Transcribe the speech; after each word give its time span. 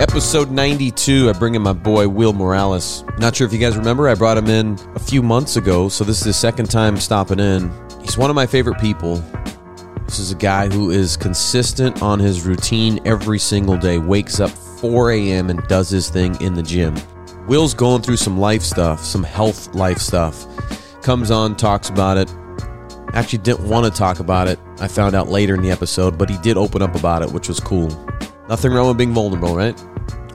Episode 0.00 0.50
92, 0.50 1.28
I 1.28 1.34
bring 1.34 1.54
in 1.54 1.60
my 1.60 1.74
boy 1.74 2.08
Will 2.08 2.32
Morales. 2.32 3.04
Not 3.18 3.36
sure 3.36 3.46
if 3.46 3.52
you 3.52 3.58
guys 3.58 3.76
remember, 3.76 4.08
I 4.08 4.14
brought 4.14 4.38
him 4.38 4.46
in 4.46 4.78
a 4.94 4.98
few 4.98 5.22
months 5.22 5.56
ago, 5.56 5.90
so 5.90 6.04
this 6.04 6.20
is 6.20 6.24
the 6.24 6.32
second 6.32 6.70
time 6.70 6.96
stopping 6.96 7.38
in. 7.38 7.70
He's 8.00 8.16
one 8.16 8.30
of 8.30 8.34
my 8.34 8.46
favorite 8.46 8.80
people. 8.80 9.16
This 10.06 10.18
is 10.18 10.32
a 10.32 10.36
guy 10.36 10.70
who 10.70 10.90
is 10.90 11.18
consistent 11.18 12.00
on 12.00 12.18
his 12.18 12.46
routine 12.46 12.98
every 13.04 13.38
single 13.38 13.76
day, 13.76 13.98
wakes 13.98 14.40
up 14.40 14.48
4 14.50 15.12
a.m. 15.12 15.50
and 15.50 15.62
does 15.68 15.90
his 15.90 16.08
thing 16.08 16.40
in 16.40 16.54
the 16.54 16.62
gym. 16.62 16.96
Will's 17.46 17.74
going 17.74 18.00
through 18.00 18.16
some 18.16 18.38
life 18.38 18.62
stuff, 18.62 19.04
some 19.04 19.22
health 19.22 19.74
life 19.74 19.98
stuff. 19.98 20.46
Comes 21.02 21.30
on, 21.30 21.56
talks 21.56 21.90
about 21.90 22.16
it. 22.16 22.34
Actually, 23.12 23.40
didn't 23.40 23.68
want 23.68 23.84
to 23.84 23.92
talk 23.92 24.18
about 24.18 24.48
it. 24.48 24.58
I 24.80 24.88
found 24.88 25.14
out 25.14 25.28
later 25.28 25.54
in 25.54 25.60
the 25.60 25.70
episode, 25.70 26.16
but 26.16 26.30
he 26.30 26.38
did 26.38 26.56
open 26.56 26.80
up 26.80 26.94
about 26.94 27.20
it, 27.20 27.30
which 27.30 27.48
was 27.48 27.60
cool. 27.60 27.90
Nothing 28.48 28.72
wrong 28.72 28.88
with 28.88 28.98
being 28.98 29.12
vulnerable, 29.14 29.54
right? 29.54 29.80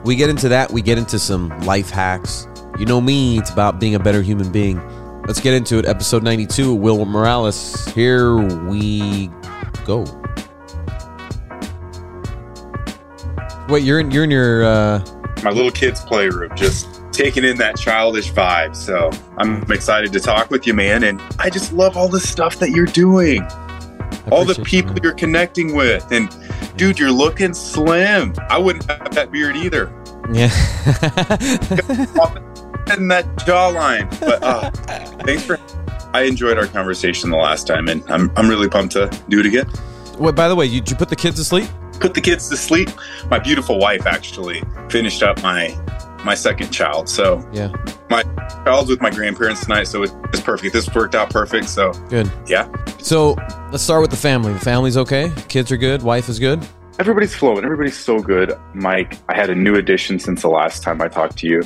We 0.06 0.14
get 0.14 0.30
into 0.30 0.48
that. 0.50 0.70
We 0.70 0.82
get 0.82 0.98
into 0.98 1.18
some 1.18 1.48
life 1.62 1.90
hacks. 1.90 2.46
You 2.78 2.86
know 2.86 3.00
me, 3.00 3.38
it's 3.38 3.50
about 3.50 3.80
being 3.80 3.96
a 3.96 3.98
better 3.98 4.22
human 4.22 4.52
being. 4.52 4.80
Let's 5.26 5.40
get 5.40 5.52
into 5.52 5.78
it. 5.78 5.84
Episode 5.84 6.22
92, 6.22 6.72
Will 6.72 7.04
Morales. 7.04 7.84
Here 7.86 8.36
we 8.36 9.28
go. 9.84 10.04
Wait, 13.68 13.82
you're 13.82 13.98
in 13.98 14.12
you're 14.12 14.22
in 14.22 14.30
your 14.30 14.64
uh 14.64 15.04
my 15.42 15.50
little 15.50 15.72
kid's 15.72 16.02
playroom, 16.02 16.54
just 16.54 16.86
taking 17.10 17.42
in 17.42 17.56
that 17.56 17.76
childish 17.76 18.30
vibe. 18.30 18.76
So 18.76 19.10
I'm 19.38 19.68
excited 19.72 20.12
to 20.12 20.20
talk 20.20 20.52
with 20.52 20.68
you, 20.68 20.74
man. 20.74 21.02
And 21.02 21.20
I 21.40 21.50
just 21.50 21.72
love 21.72 21.96
all 21.96 22.08
the 22.08 22.20
stuff 22.20 22.60
that 22.60 22.70
you're 22.70 22.86
doing, 22.86 23.42
all 24.30 24.44
the 24.44 24.54
people 24.64 24.92
you, 24.92 25.00
you're 25.02 25.14
connecting 25.14 25.74
with. 25.74 26.12
And 26.12 26.30
dude, 26.76 26.98
you're 26.98 27.10
looking 27.10 27.54
slim. 27.54 28.34
I 28.48 28.58
wouldn't 28.58 28.88
have 28.90 29.14
that 29.14 29.30
beard 29.30 29.56
either. 29.56 29.92
Yeah. 30.32 30.46
and 32.88 33.10
that 33.10 33.24
jawline. 33.36 34.08
But 34.20 34.42
uh, 34.42 34.70
thanks 35.24 35.44
for. 35.44 35.58
I 36.12 36.22
enjoyed 36.22 36.58
our 36.58 36.66
conversation 36.66 37.30
the 37.30 37.36
last 37.36 37.66
time, 37.66 37.88
and 37.88 38.02
I'm 38.10 38.30
I'm 38.36 38.48
really 38.48 38.68
pumped 38.68 38.92
to 38.94 39.10
do 39.28 39.40
it 39.40 39.46
again. 39.46 39.70
Wait, 40.18 40.34
by 40.34 40.48
the 40.48 40.54
way, 40.54 40.66
you, 40.66 40.80
did 40.80 40.90
you 40.90 40.96
put 40.96 41.08
the 41.08 41.16
kids 41.16 41.36
to 41.36 41.44
sleep? 41.44 41.68
Put 42.00 42.14
the 42.14 42.20
kids 42.20 42.48
to 42.48 42.56
sleep. 42.56 42.90
My 43.30 43.38
beautiful 43.38 43.78
wife 43.78 44.06
actually 44.06 44.62
finished 44.88 45.22
up 45.22 45.42
my 45.42 45.68
my 46.26 46.34
second 46.34 46.70
child. 46.70 47.08
So 47.08 47.48
yeah, 47.52 47.72
my 48.10 48.22
child's 48.64 48.90
with 48.90 49.00
my 49.00 49.10
grandparents 49.10 49.62
tonight, 49.62 49.84
so 49.84 50.02
it's 50.02 50.40
perfect. 50.42 50.74
This 50.74 50.92
worked 50.94 51.14
out 51.14 51.30
perfect. 51.30 51.68
So 51.70 51.92
good. 52.10 52.30
Yeah. 52.46 52.68
So 52.98 53.36
let's 53.70 53.82
start 53.82 54.02
with 54.02 54.10
the 54.10 54.16
family. 54.16 54.52
The 54.52 54.58
family's 54.58 54.96
okay. 54.98 55.32
Kids 55.48 55.72
are 55.72 55.76
good. 55.78 56.02
Wife 56.02 56.28
is 56.28 56.38
good. 56.38 56.66
Everybody's 56.98 57.34
flowing. 57.34 57.64
Everybody's 57.64 57.96
so 57.96 58.18
good. 58.18 58.52
Mike, 58.74 59.18
I 59.28 59.36
had 59.36 59.50
a 59.50 59.54
new 59.54 59.76
addition 59.76 60.18
since 60.18 60.42
the 60.42 60.48
last 60.48 60.82
time 60.82 61.00
I 61.00 61.08
talked 61.08 61.38
to 61.38 61.46
you. 61.46 61.62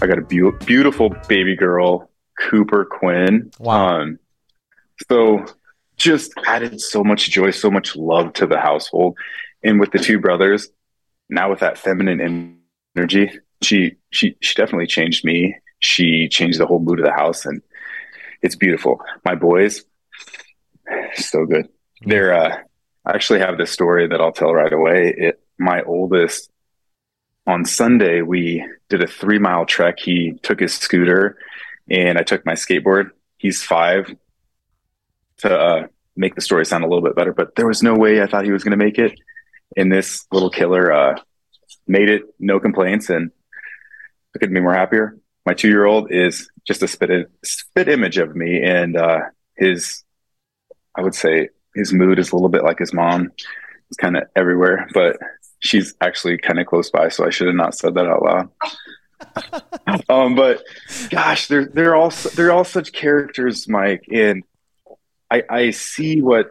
I 0.00 0.06
got 0.06 0.18
a 0.18 0.22
be- 0.22 0.50
beautiful 0.64 1.10
baby 1.28 1.54
girl, 1.54 2.10
Cooper 2.38 2.84
Quinn. 2.84 3.50
Wow. 3.58 4.00
Um, 4.00 4.18
so 5.08 5.44
just 5.96 6.32
added 6.46 6.80
so 6.80 7.04
much 7.04 7.30
joy, 7.30 7.50
so 7.50 7.70
much 7.70 7.96
love 7.96 8.32
to 8.34 8.46
the 8.46 8.58
household. 8.58 9.18
And 9.62 9.78
with 9.78 9.90
the 9.90 9.98
two 9.98 10.18
brothers, 10.18 10.70
now 11.28 11.50
with 11.50 11.60
that 11.60 11.76
feminine 11.76 12.58
energy, 12.96 13.30
she 13.62 13.96
she 14.10 14.36
she 14.40 14.54
definitely 14.54 14.86
changed 14.86 15.24
me. 15.24 15.56
She 15.80 16.28
changed 16.28 16.58
the 16.58 16.66
whole 16.66 16.80
mood 16.80 17.00
of 17.00 17.04
the 17.04 17.12
house, 17.12 17.46
and 17.46 17.62
it's 18.42 18.56
beautiful. 18.56 19.00
My 19.24 19.34
boys, 19.34 19.84
so 21.14 21.44
good. 21.46 21.68
They're. 22.02 22.34
Uh, 22.34 22.58
I 23.04 23.12
actually 23.12 23.40
have 23.40 23.56
this 23.56 23.70
story 23.70 24.06
that 24.08 24.20
I'll 24.20 24.32
tell 24.32 24.52
right 24.52 24.72
away. 24.72 25.14
It, 25.16 25.42
my 25.58 25.82
oldest 25.82 26.50
on 27.46 27.64
Sunday 27.64 28.22
we 28.22 28.66
did 28.88 29.02
a 29.02 29.06
three 29.06 29.38
mile 29.38 29.66
trek. 29.66 29.98
He 29.98 30.34
took 30.42 30.60
his 30.60 30.74
scooter, 30.74 31.38
and 31.88 32.18
I 32.18 32.22
took 32.22 32.44
my 32.46 32.54
skateboard. 32.54 33.10
He's 33.38 33.62
five. 33.62 34.14
To 35.38 35.58
uh, 35.58 35.86
make 36.16 36.34
the 36.34 36.42
story 36.42 36.66
sound 36.66 36.84
a 36.84 36.86
little 36.86 37.02
bit 37.02 37.16
better, 37.16 37.32
but 37.32 37.56
there 37.56 37.66
was 37.66 37.82
no 37.82 37.94
way 37.94 38.20
I 38.20 38.26
thought 38.26 38.44
he 38.44 38.52
was 38.52 38.62
going 38.62 38.78
to 38.78 38.84
make 38.84 38.98
it. 38.98 39.18
And 39.74 39.90
this 39.90 40.26
little 40.30 40.50
killer 40.50 40.92
uh, 40.92 41.18
made 41.86 42.10
it, 42.10 42.24
no 42.38 42.60
complaints, 42.60 43.08
and 43.08 43.30
I 44.34 44.38
couldn't 44.38 44.54
be 44.54 44.60
more 44.60 44.74
happier. 44.74 45.18
My 45.46 45.54
two 45.54 45.68
year 45.68 45.86
old 45.86 46.12
is 46.12 46.50
just 46.66 46.82
a 46.82 46.88
spit 46.88 47.30
spit 47.44 47.88
image 47.88 48.18
of 48.18 48.36
me, 48.36 48.62
and 48.62 48.96
uh, 48.96 49.20
his 49.56 50.04
I 50.94 51.02
would 51.02 51.14
say 51.14 51.48
his 51.74 51.92
mood 51.92 52.18
is 52.18 52.32
a 52.32 52.36
little 52.36 52.48
bit 52.48 52.64
like 52.64 52.78
his 52.78 52.92
mom. 52.92 53.32
It's 53.88 53.96
kind 53.96 54.16
of 54.16 54.24
everywhere, 54.36 54.88
but 54.92 55.18
she's 55.60 55.94
actually 56.00 56.38
kind 56.38 56.60
of 56.60 56.66
close 56.66 56.90
by, 56.90 57.08
so 57.08 57.26
I 57.26 57.30
should 57.30 57.46
have 57.46 57.56
not 57.56 57.74
said 57.74 57.94
that 57.94 58.06
out 58.06 58.22
loud. 58.22 58.50
um, 60.08 60.34
but 60.34 60.62
gosh, 61.10 61.48
they're 61.48 61.66
they're 61.66 61.96
all 61.96 62.10
they're 62.34 62.52
all 62.52 62.64
such 62.64 62.92
characters, 62.92 63.68
Mike, 63.68 64.04
and 64.12 64.44
I 65.30 65.42
I 65.48 65.70
see 65.70 66.22
what 66.22 66.50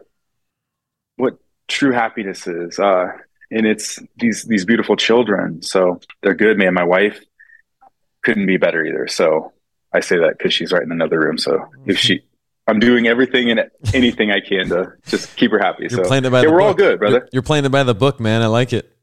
what 1.16 1.38
true 1.68 1.92
happiness 1.92 2.46
is, 2.46 2.78
uh, 2.78 3.08
and 3.50 3.66
it's 3.66 3.98
these 4.16 4.44
these 4.44 4.64
beautiful 4.64 4.96
children. 4.96 5.62
So 5.62 6.00
they're 6.22 6.34
good, 6.34 6.58
man. 6.58 6.74
My 6.74 6.84
wife 6.84 7.20
couldn't 8.22 8.46
be 8.46 8.56
better 8.56 8.84
either. 8.84 9.08
So 9.08 9.52
I 9.92 10.00
say 10.00 10.18
that 10.18 10.38
because 10.38 10.52
she's 10.54 10.72
right 10.72 10.82
in 10.82 10.92
another 10.92 11.18
room. 11.18 11.38
So 11.38 11.66
if 11.86 11.98
she, 11.98 12.22
I'm 12.66 12.78
doing 12.78 13.06
everything 13.06 13.50
and 13.50 13.70
anything 13.94 14.30
I 14.30 14.40
can 14.40 14.68
to 14.68 14.92
just 15.06 15.36
keep 15.36 15.50
her 15.50 15.58
happy. 15.58 15.84
You're 15.90 15.90
so 15.90 16.04
playing 16.04 16.24
it 16.24 16.30
by 16.30 16.40
yeah, 16.40 16.46
the 16.46 16.52
we're 16.52 16.58
book. 16.58 16.66
all 16.66 16.74
good, 16.74 16.98
brother. 16.98 17.16
You're, 17.16 17.28
you're, 17.32 17.42
playing 17.42 17.64
it 17.64 17.70
by 17.70 17.82
the 17.82 17.94
book, 17.94 18.20
man. 18.20 18.42
I 18.42 18.46
like 18.46 18.72
it. 18.72 18.96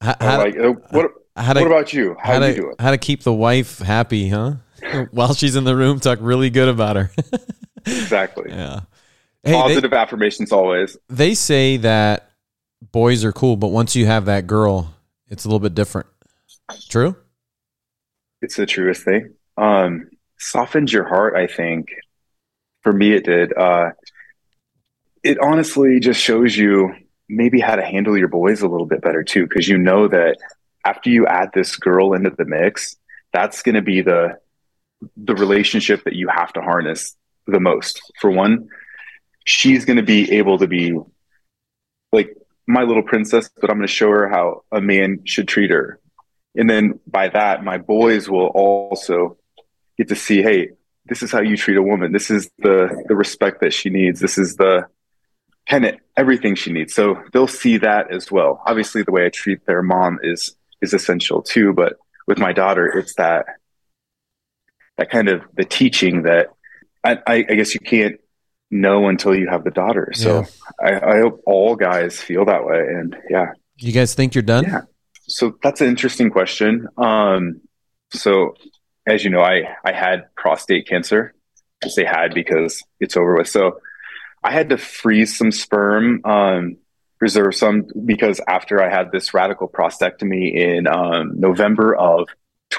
How, 0.00 0.16
how 0.20 0.38
like, 0.38 0.58
uh, 0.58 0.72
what, 0.90 1.10
how 1.36 1.52
to, 1.52 1.60
what 1.60 1.66
about 1.66 1.92
you? 1.92 2.16
How, 2.18 2.34
how 2.34 2.38
do 2.40 2.48
you 2.48 2.54
do 2.54 2.70
it? 2.70 2.80
How 2.80 2.90
to 2.90 2.98
keep 2.98 3.22
the 3.22 3.32
wife 3.32 3.78
happy, 3.78 4.28
huh? 4.28 4.54
While 5.10 5.34
she's 5.34 5.56
in 5.56 5.64
the 5.64 5.76
room, 5.76 6.00
talk 6.00 6.18
really 6.20 6.50
good 6.50 6.68
about 6.68 6.96
her. 6.96 7.10
exactly. 7.86 8.50
Yeah. 8.50 8.80
Hey, 9.42 9.52
Positive 9.52 9.90
they, 9.90 9.96
affirmations 9.96 10.52
always. 10.52 10.96
They 11.08 11.34
say 11.34 11.76
that 11.78 12.30
boys 12.90 13.24
are 13.24 13.32
cool, 13.32 13.56
but 13.56 13.68
once 13.68 13.96
you 13.96 14.06
have 14.06 14.26
that 14.26 14.46
girl, 14.46 14.94
it's 15.28 15.44
a 15.44 15.48
little 15.48 15.60
bit 15.60 15.74
different. 15.74 16.06
True? 16.88 17.16
It's 18.42 18.56
the 18.56 18.66
truest 18.66 19.04
thing. 19.04 19.34
Um, 19.56 20.10
softens 20.38 20.92
your 20.92 21.08
heart, 21.08 21.36
I 21.36 21.46
think. 21.46 21.94
For 22.82 22.92
me, 22.92 23.12
it 23.12 23.24
did. 23.24 23.56
Uh, 23.56 23.90
it 25.22 25.38
honestly 25.38 26.00
just 26.00 26.20
shows 26.20 26.56
you 26.56 26.94
maybe 27.28 27.60
how 27.60 27.76
to 27.76 27.84
handle 27.84 28.18
your 28.18 28.28
boys 28.28 28.60
a 28.60 28.68
little 28.68 28.86
bit 28.86 29.00
better 29.00 29.22
too, 29.22 29.46
because 29.46 29.68
you 29.68 29.78
know 29.78 30.08
that 30.08 30.36
after 30.84 31.08
you 31.08 31.26
add 31.26 31.50
this 31.54 31.76
girl 31.76 32.12
into 32.12 32.30
the 32.30 32.44
mix, 32.44 32.96
that's 33.32 33.62
going 33.62 33.76
to 33.76 33.82
be 33.82 34.02
the 34.02 34.36
the 35.16 35.34
relationship 35.34 36.04
that 36.04 36.14
you 36.14 36.28
have 36.28 36.52
to 36.52 36.60
harness 36.60 37.16
the 37.46 37.60
most. 37.60 38.00
For 38.20 38.30
one, 38.30 38.68
she's 39.44 39.84
going 39.84 39.96
to 39.96 40.02
be 40.02 40.32
able 40.32 40.58
to 40.58 40.66
be 40.66 40.96
like 42.12 42.36
my 42.66 42.82
little 42.82 43.02
princess, 43.02 43.50
but 43.60 43.70
I'm 43.70 43.76
going 43.76 43.86
to 43.86 43.92
show 43.92 44.10
her 44.10 44.28
how 44.28 44.64
a 44.70 44.80
man 44.80 45.22
should 45.24 45.48
treat 45.48 45.70
her. 45.70 45.98
And 46.54 46.68
then 46.68 47.00
by 47.06 47.28
that, 47.28 47.64
my 47.64 47.78
boys 47.78 48.28
will 48.28 48.46
also 48.46 49.38
get 49.96 50.08
to 50.08 50.16
see, 50.16 50.42
hey, 50.42 50.70
this 51.06 51.22
is 51.22 51.32
how 51.32 51.40
you 51.40 51.56
treat 51.56 51.76
a 51.76 51.82
woman. 51.82 52.12
This 52.12 52.30
is 52.30 52.50
the 52.58 53.04
the 53.08 53.16
respect 53.16 53.60
that 53.60 53.72
she 53.72 53.90
needs. 53.90 54.20
This 54.20 54.38
is 54.38 54.56
the 54.56 54.86
tenet, 55.66 55.98
everything 56.16 56.54
she 56.54 56.72
needs. 56.72 56.94
So 56.94 57.22
they'll 57.32 57.46
see 57.46 57.78
that 57.78 58.12
as 58.12 58.30
well. 58.30 58.62
Obviously, 58.66 59.02
the 59.02 59.12
way 59.12 59.26
I 59.26 59.30
treat 59.30 59.66
their 59.66 59.82
mom 59.82 60.18
is 60.22 60.54
is 60.80 60.94
essential 60.94 61.42
too. 61.42 61.72
But 61.72 61.94
with 62.26 62.38
my 62.38 62.52
daughter, 62.52 62.86
it's 62.86 63.14
that 63.14 63.46
that 64.98 65.10
kind 65.10 65.28
of 65.28 65.42
the 65.54 65.64
teaching 65.64 66.22
that 66.22 66.48
I, 67.02 67.18
I, 67.26 67.34
I 67.48 67.54
guess 67.54 67.74
you 67.74 67.80
can't 67.80 68.20
know 68.70 69.08
until 69.08 69.34
you 69.34 69.48
have 69.48 69.64
the 69.64 69.70
daughter. 69.70 70.12
So 70.14 70.40
yeah. 70.40 71.00
I, 71.00 71.14
I 71.14 71.18
hope 71.20 71.42
all 71.46 71.76
guys 71.76 72.20
feel 72.20 72.44
that 72.44 72.64
way. 72.64 72.78
And 72.78 73.16
yeah. 73.28 73.52
You 73.78 73.92
guys 73.92 74.14
think 74.14 74.34
you're 74.34 74.42
done? 74.42 74.64
Yeah. 74.64 74.82
So 75.32 75.58
that's 75.62 75.80
an 75.80 75.88
interesting 75.88 76.28
question. 76.30 76.88
Um, 76.96 77.60
so 78.12 78.54
as 79.06 79.24
you 79.24 79.30
know, 79.30 79.40
I, 79.40 79.62
I 79.84 79.92
had 79.92 80.32
prostate 80.36 80.86
cancer. 80.86 81.34
I 81.82 81.88
say 81.88 82.04
had 82.04 82.34
because 82.34 82.82
it's 83.00 83.16
over 83.16 83.36
with. 83.36 83.48
So 83.48 83.80
I 84.44 84.52
had 84.52 84.68
to 84.70 84.78
freeze 84.78 85.36
some 85.36 85.50
sperm, 85.50 86.20
um, 86.24 86.76
reserve 87.20 87.54
some 87.54 87.86
because 88.04 88.40
after 88.46 88.82
I 88.82 88.90
had 88.90 89.10
this 89.10 89.32
radical 89.32 89.68
prostatectomy 89.68 90.54
in 90.54 90.86
um, 90.86 91.40
November 91.40 91.96
of 91.96 92.28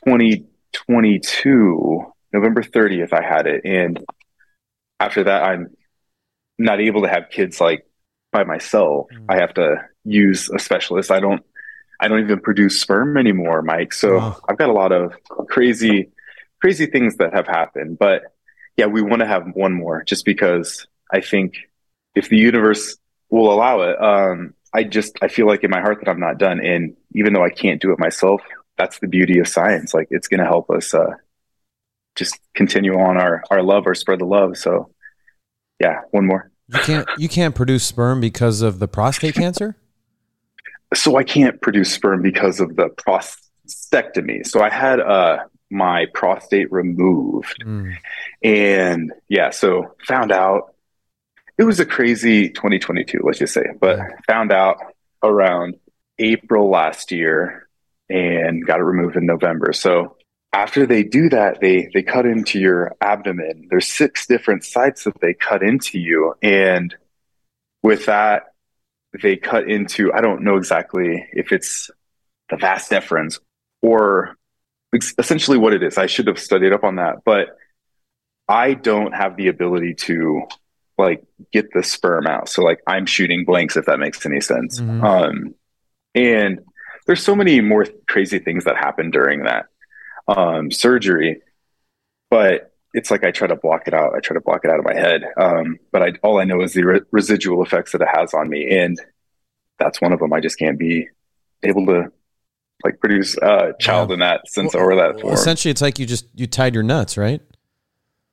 2022, 0.06 2.06
November 2.34 2.62
30th, 2.62 3.14
I 3.14 3.24
had 3.24 3.48
it. 3.48 3.62
And 3.66 4.06
after 5.00 5.24
that, 5.24 5.44
I'm 5.44 5.76
not 6.60 6.80
able 6.80 7.02
to 7.02 7.10
have 7.10 7.32
kids 7.32 7.60
like 7.60 7.88
by 8.32 8.44
myself. 8.44 9.08
Mm. 9.12 9.26
I 9.30 9.38
have 9.38 9.56
to 9.56 9.78
use 10.04 10.50
a 10.50 10.60
specialist. 10.60 11.10
I 11.10 11.20
don't 11.20 11.44
I 12.00 12.08
don't 12.08 12.20
even 12.20 12.40
produce 12.40 12.80
sperm 12.80 13.18
anymore, 13.18 13.62
Mike. 13.62 13.94
So. 13.94 14.36
I've 14.48 14.58
got 14.58 14.70
a 14.70 14.74
lot 14.74 14.92
of 14.92 15.14
crazy 15.50 16.12
crazy 16.64 16.86
things 16.86 17.18
that 17.18 17.34
have 17.34 17.46
happened. 17.46 18.00
But 18.00 18.24
yeah, 18.78 18.86
we 18.86 19.02
want 19.02 19.20
to 19.20 19.28
have 19.28 19.48
one 19.54 19.74
more 19.74 20.02
just 20.06 20.24
because 20.24 20.88
I 21.12 21.20
think 21.20 21.56
if 22.16 22.30
the 22.30 22.38
universe 22.38 22.96
will 23.30 23.52
allow 23.52 23.82
it, 23.82 24.02
um, 24.02 24.54
I 24.74 24.84
just 24.84 25.18
I 25.22 25.28
feel 25.28 25.46
like 25.46 25.66
in 25.66 25.70
my 25.70 25.82
heart 25.82 26.00
that 26.00 26.10
I'm 26.10 26.22
not 26.22 26.38
done. 26.38 26.64
And 26.64 26.96
even 27.14 27.34
though 27.34 27.44
I 27.44 27.50
can't 27.50 27.82
do 27.82 27.92
it 27.92 28.00
myself, 28.00 28.42
that's 28.78 29.00
the 29.00 29.10
beauty 29.10 29.40
of 29.40 29.48
science. 29.50 29.94
Like 29.94 30.08
it's 30.10 30.30
going 30.30 30.40
to 30.40 30.46
help 30.46 30.70
us 30.70 30.94
uh, 30.94 31.16
just 32.16 32.40
continue 32.56 32.98
on 32.98 33.18
our 33.18 33.44
our 33.52 33.62
love 33.62 33.86
or 33.86 33.94
spread 33.94 34.20
the 34.20 34.26
love. 34.26 34.58
So 34.58 34.90
yeah, 35.82 36.00
one 36.12 36.26
more. 36.26 36.50
You 36.70 36.80
can't 36.80 37.10
you 37.18 37.28
can't 37.28 37.54
produce 37.54 37.84
sperm 37.84 38.22
because 38.22 38.62
of 38.62 38.80
the 38.80 38.88
prostate 38.88 39.36
cancer. 39.36 39.76
So 40.94 41.18
I 41.18 41.24
can't 41.24 41.62
produce 41.62 41.92
sperm 41.92 42.22
because 42.22 42.60
of 42.60 42.76
the 42.76 42.90
prostatectomy. 42.90 44.46
So 44.46 44.62
I 44.62 44.70
had 44.70 45.00
uh 45.00 45.40
my 45.70 46.06
prostate 46.14 46.72
removed, 46.72 47.64
mm. 47.66 47.94
and 48.44 49.12
yeah, 49.28 49.50
so 49.50 49.96
found 50.08 50.32
out 50.32 50.76
it 51.58 51.64
was 51.64 51.80
a 51.80 51.86
crazy 51.86 52.50
2022. 52.50 53.22
Let's 53.24 53.40
just 53.40 53.54
say, 53.54 53.66
but 53.80 53.98
yeah. 53.98 54.08
found 54.28 54.52
out 54.52 54.78
around 55.24 55.76
April 56.20 56.70
last 56.70 57.12
year 57.12 57.68
and 58.10 58.66
got 58.66 58.80
it 58.80 58.84
removed 58.84 59.16
in 59.16 59.26
November. 59.26 59.74
So 59.74 60.18
after 60.52 60.86
they 60.86 61.04
do 61.04 61.30
that, 61.30 61.60
they 61.62 61.90
they 61.94 62.04
cut 62.04 62.26
into 62.26 62.60
your 62.60 62.96
abdomen. 63.02 63.68
There's 63.70 63.88
six 63.88 64.28
different 64.28 64.64
sites 64.64 65.04
that 65.06 65.20
they 65.20 65.34
cut 65.34 65.64
into 65.64 66.00
you, 66.00 66.36
and 66.42 66.96
with 67.82 68.06
that, 68.06 68.53
they 69.22 69.38
cut 69.38 69.70
into. 69.70 70.12
I 70.14 70.22
don't 70.22 70.44
know 70.44 70.58
exactly 70.58 71.28
if 71.34 71.52
it's 71.52 71.90
the 72.50 72.58
vas 72.58 72.90
deferens 72.90 73.40
or 73.82 74.36
essentially 75.18 75.58
what 75.58 75.74
it 75.74 75.84
is. 75.84 75.98
I 75.98 76.08
should 76.08 76.28
have 76.28 76.40
studied 76.40 76.74
up 76.74 76.84
on 76.84 76.96
that, 76.96 77.24
but 77.26 77.58
I 78.48 78.74
don't 78.74 79.14
have 79.14 79.38
the 79.38 79.48
ability 79.48 79.96
to 79.96 80.44
like 80.98 81.24
get 81.52 81.72
the 81.74 81.84
sperm 81.84 82.28
out. 82.28 82.50
So 82.50 82.64
like 82.64 82.80
I'm 82.86 83.06
shooting 83.06 83.46
blanks 83.46 83.78
if 83.78 83.86
that 83.86 84.00
makes 84.00 84.26
any 84.26 84.42
sense. 84.42 84.80
Mm-hmm. 84.80 85.04
Um, 85.04 85.56
and 86.14 86.60
there's 87.06 87.24
so 87.24 87.36
many 87.36 87.62
more 87.62 87.86
crazy 88.08 88.40
things 88.40 88.66
that 88.66 88.78
happen 88.78 89.12
during 89.12 89.44
that 89.44 89.66
um, 90.28 90.72
surgery, 90.72 91.42
but 92.30 92.73
it's 92.94 93.10
like 93.10 93.24
I 93.24 93.32
try 93.32 93.48
to 93.48 93.56
block 93.56 93.88
it 93.88 93.94
out. 93.94 94.14
I 94.16 94.20
try 94.20 94.36
to 94.36 94.42
block 94.42 94.62
it 94.64 94.72
out 94.72 94.80
of 94.80 94.86
my 94.86 94.94
head. 94.94 95.24
Um, 95.38 95.80
but 95.92 96.04
I, 96.04 96.14
all 96.22 96.40
I 96.40 96.44
know 96.44 96.62
is 96.62 96.74
the 96.74 96.84
re- 96.84 97.02
residual 97.12 97.64
effects 97.64 97.92
that 97.94 98.02
it 98.02 98.08
has 98.14 98.34
on 98.34 98.50
me, 98.50 98.70
and 98.78 98.98
that's 99.80 100.00
one 100.00 100.14
of 100.14 100.20
them. 100.20 100.32
I 100.32 100.40
just 100.40 100.60
can't 100.60 100.78
be 100.78 101.08
able 101.64 101.86
to 101.88 102.12
like 102.84 103.00
produce 103.00 103.36
a 103.38 103.74
child 103.80 104.10
yeah. 104.10 104.14
in 104.14 104.20
that 104.20 104.48
sense 104.48 104.74
well, 104.74 104.84
or 104.84 104.96
that 104.96 105.22
form. 105.22 105.34
Essentially, 105.34 105.72
it's 105.72 105.82
like 105.82 105.98
you 105.98 106.06
just 106.06 106.28
you 106.36 106.46
tied 106.48 106.74
your 106.74 106.84
nuts, 106.84 107.18
right? 107.18 107.42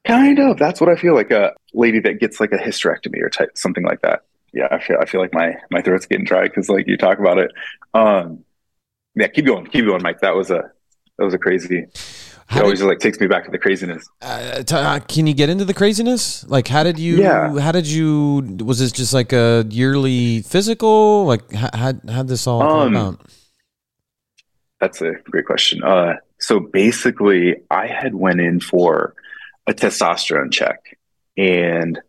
Kind 0.07 0.39
of. 0.39 0.59
That's 0.59 0.81
what 0.81 0.91
I 0.91 0.97
feel 0.97 1.15
like. 1.15 1.31
A 1.31 1.53
lady 1.73 2.01
that 2.01 2.21
gets 2.21 2.41
like 2.41 2.53
a 2.53 2.59
hysterectomy 2.59 3.23
or 3.23 3.31
type, 3.31 3.57
something 3.57 3.85
like 3.85 4.03
that. 4.03 4.23
Yeah, 4.53 4.69
I 4.71 4.81
feel 4.81 4.99
I 5.01 5.07
feel 5.07 5.21
like 5.21 5.33
my 5.33 5.57
my 5.71 5.81
throat's 5.81 6.07
getting 6.07 6.25
dry 6.25 6.45
because 6.45 6.69
like 6.69 6.87
you 6.87 6.97
talk 6.97 7.19
about 7.19 7.39
it. 7.39 7.53
Um, 7.95 8.45
yeah, 9.15 9.29
keep 9.29 9.47
going, 9.47 9.67
keep 9.67 9.87
going, 9.87 10.03
Mike. 10.03 10.21
That 10.21 10.35
was 10.35 10.51
a 10.51 10.71
that 11.19 11.25
was 11.25 11.35
a 11.35 11.39
crazy. 11.39 11.87
How 12.51 12.61
it 12.61 12.63
always 12.65 12.81
did, 12.81 12.87
like 12.87 12.99
takes 12.99 13.21
me 13.21 13.29
back 13.29 13.45
to 13.45 13.51
the 13.53 13.59
craziness. 13.59 14.09
Uh, 14.21 14.65
t- 14.65 14.75
uh, 14.75 14.99
can 14.99 15.29
you 15.29 15.35
get 15.35 15.49
into 15.49 15.65
the 15.65 15.73
craziness? 15.73 16.45
Like, 16.49 16.67
how 16.67 16.83
did 16.83 16.99
you? 16.99 17.19
Yeah. 17.19 17.57
How 17.61 17.71
did 17.71 17.87
you? 17.87 18.57
Was 18.65 18.81
this 18.81 18.91
just 18.91 19.15
like 19.15 19.33
a 19.33 19.65
yearly 19.71 20.43
physical? 20.43 21.27
Like, 21.27 21.53
how 21.53 21.71
how 21.73 21.93
how 22.09 22.23
this 22.25 22.49
all 22.49 22.61
um, 22.61 22.93
come 22.93 22.97
out? 22.97 23.21
That's 24.81 25.01
a 25.01 25.13
great 25.31 25.47
question. 25.47 25.85
Uh, 25.85 26.15
so 26.41 26.59
basically, 26.59 27.55
I 27.71 27.87
had 27.87 28.17
went 28.17 28.41
in 28.41 28.59
for 28.59 29.15
a 29.69 29.73
testosterone 29.73 30.51
check, 30.53 30.99
and 31.37 32.01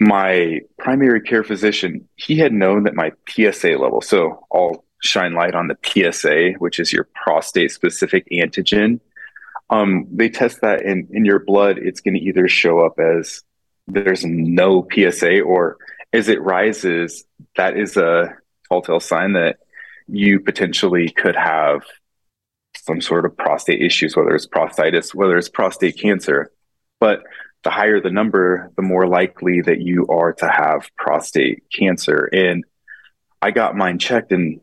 my 0.00 0.60
primary 0.76 1.20
care 1.20 1.44
physician 1.44 2.08
he 2.16 2.36
had 2.36 2.52
known 2.52 2.82
that 2.82 2.96
my 2.96 3.12
PSA 3.28 3.76
level. 3.78 4.00
So 4.00 4.44
I'll 4.52 4.84
shine 5.00 5.34
light 5.34 5.54
on 5.54 5.68
the 5.68 5.78
PSA, 5.84 6.52
which 6.58 6.80
is 6.80 6.92
your 6.92 7.08
prostate 7.14 7.70
specific 7.70 8.26
antigen. 8.32 9.00
Um, 9.70 10.06
they 10.10 10.28
test 10.28 10.60
that 10.62 10.82
in, 10.82 11.08
in 11.10 11.24
your 11.24 11.40
blood, 11.40 11.78
it's 11.78 12.00
going 12.00 12.14
to 12.14 12.20
either 12.20 12.48
show 12.48 12.80
up 12.80 12.98
as 12.98 13.42
there's 13.86 14.24
no 14.24 14.86
PSA 14.92 15.40
or 15.40 15.76
as 16.12 16.28
it 16.28 16.42
rises, 16.42 17.24
that 17.56 17.76
is 17.76 17.96
a 17.96 18.34
telltale 18.68 19.00
sign 19.00 19.34
that 19.34 19.58
you 20.06 20.40
potentially 20.40 21.10
could 21.10 21.36
have 21.36 21.82
some 22.76 23.00
sort 23.00 23.26
of 23.26 23.36
prostate 23.36 23.82
issues, 23.82 24.16
whether 24.16 24.34
it's 24.34 24.46
prostatitis, 24.46 25.14
whether 25.14 25.36
it's 25.36 25.48
prostate 25.48 25.98
cancer. 25.98 26.50
But 27.00 27.22
the 27.64 27.70
higher 27.70 28.00
the 28.00 28.10
number, 28.10 28.70
the 28.76 28.82
more 28.82 29.06
likely 29.06 29.60
that 29.62 29.80
you 29.80 30.06
are 30.08 30.32
to 30.34 30.48
have 30.48 30.90
prostate 30.96 31.64
cancer. 31.70 32.28
And 32.32 32.64
I 33.42 33.50
got 33.50 33.76
mine 33.76 33.98
checked 33.98 34.32
and 34.32 34.60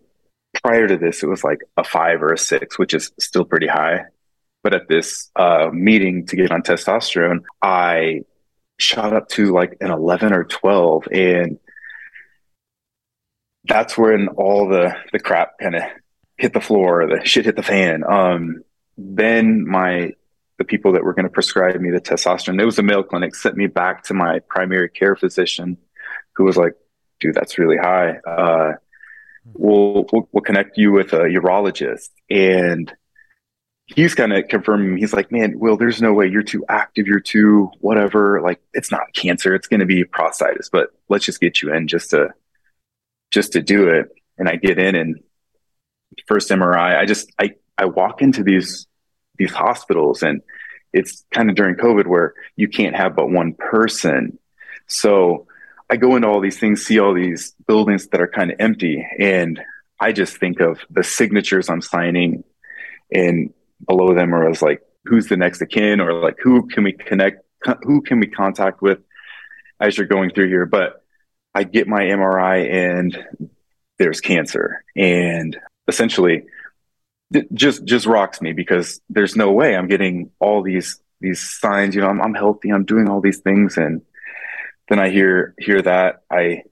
prior 0.64 0.88
to 0.88 0.98
this, 0.98 1.24
it 1.24 1.28
was 1.28 1.44
like 1.44 1.60
a 1.78 1.84
five 1.84 2.22
or 2.22 2.34
a 2.34 2.38
six, 2.38 2.78
which 2.78 2.94
is 2.94 3.12
still 3.20 3.46
pretty 3.46 3.68
high. 3.68 4.06
But 4.64 4.74
at 4.74 4.88
this 4.88 5.30
uh, 5.36 5.70
meeting 5.72 6.26
to 6.28 6.36
get 6.36 6.52
on 6.52 6.62
testosterone, 6.64 7.44
I 7.62 8.22
shot 8.80 9.14
up 9.14 9.30
to 9.30 9.52
like 9.54 9.78
an 9.82 9.92
11 9.92 10.34
or 10.34 10.44
12. 10.44 11.08
And 11.12 11.60
that's 13.66 13.98
when 13.98 14.28
all 14.30 14.68
the, 14.68 14.96
the 15.12 15.20
crap 15.20 15.60
kind 15.60 15.76
of 15.76 15.84
hit 16.38 16.54
the 16.54 16.62
floor, 16.62 17.08
the 17.08 17.26
shit 17.26 17.46
hit 17.46 17.56
the 17.56 17.64
fan. 17.64 18.04
Um, 18.04 18.64
then 18.98 19.68
my 19.68 20.12
the 20.58 20.64
people 20.64 20.94
that 20.94 21.04
were 21.04 21.14
going 21.14 21.26
to 21.26 21.32
prescribe 21.32 21.80
me 21.82 21.92
the 21.92 22.00
testosterone, 22.00 22.62
it 22.62 22.66
was 22.66 22.80
a 22.80 22.84
male 22.84 23.04
clinic, 23.04 23.36
sent 23.36 23.58
me 23.58 23.68
back 23.68 24.04
to 24.04 24.14
my 24.14 24.40
primary 24.48 24.88
care 24.90 25.16
physician, 25.16 25.78
who 26.34 26.46
was 26.46 26.56
like, 26.56 26.76
"Dude, 27.20 27.36
that's 27.36 27.58
really 27.58 27.76
high. 27.76 28.18
Uh, 28.20 28.74
we'll, 29.54 30.06
we'll, 30.12 30.30
we'll 30.32 30.44
connect 30.44 30.78
you 30.78 30.92
with 30.92 31.14
a 31.14 31.20
urologist. 31.20 32.10
And 32.30 32.94
he's 33.88 34.16
kind 34.16 34.34
of 34.34 34.48
confirming 34.48 34.98
he's 34.98 35.14
like 35.14 35.32
man 35.32 35.60
will 35.60 35.78
there's 35.78 36.02
no 36.02 36.14
way. 36.14 36.28
You're 36.28 36.44
too 36.44 36.66
active. 36.68 37.08
You're 37.08 37.20
too 37.20 37.70
whatever. 37.80 38.42
Like 38.42 38.62
it's 38.74 38.92
not 38.92 39.14
cancer. 39.14 39.54
It's 39.54 39.68
going 39.68 39.82
to 39.82 39.86
be 39.86 40.04
prostatitis. 40.04 40.70
But 40.72 40.90
let's 41.10 41.26
just 41.26 41.40
get 41.40 41.62
you 41.62 41.74
in 41.74 41.88
just 41.88 42.10
to 42.12 42.30
just 43.32 43.54
to 43.54 43.62
do 43.62 43.90
it. 43.90 44.10
And 44.38 44.50
i 44.50 44.56
get 44.56 44.80
in 44.80 44.96
and 44.96 45.20
first 46.28 46.50
mri 46.50 46.78
i 46.78 47.06
just 47.06 47.32
i 47.40 47.52
i 47.78 47.86
walk 47.86 48.22
into 48.22 48.44
these 48.44 48.88
these 49.38 49.52
hospitals. 49.52 50.24
And 50.24 50.42
it's 50.92 51.24
kind 51.32 51.50
of 51.50 51.56
during 51.56 51.76
covid 51.76 52.08
where 52.08 52.34
you 52.56 52.68
can't 52.68 52.96
have 52.96 53.16
but 53.16 53.30
one 53.30 53.54
person. 53.54 54.40
So 54.88 55.48
I 55.90 55.98
go 55.98 56.16
into 56.16 56.28
all 56.28 56.42
these 56.42 56.60
things, 56.60 56.86
see 56.86 57.00
all 57.00 57.14
these 57.14 57.54
buildings 57.68 58.08
that 58.08 58.22
are 58.22 58.28
kind 58.28 58.52
of 58.52 58.58
empty, 58.60 59.06
and 59.20 59.62
I 60.00 60.12
just 60.12 60.38
think 60.38 60.60
of 60.60 60.80
the 60.90 61.04
signatures 61.04 61.70
I'm 61.70 61.82
signing, 61.82 62.44
and 63.12 63.54
below 63.86 64.14
them 64.16 64.34
are 64.34 64.50
as 64.50 64.62
like 64.62 64.82
who's 65.06 65.28
the 65.28 65.38
next 65.38 65.62
of 65.62 65.70
kin, 65.70 66.00
or 66.00 66.14
like 66.14 66.38
who 66.42 66.68
can 66.68 66.84
we 66.84 66.94
connect, 66.94 67.44
who 67.84 68.02
can 68.02 68.20
we 68.20 68.28
contact 68.28 68.82
with 68.82 69.00
as 69.80 69.98
you're 69.98 70.08
going 70.08 70.32
through 70.32 70.48
here. 70.48 70.66
But 70.66 71.04
I 71.54 71.64
get 71.64 71.88
my 71.88 72.02
MRI, 72.02 72.70
and 72.74 73.24
there's 74.00 74.22
cancer, 74.22 74.84
and 74.96 75.58
essentially, 75.88 76.44
it 77.32 77.54
just 77.54 77.86
just 77.86 78.08
rocks 78.08 78.42
me 78.42 78.54
because 78.54 79.02
there's 79.10 79.36
no 79.36 79.52
way 79.52 79.76
I'm 79.76 79.88
getting 79.88 80.32
all 80.40 80.64
these 80.64 81.00
these 81.22 81.42
signs. 81.42 81.94
You 81.94 82.02
know, 82.02 82.10
I'm, 82.10 82.22
I'm 82.22 82.34
healthy, 82.34 82.70
I'm 82.70 82.86
doing 82.86 83.08
all 83.08 83.22
these 83.22 83.40
things, 83.40 83.78
and 83.78 84.02
then 84.90 85.00
I 85.00 85.10
hear 85.10 85.56
hear 85.60 85.82
that 85.82 86.22
I 86.30 86.64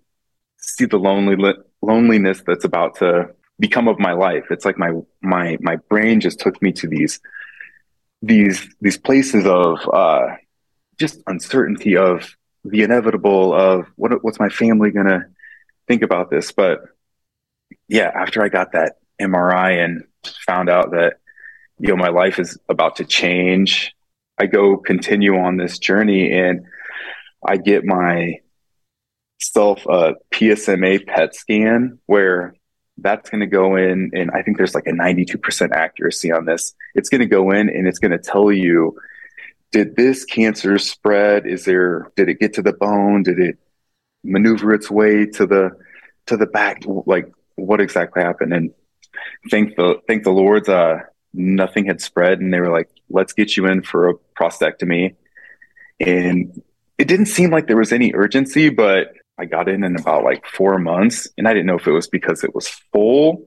see 0.57 0.85
the 0.85 0.97
lonely 0.97 1.35
loneliness 1.81 2.41
that's 2.45 2.65
about 2.65 2.95
to 2.95 3.29
become 3.59 3.87
of 3.87 3.99
my 3.99 4.13
life. 4.13 4.45
It's 4.49 4.65
like 4.65 4.77
my 4.77 4.91
my 5.21 5.57
my 5.61 5.75
brain 5.75 6.19
just 6.19 6.39
took 6.39 6.61
me 6.61 6.71
to 6.73 6.87
these 6.87 7.19
these 8.21 8.67
these 8.81 8.97
places 8.97 9.45
of 9.45 9.79
uh, 9.91 10.35
just 10.97 11.21
uncertainty 11.27 11.97
of 11.97 12.35
the 12.63 12.83
inevitable 12.83 13.53
of 13.53 13.87
what 13.95 14.23
what's 14.23 14.39
my 14.39 14.49
family 14.49 14.91
gonna 14.91 15.25
think 15.87 16.01
about 16.01 16.29
this. 16.29 16.51
But 16.51 16.81
yeah, 17.87 18.11
after 18.13 18.43
I 18.43 18.49
got 18.49 18.71
that 18.73 18.97
MRI 19.21 19.83
and 19.83 20.03
found 20.45 20.69
out 20.69 20.91
that 20.91 21.19
you 21.79 21.89
know 21.89 21.97
my 21.97 22.09
life 22.09 22.39
is 22.39 22.57
about 22.69 22.95
to 22.97 23.05
change, 23.05 23.93
I 24.37 24.45
go 24.45 24.77
continue 24.77 25.37
on 25.37 25.57
this 25.57 25.79
journey 25.79 26.31
and 26.31 26.65
I 27.45 27.57
get 27.57 27.85
my 27.85 28.39
self 29.39 29.85
a 29.85 30.15
PSMA 30.31 31.05
PET 31.05 31.35
scan 31.35 31.99
where 32.05 32.55
that's 32.97 33.29
going 33.29 33.41
to 33.41 33.47
go 33.47 33.75
in 33.75 34.11
and 34.13 34.31
I 34.31 34.43
think 34.43 34.57
there's 34.57 34.75
like 34.75 34.87
a 34.87 34.91
92% 34.91 35.71
accuracy 35.71 36.31
on 36.31 36.45
this. 36.45 36.73
It's 36.95 37.09
going 37.09 37.21
to 37.21 37.27
go 37.27 37.51
in 37.51 37.69
and 37.69 37.87
it's 37.87 37.99
going 37.99 38.11
to 38.11 38.17
tell 38.17 38.51
you 38.51 38.97
did 39.71 39.95
this 39.95 40.23
cancer 40.23 40.77
spread? 40.77 41.47
Is 41.47 41.65
there 41.65 42.11
did 42.15 42.29
it 42.29 42.39
get 42.39 42.53
to 42.53 42.61
the 42.61 42.73
bone? 42.73 43.23
Did 43.23 43.39
it 43.39 43.57
maneuver 44.23 44.73
its 44.73 44.89
way 44.89 45.25
to 45.25 45.45
the 45.45 45.71
to 46.27 46.37
the 46.37 46.45
back? 46.45 46.83
Like 46.85 47.29
what 47.55 47.81
exactly 47.81 48.21
happened? 48.21 48.53
And 48.53 48.71
thank 49.49 49.75
the 49.75 49.95
thank 50.07 50.23
the 50.23 50.31
Lord's 50.31 50.69
uh 50.69 50.99
nothing 51.33 51.85
had 51.87 52.01
spread 52.01 52.39
and 52.39 52.53
they 52.53 52.59
were 52.59 52.71
like, 52.71 52.89
let's 53.09 53.33
get 53.33 53.57
you 53.57 53.65
in 53.65 53.81
for 53.81 54.09
a 54.09 54.13
prostatectomy. 54.39 55.15
And 55.99 56.61
it 56.97 57.07
didn't 57.07 57.27
seem 57.27 57.49
like 57.49 57.67
there 57.67 57.77
was 57.77 57.91
any 57.91 58.13
urgency, 58.13 58.69
but 58.69 59.13
I 59.37 59.45
got 59.45 59.67
in 59.67 59.83
in 59.83 59.95
about 59.95 60.23
like 60.23 60.45
four 60.45 60.77
months, 60.77 61.27
and 61.37 61.47
I 61.47 61.53
didn't 61.53 61.65
know 61.65 61.77
if 61.77 61.87
it 61.87 61.91
was 61.91 62.07
because 62.07 62.43
it 62.43 62.53
was 62.53 62.67
full. 62.91 63.45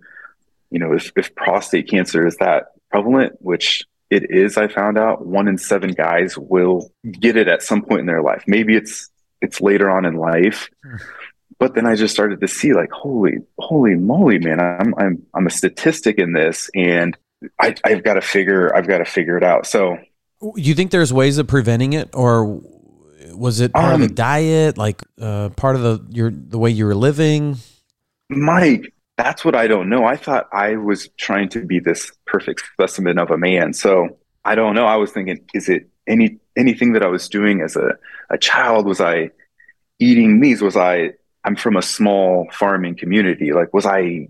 You 0.71 0.81
know, 0.81 0.93
if, 0.93 1.13
if 1.17 1.35
prostate 1.35 1.89
cancer 1.89 2.27
is 2.27 2.37
that 2.39 2.73
prevalent, 2.91 3.37
which 3.41 3.85
it 4.11 4.31
is, 4.31 4.57
I 4.57 4.69
found 4.69 4.99
out 4.99 5.27
one 5.27 5.49
in 5.49 5.59
seven 5.59 5.93
guys 5.93 6.37
will 6.37 6.93
get 7.11 7.37
it 7.37 7.49
at 7.49 7.63
some 7.63 7.83
point 7.83 8.01
in 8.01 8.07
their 8.07 8.23
life. 8.23 8.45
Maybe 8.47 8.77
it's 8.77 9.09
it's 9.41 9.61
later 9.61 9.91
on 9.91 10.05
in 10.05 10.17
life. 10.17 10.69
Hmm. 10.85 10.97
But 11.59 11.75
then 11.75 11.87
I 11.87 11.95
just 11.95 12.13
started 12.13 12.41
to 12.41 12.49
see 12.49 12.75
like, 12.75 12.91
holy, 12.91 13.39
holy 13.59 13.95
moly, 13.95 14.39
man, 14.39 14.61
I'm 14.61 14.95
I'm 14.99 15.27
I'm 15.35 15.47
a 15.47 15.51
statistic 15.51 16.19
in 16.19 16.33
this 16.33 16.69
and 16.75 17.17
I, 17.61 17.75
I've 17.85 18.03
got 18.03 18.15
to 18.15 18.21
figure 18.21 18.75
I've 18.75 18.87
got 18.87 18.99
to 18.99 19.05
figure 19.05 19.37
it 19.37 19.45
out. 19.45 19.67
So 19.67 19.99
you 20.55 20.75
think 20.75 20.91
there's 20.91 21.13
ways 21.13 21.39
of 21.39 21.47
preventing 21.47 21.93
it 21.93 22.11
or 22.13 22.61
was 23.37 23.61
it 23.61 23.73
part 23.73 23.95
um, 23.95 23.95
of 23.95 24.01
the 24.01 24.13
um, 24.13 24.15
diet, 24.15 24.79
like 24.79 25.03
uh, 25.21 25.51
part 25.51 25.77
of 25.77 25.83
the 25.83 26.07
your 26.11 26.31
the 26.31 26.59
way 26.59 26.71
you 26.71 26.87
were 26.87 26.95
living? 26.95 27.57
Mike, 28.29 28.93
that's 29.17 29.45
what 29.45 29.55
I 29.55 29.67
don't 29.67 29.89
know. 29.89 30.05
I 30.05 30.17
thought 30.17 30.49
I 30.53 30.77
was 30.77 31.09
trying 31.17 31.49
to 31.51 31.65
be 31.65 31.79
this 31.79 32.13
perfect 32.27 32.63
specimen 32.73 33.19
of 33.19 33.31
a 33.31 33.39
man. 33.39 33.73
So 33.73 34.19
I 34.45 34.55
don't 34.55 34.75
know. 34.75 34.87
I 34.87 34.97
was 34.97 35.13
thinking, 35.13 35.45
is 35.55 35.69
it 35.69 35.89
any 36.07 36.39
anything 36.57 36.93
that 36.93 37.03
I 37.03 37.09
was 37.09 37.29
doing 37.29 37.61
as 37.61 37.77
a, 37.77 37.97
a 38.31 38.39
child? 38.39 38.87
Was 38.87 39.01
I 39.01 39.31
eating 39.99 40.41
these? 40.41 40.63
Was 40.63 40.77
I 40.77 41.13
I'm 41.45 41.57
from 41.57 41.77
a 41.77 41.83
small 41.83 42.49
farming 42.53 42.97
community. 42.97 43.53
Like 43.53 43.73
was 43.73 43.87
I 43.87 44.29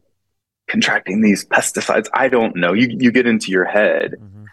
contracting 0.69 1.21
these 1.21 1.45
pesticides? 1.45 2.09
I 2.13 2.29
don't 2.29 2.57
know. 2.57 2.73
You 2.73 2.89
you 2.99 3.11
get 3.11 3.27
into 3.27 3.51
your 3.51 3.65
head. 3.65 4.17
Mm-hmm. 4.21 4.45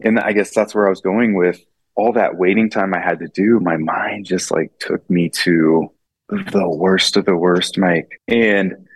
And 0.00 0.20
I 0.20 0.32
guess 0.32 0.54
that's 0.54 0.74
where 0.74 0.86
I 0.86 0.90
was 0.90 1.00
going 1.00 1.34
with 1.34 1.60
all 1.98 2.12
that 2.12 2.36
waiting 2.36 2.70
time 2.70 2.94
I 2.94 3.00
had 3.00 3.18
to 3.18 3.26
do, 3.26 3.58
my 3.58 3.76
mind 3.76 4.24
just 4.24 4.52
like 4.52 4.70
took 4.78 5.08
me 5.10 5.28
to 5.30 5.90
the 6.28 6.68
worst 6.68 7.16
of 7.16 7.24
the 7.24 7.36
worst, 7.36 7.76
Mike. 7.76 8.20
And 8.28 8.86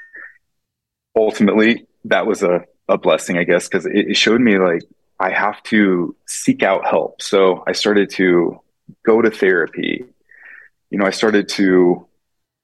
ultimately, 1.16 1.84
that 2.04 2.26
was 2.26 2.44
a, 2.44 2.64
a 2.88 2.96
blessing, 2.96 3.38
I 3.38 3.44
guess, 3.44 3.68
because 3.68 3.86
it, 3.86 4.10
it 4.10 4.16
showed 4.16 4.40
me 4.40 4.56
like 4.56 4.82
I 5.18 5.30
have 5.30 5.60
to 5.64 6.14
seek 6.28 6.62
out 6.62 6.86
help. 6.86 7.20
So 7.20 7.64
I 7.66 7.72
started 7.72 8.08
to 8.10 8.60
go 9.04 9.20
to 9.20 9.32
therapy. 9.32 10.04
You 10.90 10.98
know, 10.98 11.04
I 11.04 11.10
started 11.10 11.48
to 11.50 12.06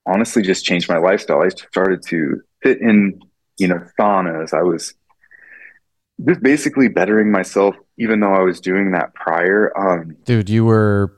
honestly 0.06 0.42
just 0.42 0.64
change 0.64 0.88
my 0.88 0.98
lifestyle. 0.98 1.42
I 1.42 1.48
started 1.48 2.04
to 2.10 2.40
fit 2.62 2.80
in, 2.80 3.20
you 3.58 3.66
know, 3.66 3.84
saunas. 3.98 4.54
I 4.54 4.62
was 4.62 4.94
just 6.24 6.42
basically 6.42 6.86
bettering 6.86 7.32
myself, 7.32 7.74
even 7.98 8.20
though 8.20 8.32
I 8.32 8.40
was 8.40 8.60
doing 8.60 8.92
that 8.92 9.14
prior. 9.14 9.76
Um, 9.76 10.16
Dude, 10.24 10.48
you 10.48 10.64
were, 10.64 11.14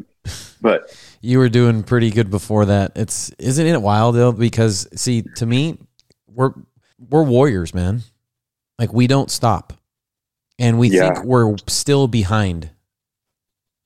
but 0.61 0.97
you 1.21 1.39
were 1.39 1.49
doing 1.49 1.83
pretty 1.83 2.11
good 2.11 2.31
before 2.31 2.67
that. 2.67 2.93
It's 2.97 3.31
isn't 3.39 3.67
it 3.67 3.81
wild 3.81 4.17
though? 4.17 4.33
Because 4.33 4.89
see, 4.95 5.23
to 5.37 5.47
me, 5.47 5.79
we're 6.27 6.53
we're 6.99 7.23
warriors, 7.23 7.75
man. 7.75 8.03
Like 8.79 8.93
we 8.93 9.07
don't 9.07 9.31
stop, 9.31 9.75
and 10.59 10.79
we 10.79 10.89
yeah. 10.89 11.13
think 11.13 11.25
we're 11.25 11.57
still 11.69 12.09
behind. 12.09 12.71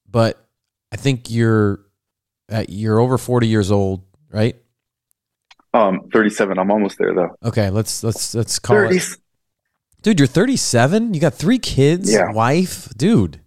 But 0.08 0.44
I 0.92 0.96
think 0.96 1.30
you're 1.30 1.80
uh, 2.50 2.64
you're 2.68 3.00
over 3.00 3.18
forty 3.18 3.48
years 3.48 3.72
old, 3.72 4.02
right? 4.30 4.56
Um, 5.72 6.08
thirty-seven. 6.12 6.56
I'm 6.56 6.70
almost 6.70 6.98
there 6.98 7.12
though. 7.12 7.36
Okay, 7.44 7.70
let's 7.70 8.04
let's 8.04 8.36
let's 8.36 8.60
call 8.60 8.76
30, 8.76 8.96
it. 8.96 9.02
Dude, 10.04 10.20
you're 10.20 10.26
37. 10.28 11.14
You 11.14 11.20
got 11.20 11.32
three 11.32 11.58
kids, 11.58 12.12
yeah. 12.12 12.30
wife. 12.30 12.90
Dude, 12.94 13.40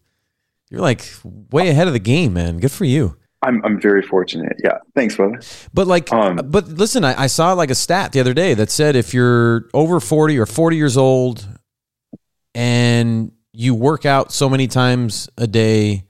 you're 0.71 0.81
like 0.81 1.07
way 1.23 1.69
ahead 1.69 1.85
of 1.85 1.93
the 1.93 1.99
game, 1.99 2.33
man. 2.33 2.57
Good 2.57 2.71
for 2.71 2.83
you. 2.83 3.15
I'm 3.43 3.63
I'm 3.63 3.79
very 3.79 4.01
fortunate. 4.01 4.57
Yeah, 4.63 4.79
thanks, 4.95 5.15
brother. 5.15 5.39
But 5.71 5.85
like, 5.85 6.11
um, 6.11 6.37
but 6.43 6.67
listen, 6.67 7.05
I, 7.05 7.23
I 7.23 7.27
saw 7.27 7.53
like 7.53 7.69
a 7.69 7.75
stat 7.75 8.11
the 8.11 8.19
other 8.19 8.33
day 8.33 8.55
that 8.55 8.71
said 8.71 8.95
if 8.95 9.13
you're 9.13 9.69
over 9.75 9.99
40 9.99 10.39
or 10.39 10.47
40 10.47 10.75
years 10.75 10.97
old, 10.97 11.47
and 12.55 13.31
you 13.53 13.75
work 13.75 14.07
out 14.07 14.31
so 14.31 14.49
many 14.49 14.65
times 14.65 15.29
a 15.37 15.45
day, 15.45 16.05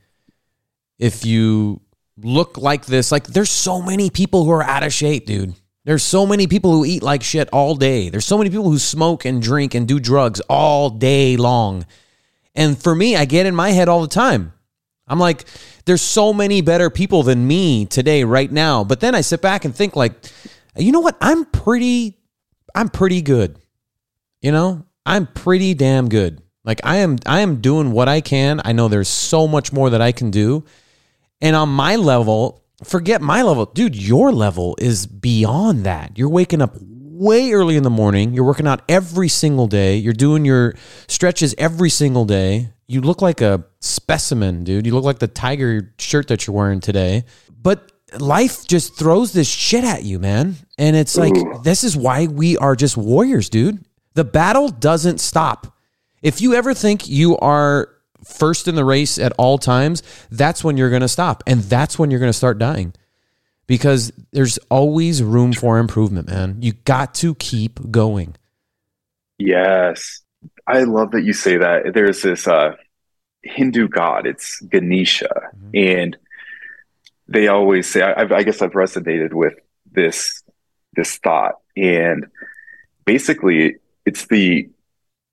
if 0.98 1.26
you 1.26 1.82
look 2.16 2.58
like 2.58 2.86
this, 2.86 3.12
like 3.12 3.28
there's 3.28 3.52
so 3.52 3.82
many 3.82 4.10
people 4.10 4.46
who 4.46 4.52
are 4.52 4.64
out 4.64 4.84
of 4.84 4.94
shape, 4.94 5.26
dude. 5.26 5.54
There's 5.88 6.04
so 6.04 6.26
many 6.26 6.48
people 6.48 6.74
who 6.74 6.84
eat 6.84 7.02
like 7.02 7.24
shit 7.24 7.48
all 7.54 7.74
day. 7.74 8.10
There's 8.10 8.26
so 8.26 8.38
many 8.38 8.50
people 8.50 8.70
who 8.70 8.78
smoke 8.78 9.24
and 9.24 9.42
drink 9.42 9.74
and 9.74 9.88
do 9.88 10.02
drugs 10.02 10.42
all 10.50 10.90
day 10.90 11.38
long. 11.38 11.86
And 12.54 12.78
for 12.78 12.94
me, 12.94 13.16
I 13.16 13.24
get 13.24 13.46
in 13.46 13.56
my 13.56 13.70
head 13.70 13.88
all 13.88 14.02
the 14.02 14.10
time. 14.10 14.52
I'm 15.08 15.18
like, 15.18 15.46
there's 15.86 16.02
so 16.02 16.34
many 16.34 16.60
better 16.60 16.90
people 16.90 17.24
than 17.24 17.48
me 17.48 17.86
today, 17.86 18.26
right 18.26 18.52
now. 18.52 18.84
But 18.84 19.00
then 19.00 19.16
I 19.16 19.22
sit 19.22 19.42
back 19.42 19.64
and 19.64 19.74
think, 19.74 19.96
like, 19.96 20.12
you 20.76 20.92
know 20.92 21.00
what? 21.00 21.16
I'm 21.22 21.46
pretty, 21.46 22.18
I'm 22.76 22.90
pretty 22.90 23.22
good. 23.22 23.58
You 24.42 24.52
know, 24.52 24.86
I'm 25.06 25.26
pretty 25.26 25.74
damn 25.74 26.10
good. 26.10 26.42
Like 26.66 26.82
I 26.84 26.98
am, 26.98 27.16
I 27.26 27.40
am 27.40 27.62
doing 27.62 27.94
what 27.94 28.10
I 28.10 28.20
can. 28.20 28.60
I 28.66 28.74
know 28.74 28.90
there's 28.90 29.08
so 29.08 29.48
much 29.48 29.72
more 29.72 29.92
that 29.92 30.02
I 30.02 30.12
can 30.12 30.32
do. 30.32 30.66
And 31.40 31.56
on 31.56 31.70
my 31.70 31.96
level, 31.96 32.62
forget 32.84 33.22
my 33.22 33.42
level. 33.42 33.66
Dude, 33.66 33.96
your 33.96 34.32
level 34.32 34.76
is 34.80 35.08
beyond 35.08 35.86
that. 35.86 36.18
You're 36.18 36.30
waking 36.30 36.62
up 36.62 36.76
way 36.80 37.52
early 37.52 37.76
in 37.76 37.84
the 37.84 37.90
morning. 37.90 38.34
You're 38.34 38.46
working 38.46 38.68
out 38.68 38.84
every 38.88 39.28
single 39.28 39.68
day. 39.68 39.98
You're 39.98 40.14
doing 40.14 40.46
your 40.46 40.76
stretches 41.08 41.56
every 41.58 41.90
single 41.90 42.26
day. 42.26 42.72
You 42.88 43.02
look 43.02 43.22
like 43.22 43.42
a 43.42 43.66
specimen, 43.82 44.64
dude. 44.64 44.86
You 44.86 44.94
look 44.94 45.04
like 45.04 45.20
the 45.20 45.28
tiger 45.28 45.94
shirt 45.98 46.28
that 46.28 46.46
you're 46.46 46.56
wearing 46.56 46.80
today. 46.80 47.26
But 47.62 47.92
life 48.20 48.66
just 48.68 48.98
throws 48.98 49.34
this 49.34 49.50
shit 49.50 49.84
at 49.84 50.04
you, 50.04 50.20
man. 50.20 50.56
And 50.78 50.96
it's 50.96 51.18
like, 51.18 51.36
Ooh. 51.36 51.60
this 51.64 51.84
is 51.84 51.98
why 51.98 52.28
we 52.28 52.58
are 52.58 52.76
just 52.76 52.96
warriors, 52.96 53.50
dude. 53.50 53.84
The 54.14 54.24
battle 54.24 54.70
doesn't 54.70 55.20
stop. 55.20 55.76
If 56.22 56.42
you 56.42 56.54
ever 56.54 56.74
think 56.74 57.08
you 57.08 57.38
are 57.38 57.90
first 58.28 58.68
in 58.68 58.76
the 58.76 58.86
race 58.86 59.18
at 59.18 59.34
all 59.38 59.58
times, 59.58 60.04
that's 60.32 60.64
when 60.64 60.78
you're 60.78 60.90
going 60.90 61.02
to 61.02 61.08
stop. 61.08 61.44
And 61.48 61.62
that's 61.62 61.98
when 61.98 62.12
you're 62.12 62.20
going 62.20 62.30
to 62.30 62.38
start 62.38 62.58
dying 62.58 62.94
because 63.68 64.12
there's 64.32 64.58
always 64.70 65.22
room 65.22 65.54
for 65.54 65.78
improvement, 65.78 66.28
man. 66.28 66.58
You 66.62 66.74
got 66.86 67.14
to 67.16 67.36
keep 67.36 67.92
going. 67.92 68.36
Yes. 69.38 70.22
I 70.66 70.84
love 70.84 71.12
that 71.12 71.24
you 71.24 71.34
say 71.34 71.58
that. 71.58 71.94
There's 71.94 72.22
this 72.22 72.48
uh, 72.48 72.76
Hindu 73.44 73.88
god, 73.88 74.26
it's 74.26 74.60
Ganesha. 74.62 75.30
Mm-hmm. 75.56 75.70
And 75.74 76.18
they 77.28 77.48
always 77.48 77.90
say, 77.90 78.02
I, 78.02 78.22
I 78.22 78.44
guess 78.44 78.62
I've 78.62 78.72
resonated 78.72 79.34
with 79.34 79.54
this 79.92 80.44
this 80.94 81.18
thought. 81.18 81.56
And 81.76 82.28
basically, 83.06 83.76
it's 84.06 84.28
the 84.28 84.70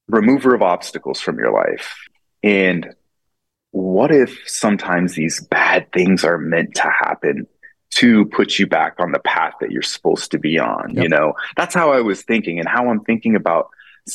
remover 0.09 0.55
of 0.55 0.63
obstacles 0.63 1.21
from 1.21 1.39
your 1.39 1.53
life. 1.53 1.95
And 2.45 2.95
what 3.71 4.13
if 4.13 4.39
sometimes 4.47 5.15
these 5.15 5.41
bad 5.41 5.91
things 5.93 6.25
are 6.25 6.39
meant 6.39 6.75
to 6.77 6.83
happen 6.83 7.47
to 7.95 8.27
put 8.27 8.59
you 8.59 8.67
back 8.67 8.97
on 8.99 9.13
the 9.13 9.19
path 9.19 9.55
that 9.61 9.73
you're 9.73 9.83
supposed 9.83 10.31
to 10.33 10.39
be 10.39 10.59
on? 10.59 10.95
Yep. 10.95 11.03
You 11.03 11.09
know, 11.09 11.33
that's 11.57 11.75
how 11.75 11.93
I 11.93 12.03
was 12.03 12.23
thinking 12.23 12.61
and 12.61 12.69
how 12.69 12.91
I'm 12.91 13.01
thinking 13.01 13.35
about 13.35 13.71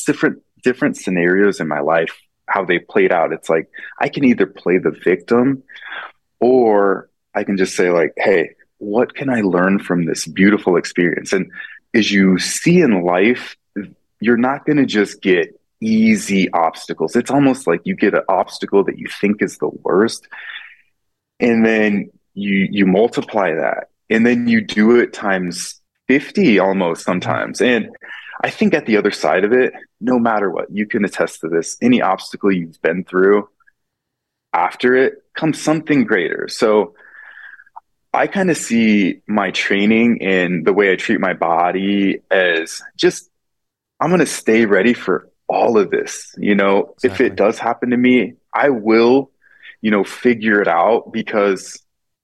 different 0.05 0.41
different 0.63 0.97
scenarios 0.97 1.59
in 1.59 1.67
my 1.67 1.79
life, 1.79 2.15
how 2.47 2.63
they 2.63 2.79
played 2.79 3.11
out. 3.11 3.33
It's 3.33 3.49
like 3.49 3.69
I 3.99 4.09
can 4.09 4.23
either 4.23 4.45
play 4.45 4.77
the 4.77 4.91
victim 4.91 5.63
or 6.39 7.09
I 7.33 7.43
can 7.43 7.57
just 7.57 7.75
say 7.75 7.89
like, 7.89 8.13
hey, 8.17 8.51
what 8.77 9.15
can 9.15 9.29
I 9.29 9.41
learn 9.41 9.79
from 9.79 10.05
this 10.05 10.27
beautiful 10.27 10.77
experience? 10.77 11.33
And 11.33 11.51
as 11.93 12.11
you 12.11 12.37
see 12.37 12.81
in 12.81 13.03
life, 13.03 13.57
you're 14.19 14.37
not 14.37 14.65
going 14.65 14.77
to 14.77 14.85
just 14.85 15.21
get 15.21 15.58
easy 15.81 16.51
obstacles. 16.51 17.15
It's 17.15 17.31
almost 17.31 17.67
like 17.67 17.81
you 17.83 17.95
get 17.95 18.13
an 18.13 18.23
obstacle 18.27 18.83
that 18.85 18.97
you 18.97 19.07
think 19.21 19.41
is 19.41 19.57
the 19.57 19.69
worst, 19.69 20.27
and 21.39 21.65
then 21.65 22.09
you 22.33 22.67
you 22.69 22.85
multiply 22.85 23.53
that, 23.53 23.89
and 24.09 24.25
then 24.25 24.47
you 24.47 24.61
do 24.61 24.97
it 24.99 25.13
times 25.13 25.81
50 26.07 26.59
almost 26.59 27.03
sometimes. 27.03 27.61
And 27.61 27.89
I 28.43 28.49
think 28.49 28.73
at 28.73 28.85
the 28.85 28.97
other 28.97 29.11
side 29.11 29.43
of 29.43 29.53
it, 29.53 29.73
no 29.99 30.17
matter 30.17 30.49
what, 30.49 30.71
you 30.71 30.85
can 30.87 31.05
attest 31.05 31.41
to 31.41 31.49
this. 31.49 31.77
Any 31.81 32.01
obstacle 32.01 32.51
you've 32.51 32.81
been 32.81 33.03
through, 33.03 33.47
after 34.53 34.95
it 34.95 35.23
comes 35.35 35.61
something 35.61 36.05
greater. 36.05 36.47
So 36.47 36.95
I 38.13 38.27
kind 38.27 38.49
of 38.49 38.57
see 38.57 39.21
my 39.27 39.51
training 39.51 40.21
and 40.21 40.65
the 40.65 40.73
way 40.73 40.91
I 40.91 40.95
treat 40.95 41.19
my 41.19 41.33
body 41.33 42.21
as 42.31 42.81
just 42.97 43.29
I'm 43.99 44.09
going 44.09 44.19
to 44.19 44.25
stay 44.25 44.65
ready 44.65 44.93
for 44.93 45.29
all 45.49 45.77
of 45.77 45.89
this. 45.89 46.33
You 46.37 46.55
know, 46.55 46.93
exactly. 47.03 47.09
if 47.25 47.31
it 47.31 47.35
does 47.35 47.59
happen 47.59 47.89
to 47.89 47.97
me, 47.97 48.35
I 48.53 48.69
will, 48.69 49.31
you 49.81 49.91
know, 49.91 50.03
figure 50.03 50.61
it 50.61 50.67
out 50.67 51.11
because, 51.11 51.81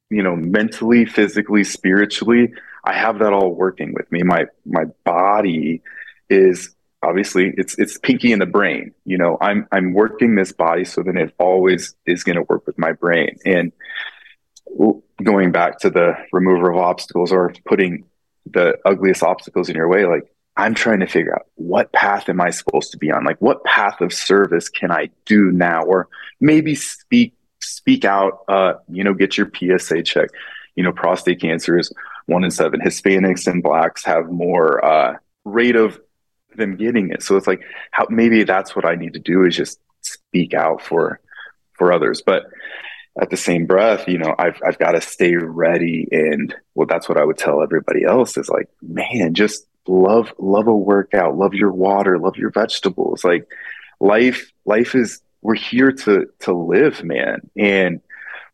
you 0.09 0.23
know, 0.23 0.35
mentally, 0.35 1.05
physically, 1.05 1.63
spiritually, 1.63 2.53
I 2.83 2.93
have 2.93 3.19
that 3.19 3.33
all 3.33 3.53
working 3.53 3.93
with 3.93 4.09
me. 4.11 4.23
My 4.23 4.45
my 4.65 4.85
body 5.03 5.81
is 6.29 6.75
obviously 7.01 7.53
it's 7.57 7.77
it's 7.77 7.97
pinky 7.97 8.31
in 8.31 8.39
the 8.39 8.45
brain. 8.45 8.93
You 9.05 9.17
know, 9.17 9.37
I'm 9.41 9.67
I'm 9.71 9.93
working 9.93 10.35
this 10.35 10.53
body 10.53 10.85
so 10.85 11.01
then 11.01 11.17
it 11.17 11.33
always 11.39 11.95
is 12.05 12.23
going 12.23 12.37
to 12.37 12.43
work 12.43 12.65
with 12.67 12.77
my 12.77 12.91
brain. 12.93 13.37
And 13.45 13.71
going 15.23 15.51
back 15.51 15.79
to 15.79 15.89
the 15.89 16.13
remover 16.31 16.71
of 16.71 16.77
obstacles 16.77 17.31
or 17.31 17.53
putting 17.65 18.05
the 18.45 18.77
ugliest 18.85 19.23
obstacles 19.23 19.69
in 19.69 19.75
your 19.75 19.87
way, 19.87 20.05
like 20.05 20.29
I'm 20.57 20.73
trying 20.73 21.01
to 21.01 21.07
figure 21.07 21.35
out 21.35 21.47
what 21.55 21.91
path 21.91 22.29
am 22.29 22.39
I 22.39 22.49
supposed 22.49 22.91
to 22.91 22.97
be 22.97 23.11
on? 23.11 23.25
Like 23.25 23.41
what 23.41 23.63
path 23.63 23.99
of 24.01 24.13
service 24.13 24.69
can 24.69 24.91
I 24.91 25.09
do 25.25 25.51
now? 25.51 25.83
Or 25.83 26.07
maybe 26.39 26.75
speak 26.75 27.33
speak 27.59 28.05
out, 28.05 28.43
uh, 28.47 28.73
you 28.89 29.03
know, 29.03 29.13
get 29.13 29.37
your 29.37 29.49
PSA 29.53 30.03
check. 30.03 30.29
You 30.75 30.83
know, 30.83 30.91
prostate 30.91 31.41
cancer 31.41 31.77
is 31.77 31.91
one 32.25 32.43
in 32.43 32.51
seven. 32.51 32.79
Hispanics 32.79 33.47
and 33.47 33.63
blacks 33.63 34.05
have 34.05 34.29
more 34.29 34.83
uh, 34.83 35.17
rate 35.43 35.75
of 35.75 35.99
them 36.55 36.75
getting 36.77 37.11
it. 37.11 37.21
So 37.21 37.35
it's 37.35 37.47
like 37.47 37.61
how 37.91 38.07
maybe 38.09 38.43
that's 38.43 38.75
what 38.75 38.85
I 38.85 38.95
need 38.95 39.13
to 39.13 39.19
do 39.19 39.43
is 39.43 39.55
just 39.55 39.79
speak 40.01 40.53
out 40.53 40.81
for 40.81 41.19
for 41.73 41.91
others. 41.91 42.21
But 42.25 42.45
at 43.19 43.29
the 43.29 43.37
same 43.37 43.65
breath, 43.65 44.07
you 44.07 44.17
know, 44.17 44.35
I've 44.37 44.59
I've 44.65 44.79
got 44.79 44.91
to 44.91 45.01
stay 45.01 45.35
ready 45.35 46.07
and 46.11 46.55
well 46.75 46.87
that's 46.87 47.09
what 47.09 47.17
I 47.17 47.25
would 47.25 47.37
tell 47.37 47.61
everybody 47.61 48.03
else 48.03 48.37
is 48.37 48.49
like, 48.49 48.69
man, 48.81 49.33
just 49.33 49.65
love 49.87 50.33
love 50.37 50.67
a 50.67 50.75
workout, 50.75 51.37
love 51.37 51.53
your 51.53 51.71
water, 51.71 52.17
love 52.19 52.37
your 52.37 52.51
vegetables. 52.51 53.23
Like 53.23 53.47
life 53.99 54.51
life 54.65 54.95
is 54.95 55.21
we're 55.41 55.55
here 55.55 55.91
to 55.91 56.27
to 56.39 56.53
live, 56.53 57.03
man. 57.03 57.49
And 57.57 58.01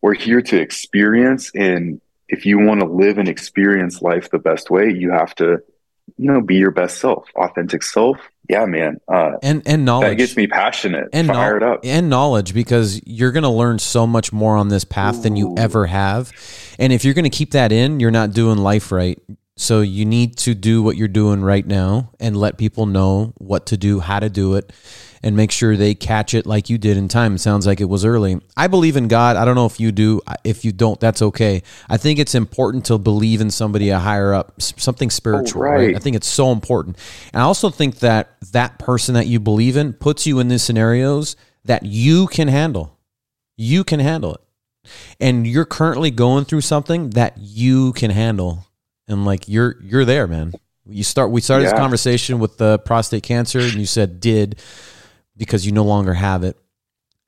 we're 0.01 0.15
here 0.15 0.41
to 0.41 0.59
experience 0.59 1.51
and 1.53 2.01
if 2.27 2.45
you 2.45 2.59
want 2.59 2.79
to 2.79 2.87
live 2.87 3.17
and 3.17 3.27
experience 3.27 4.01
life 4.01 4.29
the 4.29 4.39
best 4.39 4.69
way, 4.69 4.89
you 4.89 5.11
have 5.11 5.35
to 5.35 5.61
you 6.17 6.31
know, 6.31 6.41
be 6.41 6.55
your 6.55 6.71
best 6.71 6.99
self, 6.99 7.27
authentic 7.35 7.83
self. 7.83 8.17
Yeah, 8.49 8.65
man. 8.65 8.99
Uh, 9.07 9.33
and 9.41 9.61
and 9.65 9.85
knowledge 9.85 10.09
that 10.09 10.15
gets 10.15 10.35
me 10.35 10.47
passionate, 10.47 11.09
and 11.13 11.27
fired 11.27 11.61
no- 11.61 11.73
up, 11.73 11.81
and 11.83 12.09
knowledge 12.09 12.53
because 12.53 13.01
you're 13.05 13.31
going 13.31 13.43
to 13.43 13.49
learn 13.49 13.79
so 13.79 14.05
much 14.05 14.33
more 14.33 14.57
on 14.57 14.67
this 14.67 14.83
path 14.83 15.19
Ooh. 15.19 15.21
than 15.21 15.35
you 15.35 15.55
ever 15.57 15.85
have. 15.85 16.31
And 16.77 16.91
if 16.91 17.05
you're 17.05 17.13
going 17.13 17.23
to 17.23 17.29
keep 17.29 17.51
that 17.51 17.71
in, 17.71 17.99
you're 17.99 18.11
not 18.11 18.31
doing 18.31 18.57
life 18.57 18.91
right. 18.91 19.19
So 19.61 19.81
you 19.81 20.05
need 20.05 20.37
to 20.37 20.55
do 20.55 20.81
what 20.81 20.97
you're 20.97 21.07
doing 21.07 21.43
right 21.43 21.65
now 21.65 22.09
and 22.19 22.35
let 22.35 22.57
people 22.57 22.87
know 22.87 23.33
what 23.37 23.67
to 23.67 23.77
do, 23.77 23.99
how 23.99 24.19
to 24.19 24.27
do 24.27 24.55
it, 24.55 24.73
and 25.21 25.35
make 25.35 25.51
sure 25.51 25.77
they 25.77 25.93
catch 25.93 26.33
it 26.33 26.47
like 26.47 26.71
you 26.71 26.79
did 26.79 26.97
in 26.97 27.07
time. 27.07 27.35
It 27.35 27.41
sounds 27.41 27.67
like 27.67 27.79
it 27.79 27.85
was 27.85 28.03
early. 28.03 28.41
I 28.57 28.65
believe 28.65 28.97
in 28.97 29.07
God. 29.07 29.35
I 29.35 29.45
don't 29.45 29.53
know 29.53 29.67
if 29.67 29.79
you 29.79 29.91
do. 29.91 30.19
If 30.43 30.65
you 30.65 30.71
don't, 30.71 30.99
that's 30.99 31.21
okay. 31.21 31.61
I 31.87 31.97
think 31.97 32.17
it's 32.17 32.33
important 32.33 32.85
to 32.85 32.97
believe 32.97 33.39
in 33.39 33.51
somebody 33.51 33.89
a 33.89 33.99
higher 33.99 34.33
up, 34.33 34.59
something 34.59 35.11
spiritual. 35.11 35.61
Oh, 35.61 35.65
right. 35.65 35.85
right. 35.85 35.95
I 35.95 35.99
think 35.99 36.15
it's 36.15 36.27
so 36.27 36.51
important. 36.51 36.97
And 37.31 37.39
I 37.39 37.45
also 37.45 37.69
think 37.69 37.99
that 37.99 38.37
that 38.53 38.79
person 38.79 39.13
that 39.13 39.27
you 39.27 39.39
believe 39.39 39.77
in 39.77 39.93
puts 39.93 40.25
you 40.25 40.39
in 40.39 40.47
these 40.47 40.63
scenarios 40.63 41.35
that 41.65 41.85
you 41.85 42.25
can 42.25 42.47
handle. 42.47 42.97
You 43.57 43.83
can 43.83 43.99
handle 43.99 44.33
it. 44.33 44.41
And 45.19 45.45
you're 45.45 45.65
currently 45.65 46.09
going 46.09 46.45
through 46.45 46.61
something 46.61 47.11
that 47.11 47.37
you 47.37 47.93
can 47.93 48.09
handle. 48.09 48.65
And 49.11 49.25
like 49.25 49.47
you're 49.47 49.75
you're 49.81 50.05
there, 50.05 50.27
man. 50.27 50.53
You 50.85 51.03
start 51.03 51.31
we 51.31 51.41
started 51.41 51.65
yeah. 51.65 51.71
this 51.71 51.79
conversation 51.79 52.39
with 52.39 52.57
the 52.57 52.79
prostate 52.79 53.23
cancer 53.23 53.59
and 53.59 53.73
you 53.73 53.85
said 53.85 54.19
did 54.19 54.59
because 55.37 55.65
you 55.65 55.71
no 55.71 55.83
longer 55.83 56.13
have 56.13 56.43
it. 56.43 56.57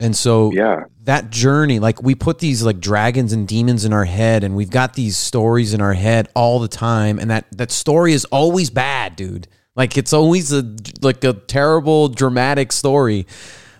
And 0.00 0.14
so 0.16 0.52
yeah. 0.52 0.84
that 1.04 1.30
journey, 1.30 1.78
like 1.78 2.02
we 2.02 2.14
put 2.14 2.38
these 2.38 2.62
like 2.62 2.80
dragons 2.80 3.32
and 3.32 3.46
demons 3.46 3.84
in 3.84 3.92
our 3.92 4.04
head 4.04 4.44
and 4.44 4.56
we've 4.56 4.70
got 4.70 4.94
these 4.94 5.16
stories 5.16 5.72
in 5.72 5.80
our 5.80 5.94
head 5.94 6.28
all 6.34 6.58
the 6.58 6.68
time. 6.68 7.18
And 7.18 7.30
that, 7.30 7.46
that 7.52 7.70
story 7.70 8.12
is 8.12 8.24
always 8.26 8.70
bad, 8.70 9.16
dude. 9.16 9.46
Like 9.76 9.96
it's 9.96 10.12
always 10.12 10.52
a, 10.52 10.76
like 11.00 11.22
a 11.24 11.32
terrible 11.32 12.08
dramatic 12.08 12.72
story. 12.72 13.26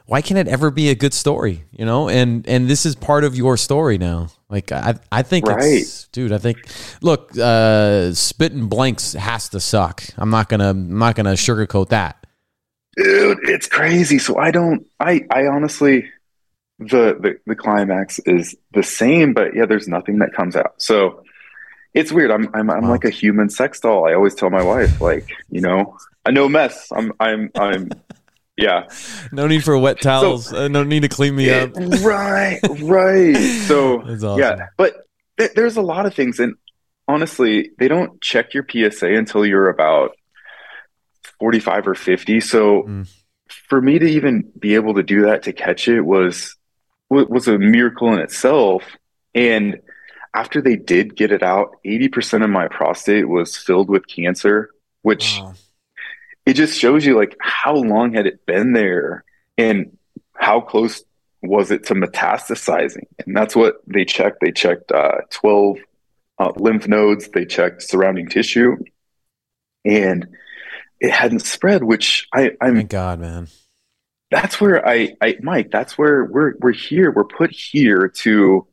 Why 0.06 0.22
can't 0.22 0.38
it 0.38 0.48
ever 0.48 0.70
be 0.70 0.90
a 0.90 0.94
good 0.94 1.14
story? 1.14 1.64
You 1.72 1.84
know? 1.84 2.08
And, 2.08 2.46
and 2.48 2.68
this 2.68 2.86
is 2.86 2.94
part 2.94 3.24
of 3.24 3.36
your 3.36 3.56
story 3.56 3.98
now. 3.98 4.28
Like 4.54 4.72
I, 4.72 4.94
I 5.12 5.22
think 5.22 5.46
right. 5.46 5.62
it's, 5.62 6.06
dude, 6.08 6.32
I 6.32 6.38
think, 6.38 6.58
look, 7.02 7.36
uh, 7.36 8.14
spitting 8.14 8.68
blanks 8.68 9.12
has 9.12 9.48
to 9.50 9.60
suck. 9.60 10.04
I'm 10.16 10.30
not 10.30 10.48
gonna, 10.48 10.70
I'm 10.70 10.98
not 10.98 11.16
gonna 11.16 11.32
sugarcoat 11.32 11.88
that 11.88 12.24
dude 12.96 13.38
it's 13.48 13.66
crazy 13.66 14.18
so 14.18 14.38
i 14.38 14.50
don't 14.50 14.86
i 15.00 15.20
i 15.30 15.46
honestly 15.46 16.08
the, 16.78 17.16
the 17.20 17.38
the 17.46 17.56
climax 17.56 18.18
is 18.20 18.54
the 18.72 18.82
same 18.82 19.32
but 19.32 19.54
yeah 19.54 19.66
there's 19.66 19.88
nothing 19.88 20.18
that 20.18 20.32
comes 20.32 20.56
out 20.56 20.74
so 20.78 21.22
it's 21.92 22.12
weird 22.12 22.30
i'm 22.30 22.48
i'm, 22.54 22.70
I'm 22.70 22.82
wow. 22.84 22.90
like 22.90 23.04
a 23.04 23.10
human 23.10 23.50
sex 23.50 23.80
doll 23.80 24.06
i 24.08 24.14
always 24.14 24.34
tell 24.34 24.50
my 24.50 24.62
wife 24.62 25.00
like 25.00 25.28
you 25.50 25.60
know 25.60 25.96
i 26.24 26.30
know 26.30 26.48
mess 26.48 26.88
i'm 26.92 27.12
i'm 27.20 27.50
i'm 27.56 27.90
yeah 28.56 28.88
no 29.32 29.46
need 29.46 29.64
for 29.64 29.76
wet 29.76 30.00
towels 30.00 30.46
so, 30.46 30.64
uh, 30.64 30.68
no 30.68 30.84
need 30.84 31.00
to 31.00 31.08
clean 31.08 31.34
me 31.34 31.50
up 31.50 31.70
right 32.02 32.60
right 32.82 33.36
so 33.66 34.00
awesome. 34.02 34.38
yeah 34.38 34.66
but 34.76 35.08
th- 35.38 35.52
there's 35.54 35.76
a 35.76 35.82
lot 35.82 36.06
of 36.06 36.14
things 36.14 36.38
and 36.38 36.54
honestly 37.08 37.70
they 37.78 37.88
don't 37.88 38.20
check 38.20 38.54
your 38.54 38.64
psa 38.70 39.12
until 39.14 39.44
you're 39.44 39.68
about 39.68 40.12
45 41.40 41.88
or 41.88 41.94
50. 41.94 42.40
So 42.40 42.82
mm. 42.82 43.14
for 43.68 43.80
me 43.80 43.98
to 43.98 44.06
even 44.06 44.50
be 44.58 44.74
able 44.74 44.94
to 44.94 45.02
do 45.02 45.22
that 45.22 45.42
to 45.44 45.52
catch 45.52 45.88
it 45.88 46.00
was 46.00 46.56
was 47.10 47.46
a 47.48 47.58
miracle 47.58 48.12
in 48.12 48.18
itself. 48.18 48.82
And 49.34 49.80
after 50.34 50.60
they 50.60 50.76
did 50.76 51.14
get 51.14 51.32
it 51.32 51.42
out, 51.42 51.76
80% 51.84 52.42
of 52.42 52.50
my 52.50 52.66
prostate 52.66 53.28
was 53.28 53.56
filled 53.56 53.88
with 53.88 54.06
cancer, 54.08 54.70
which 55.02 55.38
wow. 55.38 55.54
It 56.46 56.54
just 56.54 56.78
shows 56.78 57.04
you 57.06 57.16
like 57.16 57.36
how 57.40 57.74
long 57.74 58.14
had 58.14 58.26
it 58.26 58.44
been 58.46 58.72
there 58.72 59.24
and 59.56 59.96
how 60.34 60.60
close 60.60 61.02
was 61.42 61.70
it 61.70 61.84
to 61.86 61.94
metastasizing? 61.94 63.06
And 63.24 63.36
that's 63.36 63.56
what 63.56 63.76
they 63.86 64.04
checked. 64.04 64.38
They 64.40 64.52
checked 64.52 64.92
uh, 64.92 65.20
12 65.30 65.78
uh, 66.38 66.52
lymph 66.56 66.88
nodes, 66.88 67.28
they 67.28 67.44
checked 67.44 67.82
surrounding 67.82 68.28
tissue. 68.28 68.76
And 69.84 70.26
it 71.00 71.10
hadn't 71.10 71.40
spread, 71.40 71.84
which 71.84 72.26
I, 72.32 72.52
I'm. 72.60 72.76
Thank 72.76 72.90
God, 72.90 73.20
man. 73.20 73.48
That's 74.30 74.60
where 74.60 74.86
I, 74.86 75.14
I, 75.20 75.36
Mike. 75.42 75.70
That's 75.70 75.98
where 75.98 76.24
we're 76.24 76.54
we're 76.60 76.72
here. 76.72 77.10
We're 77.10 77.24
put 77.24 77.52
here 77.52 78.08
to 78.22 78.66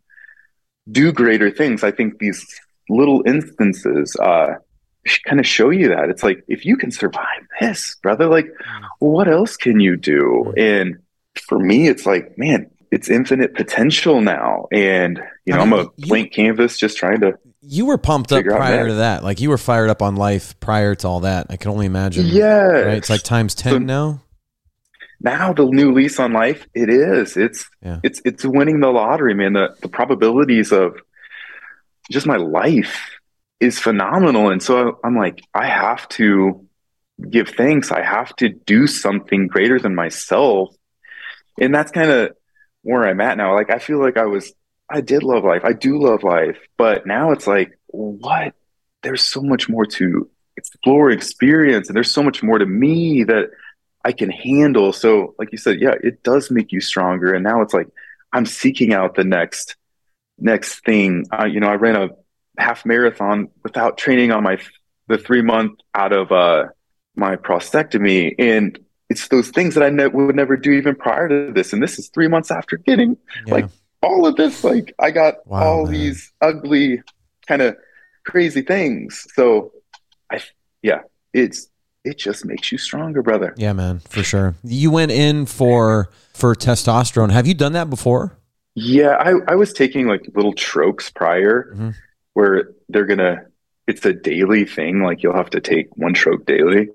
do 0.90 1.12
greater 1.12 1.52
things. 1.52 1.84
I 1.84 1.92
think 1.92 2.20
these 2.20 2.46
little 2.90 3.22
instances 3.26 4.16
uh, 4.16 4.56
kind 5.26 5.40
of 5.40 5.48
show 5.48 5.70
you 5.70 5.90
that 5.90 6.10
it's 6.10 6.24
like 6.24 6.44
if 6.48 6.66
you 6.66 6.78
can 6.78 6.92
survive 6.92 7.48
this, 7.60 7.96
brother, 8.02 8.28
like 8.28 8.48
what 9.00 9.28
else 9.28 9.58
can 9.58 9.80
you 9.80 9.98
do? 9.98 10.54
And 10.58 11.00
for 11.48 11.60
me, 11.60 11.88
it's 11.88 12.06
like, 12.06 12.38
man, 12.38 12.70
it's 12.92 13.10
infinite 13.10 13.56
potential 13.56 14.22
now, 14.22 14.68
and 14.72 15.22
you 15.46 15.54
know, 15.54 15.60
I 15.60 15.64
am 15.64 15.74
a 15.74 15.88
blank 15.98 16.34
canvas, 16.34 16.78
just 16.78 16.98
trying 16.98 17.22
to 17.22 17.38
you 17.62 17.86
were 17.86 17.98
pumped 17.98 18.32
up 18.32 18.44
prior 18.44 18.88
to 18.88 18.96
that. 18.96 19.24
Like 19.24 19.40
you 19.40 19.50
were 19.50 19.58
fired 19.58 19.90
up 19.90 20.02
on 20.02 20.16
life 20.16 20.60
prior 20.60 20.96
to 20.96 21.08
all 21.08 21.20
that. 21.22 21.48
I 21.50 21.58
can 21.58 21.72
only 21.72 21.86
imagine. 21.86 22.26
Yeah. 22.26 22.68
Right? 22.68 22.98
It's 22.98 23.10
like 23.10 23.22
times 23.22 23.54
10 23.56 23.74
so 23.74 23.78
now. 23.78 24.24
Now 25.20 25.54
the 25.54 25.66
new 25.66 25.94
lease 25.94 26.20
on 26.20 26.34
life, 26.34 26.66
it 26.74 26.90
is. 26.90 27.38
It's 27.38 27.70
yeah. 27.84 28.00
it's 28.02 28.20
it's 28.26 28.44
winning 28.44 28.80
the 28.80 28.90
lottery, 28.90 29.36
man. 29.36 29.54
The 29.54 29.76
the 29.82 29.88
probabilities 29.88 30.72
of 30.72 30.98
just 32.10 32.26
my 32.26 32.38
life 32.38 33.00
is 33.62 33.80
phenomenal. 33.80 34.50
And 34.50 34.62
so 34.62 35.00
I'm 35.04 35.16
like, 35.16 35.44
I 35.54 35.68
have 35.68 36.10
to 36.10 36.68
give 37.30 37.50
thanks. 37.50 37.92
I 37.92 38.02
have 38.02 38.36
to 38.38 38.50
do 38.50 38.88
something 38.88 39.48
greater 39.48 39.80
than 39.80 39.94
myself. 39.94 40.76
And 41.60 41.74
that's 41.74 41.92
kind 41.92 42.10
of 42.10 42.36
where 42.82 43.08
I'm 43.08 43.22
at 43.22 43.38
now. 43.38 43.54
Like 43.54 43.70
I 43.70 43.78
feel 43.78 44.00
like 44.00 44.18
I 44.18 44.26
was 44.26 44.52
I 44.90 45.00
did 45.02 45.24
love 45.24 45.44
life. 45.46 45.64
I 45.64 45.74
do 45.74 46.02
love 46.02 46.24
life. 46.24 46.58
But 46.78 47.06
now 47.06 47.32
it's 47.32 47.48
like, 47.48 47.78
what? 47.88 48.54
There's 49.04 49.24
so 49.24 49.42
much 49.42 49.70
more 49.70 49.86
to 49.86 50.30
explore, 50.58 51.12
experience, 51.12 51.88
and 51.88 51.96
there's 51.96 52.12
so 52.12 52.22
much 52.22 52.44
more 52.44 52.58
to 52.58 52.66
me 52.66 53.24
that 53.24 53.52
I 54.04 54.12
can 54.12 54.30
handle. 54.30 54.92
So, 54.92 55.34
like 55.40 55.52
you 55.52 55.58
said, 55.58 55.80
yeah, 55.80 55.96
it 56.04 56.24
does 56.24 56.52
make 56.52 56.72
you 56.72 56.82
stronger. 56.82 57.34
And 57.34 57.44
now 57.44 57.62
it's 57.62 57.74
like 57.74 57.88
I'm 58.34 58.46
seeking 58.46 58.94
out 58.94 59.16
the 59.16 59.24
next 59.24 59.76
next 60.38 60.84
thing. 60.84 61.26
Uh, 61.32 61.46
you 61.46 61.60
know, 61.60 61.68
I 61.68 61.76
ran 61.76 61.96
a 61.96 62.10
half 62.62 62.86
marathon 62.86 63.50
without 63.64 63.98
training 63.98 64.32
on 64.32 64.44
my 64.44 64.60
the 65.08 65.18
three 65.18 65.42
month 65.42 65.80
out 65.94 66.14
of 66.14 66.32
uh, 66.32 66.66
my 67.16 67.36
prostatectomy, 67.36 68.36
and 68.40 68.80
it's 69.10 69.28
those 69.28 69.50
things 69.50 69.76
that 69.76 69.84
I 69.84 69.90
ne- 69.90 70.08
would 70.08 70.36
never 70.36 70.56
do 70.56 70.72
even 70.72 70.96
prior 70.96 71.28
to 71.28 71.52
this. 71.52 71.74
And 71.74 71.84
this 71.84 72.00
is 72.00 72.10
three 72.10 72.28
months 72.28 72.50
after 72.50 72.78
getting 72.78 73.18
yeah. 73.46 73.54
like 73.54 73.66
all 74.02 74.26
of 74.26 74.36
this, 74.36 74.64
like 74.64 74.94
I 75.00 75.12
got 75.12 75.46
wow, 75.46 75.64
all 75.64 75.84
man. 75.84 75.94
these 75.94 76.32
ugly, 76.42 77.02
kind 77.48 77.62
of 77.62 77.76
crazy 78.26 78.62
things. 78.62 79.28
So, 79.34 79.74
I 80.32 80.42
yeah, 80.82 81.02
it's 81.34 81.68
it 82.04 82.18
just 82.18 82.46
makes 82.46 82.72
you 82.72 82.78
stronger, 82.78 83.22
brother. 83.22 83.54
Yeah, 83.58 83.74
man, 83.74 84.00
for 84.00 84.24
sure. 84.24 84.56
You 84.64 84.92
went 84.92 85.12
in 85.12 85.46
for 85.46 86.10
for 86.34 86.56
testosterone. 86.56 87.32
Have 87.32 87.48
you 87.48 87.54
done 87.54 87.74
that 87.74 87.90
before? 87.90 88.38
Yeah, 88.76 89.16
I 89.20 89.34
I 89.48 89.56
was 89.56 89.74
taking 89.74 90.08
like 90.08 90.22
little 90.34 90.54
troches 90.54 91.14
prior, 91.14 91.72
mm-hmm. 91.74 91.90
Where 92.34 92.72
they're 92.90 93.06
gonna. 93.06 93.46
It's 93.88 94.06
a 94.06 94.14
daily 94.14 94.66
thing. 94.66 95.04
Like 95.04 95.24
you'll 95.24 95.36
have 95.36 95.50
to 95.52 95.62
take 95.62 95.96
one 95.98 96.14
troche 96.14 96.46
daily. 96.46 96.90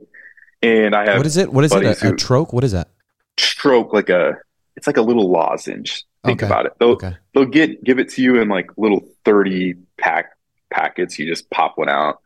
And 0.62 0.94
I 0.94 1.06
have 1.06 1.18
what 1.18 1.26
is 1.26 1.36
it? 1.36 1.52
What 1.52 1.64
is 1.64 1.72
it? 1.72 1.84
A, 1.84 2.08
a 2.08 2.12
troche? 2.12 2.52
What 2.52 2.64
is 2.64 2.72
that? 2.72 2.88
Stroke 3.38 3.92
like 3.92 4.08
a 4.08 4.38
it's 4.76 4.86
like 4.86 4.96
a 4.96 5.02
little 5.02 5.30
lozenge 5.30 6.06
think 6.26 6.42
okay. 6.42 6.46
about 6.46 6.66
it. 6.66 6.72
They'll 6.78 6.90
okay. 6.90 7.16
they'll 7.32 7.46
get 7.46 7.82
give 7.82 7.98
it 7.98 8.10
to 8.10 8.22
you 8.22 8.40
in 8.40 8.48
like 8.48 8.70
little 8.76 9.08
thirty 9.24 9.74
pack 9.96 10.36
packets. 10.70 11.18
You 11.18 11.26
just 11.26 11.48
pop 11.50 11.78
one 11.78 11.88
out, 11.88 12.20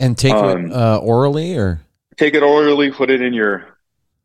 And 0.00 0.16
take 0.16 0.32
um, 0.32 0.66
it 0.66 0.72
uh, 0.72 0.98
orally 0.98 1.56
or? 1.56 1.80
Take 2.16 2.34
it 2.34 2.42
orally, 2.42 2.90
put 2.90 3.10
it 3.10 3.20
in 3.20 3.34
your 3.34 3.76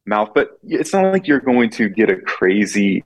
mouth. 0.05 0.29
But 0.33 0.57
it's 0.63 0.93
not 0.93 1.11
like 1.11 1.27
you're 1.27 1.41
going 1.41 1.69
to 1.71 1.89
get 1.89 2.09
a 2.09 2.15
crazy 2.15 3.03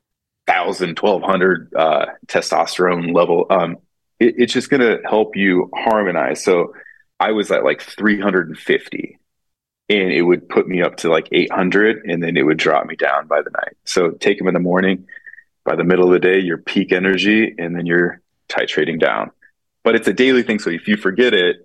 thousand, 0.47 0.95
twelve 0.95 1.23
hundred 1.23 1.73
uh, 1.75 2.05
testosterone 2.27 3.13
level. 3.13 3.47
Um, 3.49 3.77
it, 4.19 4.35
it's 4.37 4.53
just 4.53 4.69
going 4.69 4.81
to 4.81 4.99
help 5.07 5.35
you 5.35 5.69
harmonize. 5.75 6.43
So 6.43 6.73
I 7.19 7.31
was 7.31 7.51
at 7.51 7.63
like 7.63 7.81
350 7.81 9.19
and 9.87 10.11
it 10.11 10.21
would 10.21 10.49
put 10.49 10.67
me 10.67 10.81
up 10.81 10.97
to 10.97 11.09
like 11.09 11.29
800 11.31 12.05
and 12.05 12.23
then 12.23 12.37
it 12.37 12.43
would 12.43 12.57
drop 12.57 12.85
me 12.85 12.95
down 12.95 13.27
by 13.27 13.41
the 13.41 13.51
night. 13.51 13.77
So 13.85 14.11
take 14.11 14.37
them 14.37 14.47
in 14.47 14.53
the 14.53 14.59
morning. 14.59 15.07
By 15.63 15.75
the 15.75 15.83
middle 15.83 16.05
of 16.05 16.11
the 16.11 16.19
day, 16.19 16.39
your 16.39 16.59
peak 16.59 16.91
energy 16.91 17.55
and 17.57 17.75
then 17.75 17.87
you're 17.87 18.21
titrating 18.47 18.99
down. 18.99 19.31
But 19.83 19.95
it's 19.95 20.07
a 20.07 20.13
daily 20.13 20.43
thing. 20.43 20.59
So 20.59 20.69
if 20.69 20.87
you 20.87 20.95
forget 20.95 21.33
it, 21.33 21.57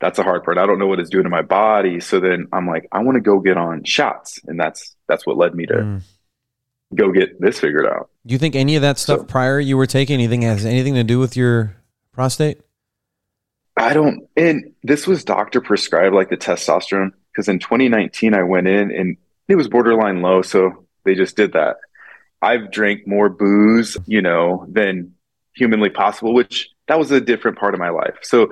that's 0.00 0.18
a 0.18 0.22
hard 0.22 0.42
part. 0.42 0.58
I 0.58 0.66
don't 0.66 0.78
know 0.78 0.86
what 0.86 0.98
it's 1.00 1.10
doing 1.10 1.24
to 1.24 1.30
my 1.30 1.42
body. 1.42 2.00
So 2.00 2.18
then 2.18 2.48
I'm 2.52 2.66
like, 2.66 2.88
I 2.92 3.00
want 3.02 3.16
to 3.16 3.20
go 3.20 3.40
get 3.40 3.56
on 3.56 3.84
shots. 3.84 4.40
And 4.46 4.58
that's 4.58 4.96
that's 5.06 5.26
what 5.26 5.36
led 5.36 5.54
me 5.54 5.66
to 5.66 5.74
mm. 5.74 6.02
go 6.94 7.12
get 7.12 7.40
this 7.40 7.60
figured 7.60 7.86
out. 7.86 8.10
Do 8.26 8.32
you 8.32 8.38
think 8.38 8.56
any 8.56 8.76
of 8.76 8.82
that 8.82 8.98
stuff 8.98 9.20
so, 9.20 9.24
prior 9.24 9.60
you 9.60 9.76
were 9.76 9.86
taking 9.86 10.14
anything 10.14 10.42
has 10.42 10.64
anything 10.64 10.94
to 10.94 11.04
do 11.04 11.18
with 11.18 11.36
your 11.36 11.76
prostate? 12.12 12.60
I 13.76 13.94
don't 13.94 14.28
and 14.36 14.72
this 14.82 15.06
was 15.06 15.24
doctor 15.24 15.60
prescribed 15.60 16.14
like 16.14 16.28
the 16.28 16.36
testosterone 16.36 17.12
because 17.32 17.48
in 17.48 17.58
2019 17.58 18.34
I 18.34 18.42
went 18.42 18.68
in 18.68 18.90
and 18.90 19.16
it 19.48 19.56
was 19.56 19.68
borderline 19.68 20.22
low, 20.22 20.42
so 20.42 20.86
they 21.04 21.14
just 21.14 21.36
did 21.36 21.52
that. 21.54 21.76
I've 22.40 22.70
drank 22.70 23.06
more 23.06 23.28
booze, 23.28 23.96
you 24.06 24.20
know, 24.20 24.66
than 24.68 25.14
humanly 25.54 25.90
possible, 25.90 26.34
which 26.34 26.70
that 26.88 26.98
was 26.98 27.10
a 27.10 27.20
different 27.20 27.58
part 27.58 27.74
of 27.74 27.80
my 27.80 27.90
life. 27.90 28.16
So 28.22 28.48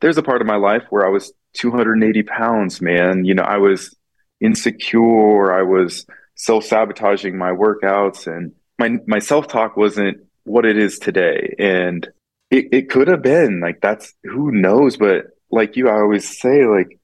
there's 0.00 0.18
a 0.18 0.22
part 0.22 0.40
of 0.40 0.46
my 0.46 0.56
life 0.56 0.82
where 0.90 1.06
I 1.06 1.10
was 1.10 1.32
280 1.54 2.22
pounds, 2.24 2.80
man. 2.80 3.24
You 3.24 3.34
know, 3.34 3.42
I 3.42 3.58
was 3.58 3.94
insecure. 4.40 5.52
I 5.52 5.62
was 5.62 6.06
self 6.34 6.64
sabotaging 6.64 7.36
my 7.36 7.50
workouts 7.50 8.26
and 8.26 8.52
my, 8.78 8.98
my 9.06 9.18
self 9.18 9.46
talk 9.46 9.76
wasn't 9.76 10.18
what 10.44 10.64
it 10.64 10.76
is 10.76 10.98
today. 10.98 11.54
And 11.58 12.08
it, 12.54 12.68
it 12.70 12.90
could 12.90 13.08
have 13.08 13.22
been 13.22 13.60
like, 13.60 13.80
that's 13.80 14.14
who 14.22 14.52
knows. 14.52 14.96
But 14.96 15.26
like 15.50 15.76
you, 15.76 15.88
I 15.88 15.94
always 15.94 16.38
say, 16.38 16.66
like, 16.66 17.00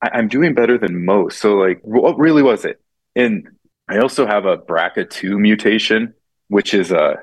I, 0.00 0.18
am 0.18 0.28
doing 0.28 0.54
better 0.54 0.78
than 0.78 1.04
most. 1.04 1.40
So 1.40 1.54
like, 1.54 1.80
what 1.82 2.16
really 2.16 2.42
was 2.42 2.64
it? 2.64 2.80
And 3.16 3.48
I 3.88 3.98
also 3.98 4.26
have 4.26 4.46
a 4.46 4.56
BRCA2 4.56 5.38
mutation, 5.38 6.14
which 6.48 6.74
is 6.74 6.92
uh, 6.92 7.16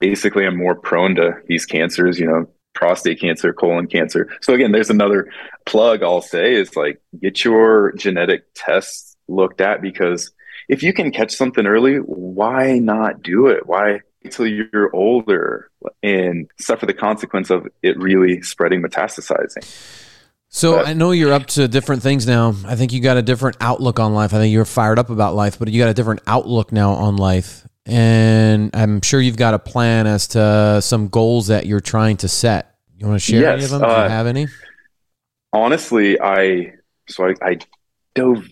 basically 0.00 0.44
I'm 0.44 0.56
more 0.56 0.74
prone 0.74 1.14
to 1.14 1.32
these 1.46 1.64
cancers, 1.64 2.18
you 2.18 2.26
know, 2.26 2.46
prostate 2.74 3.20
cancer, 3.20 3.54
colon 3.54 3.86
cancer. 3.86 4.28
So 4.42 4.52
again, 4.52 4.72
there's 4.72 4.90
another 4.90 5.30
plug 5.64 6.02
I'll 6.02 6.20
say 6.20 6.54
is 6.54 6.76
like 6.76 7.00
get 7.20 7.44
your 7.44 7.92
genetic 7.92 8.44
tests 8.54 9.16
looked 9.28 9.60
at 9.60 9.80
because 9.80 10.30
if 10.68 10.82
you 10.82 10.92
can 10.92 11.10
catch 11.10 11.34
something 11.34 11.66
early, 11.66 11.96
why 11.96 12.78
not 12.78 13.22
do 13.22 13.46
it? 13.46 13.66
Why 13.66 14.00
until 14.24 14.46
you're 14.46 14.94
older 14.94 15.70
and 16.02 16.50
suffer 16.58 16.86
the 16.86 16.94
consequence 16.94 17.50
of 17.50 17.68
it 17.82 17.98
really 17.98 18.42
spreading 18.42 18.82
metastasizing? 18.82 19.64
So 20.48 20.76
but, 20.76 20.86
I 20.86 20.92
know 20.92 21.12
you're 21.12 21.32
up 21.32 21.46
to 21.46 21.66
different 21.66 22.02
things 22.02 22.26
now. 22.26 22.54
I 22.66 22.76
think 22.76 22.92
you 22.92 23.00
got 23.00 23.16
a 23.16 23.22
different 23.22 23.56
outlook 23.60 23.98
on 23.98 24.12
life. 24.12 24.34
I 24.34 24.38
think 24.38 24.52
you're 24.52 24.64
fired 24.66 24.98
up 24.98 25.08
about 25.08 25.34
life, 25.34 25.58
but 25.58 25.68
you 25.68 25.80
got 25.80 25.88
a 25.88 25.94
different 25.94 26.20
outlook 26.26 26.72
now 26.72 26.92
on 26.92 27.16
life 27.16 27.66
and 27.86 28.70
I'm 28.74 29.02
sure 29.02 29.20
you've 29.20 29.36
got 29.36 29.54
a 29.54 29.58
plan 29.58 30.06
as 30.06 30.28
to 30.28 30.80
some 30.82 31.08
goals 31.08 31.48
that 31.48 31.66
you're 31.66 31.80
trying 31.80 32.16
to 32.18 32.28
set. 32.28 32.76
You 32.96 33.06
want 33.06 33.20
to 33.20 33.24
share 33.24 33.40
yes, 33.40 33.54
any 33.54 33.64
of 33.64 33.70
them? 33.70 33.80
Do 33.80 33.86
you 33.86 33.92
uh, 33.92 34.08
have 34.08 34.26
any? 34.26 34.46
Honestly, 35.52 36.20
I 36.20 36.74
so 37.08 37.26
I, 37.26 37.34
I 37.42 37.58
dove 38.14 38.48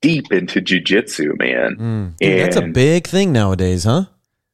deep 0.00 0.32
into 0.32 0.60
jujitsu, 0.60 1.38
man. 1.38 1.76
Mm, 1.76 2.16
dude, 2.16 2.40
that's 2.40 2.56
a 2.56 2.62
big 2.62 3.06
thing 3.06 3.32
nowadays, 3.32 3.84
huh? 3.84 4.06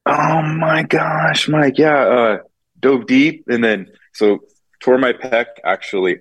Oh 0.07 0.43
my 0.43 0.85
gosh, 0.85 1.49
Mike! 1.49 1.79
Yeah, 1.79 1.99
uh, 1.99 2.39
dove 2.79 3.07
deep, 3.07 3.45
and 3.49 3.63
then 3.63 3.89
so 4.13 4.39
tore 4.81 4.99
my 4.99 5.13
pec 5.13 5.47
actually 5.65 6.21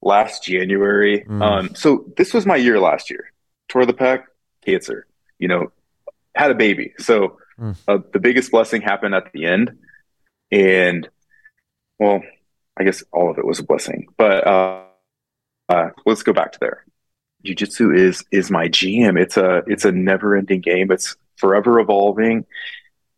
last 0.00 0.44
January. 0.44 1.24
Mm. 1.28 1.42
Um, 1.42 1.74
so 1.74 2.04
this 2.16 2.32
was 2.32 2.46
my 2.46 2.56
year 2.56 2.78
last 2.78 3.10
year. 3.10 3.32
Tore 3.68 3.86
the 3.86 3.92
pec, 3.92 4.24
cancer. 4.64 5.06
You 5.38 5.48
know, 5.48 5.72
had 6.34 6.52
a 6.52 6.54
baby. 6.54 6.94
So 6.98 7.38
mm. 7.58 7.76
uh, 7.88 7.98
the 8.12 8.20
biggest 8.20 8.52
blessing 8.52 8.82
happened 8.82 9.16
at 9.16 9.32
the 9.32 9.46
end, 9.46 9.78
and 10.52 11.08
well, 11.98 12.22
I 12.76 12.84
guess 12.84 13.02
all 13.12 13.30
of 13.30 13.38
it 13.38 13.46
was 13.46 13.58
a 13.58 13.64
blessing. 13.64 14.06
But 14.16 14.46
uh, 14.46 14.84
uh, 15.68 15.90
let's 16.06 16.22
go 16.22 16.32
back 16.32 16.52
to 16.52 16.60
there. 16.60 16.84
Jiu-jitsu 17.44 17.92
is 17.92 18.24
is 18.30 18.50
my 18.50 18.68
jam. 18.68 19.16
It's 19.16 19.36
a 19.36 19.64
it's 19.66 19.84
a 19.84 19.92
never 19.92 20.36
ending 20.36 20.60
game. 20.60 20.92
It's 20.92 21.16
forever 21.36 21.80
evolving. 21.80 22.46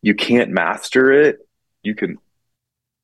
You 0.03 0.15
can't 0.15 0.51
master 0.51 1.13
it. 1.13 1.39
You 1.83 1.95
can 1.95 2.19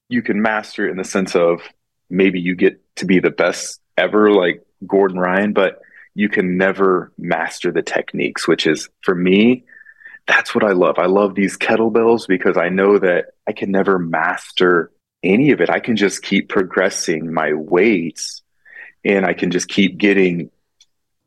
you 0.09 0.22
can 0.22 0.42
master 0.42 0.87
it 0.87 0.90
in 0.90 0.96
the 0.96 1.05
sense 1.05 1.35
of 1.35 1.62
maybe 2.11 2.40
you 2.40 2.55
get 2.55 2.81
to 2.96 3.07
be 3.07 3.18
the 3.18 3.31
best 3.31 3.81
ever, 3.96 4.31
like 4.31 4.62
Gordon 4.87 5.18
Ryan, 5.18 5.52
but 5.52 5.81
you 6.14 6.28
can 6.28 6.59
never 6.59 7.12
master 7.16 7.72
the 7.72 7.83
techniques, 7.83 8.46
which 8.46 8.66
is 8.66 8.88
for 9.02 9.14
me 9.14 9.64
that's 10.26 10.55
what 10.55 10.64
I 10.64 10.72
love. 10.72 10.98
I 10.98 11.07
love 11.07 11.35
these 11.35 11.57
kettlebells 11.57 12.28
because 12.28 12.57
I 12.57 12.68
know 12.68 12.98
that 12.98 13.26
I 13.46 13.52
can 13.52 13.70
never 13.70 13.98
master 13.98 14.92
any 15.22 15.50
of 15.50 15.61
it. 15.61 15.70
I 15.70 15.81
can 15.81 15.96
just 15.96 16.22
keep 16.22 16.48
progressing 16.48 17.33
my 17.33 17.52
weights 17.52 18.42
and 19.05 19.26
I 19.26 19.33
can 19.35 19.50
just 19.50 19.68
keep 19.68 19.98
getting 19.98 20.50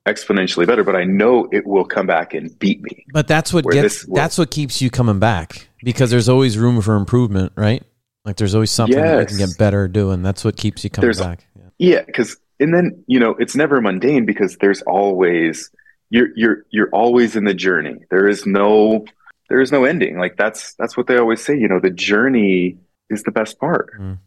exponentially 0.06 0.68
better, 0.68 0.84
but 0.84 0.96
I 0.96 1.04
know 1.04 1.48
it 1.52 1.66
will 1.66 1.86
come 1.86 2.08
back 2.08 2.34
and 2.34 2.58
beat 2.60 2.82
me. 2.82 3.06
But 3.12 3.28
that's 3.28 3.52
what 3.52 3.66
gets 3.66 4.06
that's 4.06 4.38
what 4.38 4.52
keeps 4.52 4.82
you 4.82 4.90
coming 4.90 5.20
back 5.20 5.68
because 5.84 6.12
there's 6.12 6.30
always 6.30 6.58
room 6.58 6.82
for 6.82 6.96
improvement, 6.96 7.54
right? 7.56 7.84
Like 8.24 8.38
there's 8.38 8.56
always 8.56 8.72
something 8.72 8.98
yes. 8.98 9.10
that 9.10 9.32
you 9.32 9.38
can 9.38 9.48
get 9.48 9.58
better 9.58 9.88
doing. 9.88 10.24
That's 10.24 10.44
what 10.44 10.58
keeps 10.58 10.84
you 10.84 10.90
coming 10.90 11.06
there's, 11.06 11.20
back. 11.20 11.46
Yeah, 11.78 12.02
because 12.06 12.38
yeah, 12.60 12.66
and 12.66 12.74
then 12.74 13.04
you 13.08 13.20
know 13.20 13.32
it's 13.32 13.56
never 13.56 13.82
mundane 13.82 14.26
because 14.26 14.58
there's 14.58 14.82
always 14.84 15.70
you're 16.10 16.30
you're 16.36 16.66
you're 16.70 16.90
always 16.90 17.36
in 17.36 17.46
the 17.46 17.54
journey. 17.54 17.98
There 18.10 18.28
is 18.28 18.46
no 18.46 19.06
there 19.50 19.62
is 19.62 19.72
no 19.72 19.86
ending. 19.86 20.18
Like 20.18 20.38
that's 20.38 20.74
that's 20.76 20.98
what 20.98 21.08
they 21.08 21.18
always 21.18 21.44
say. 21.44 21.58
You 21.58 21.68
know, 21.68 21.80
the 21.80 21.90
journey 21.90 22.78
is 23.10 23.24
the 23.24 23.32
best 23.32 23.60
part. 23.60 23.92
Mm. 24.00 24.18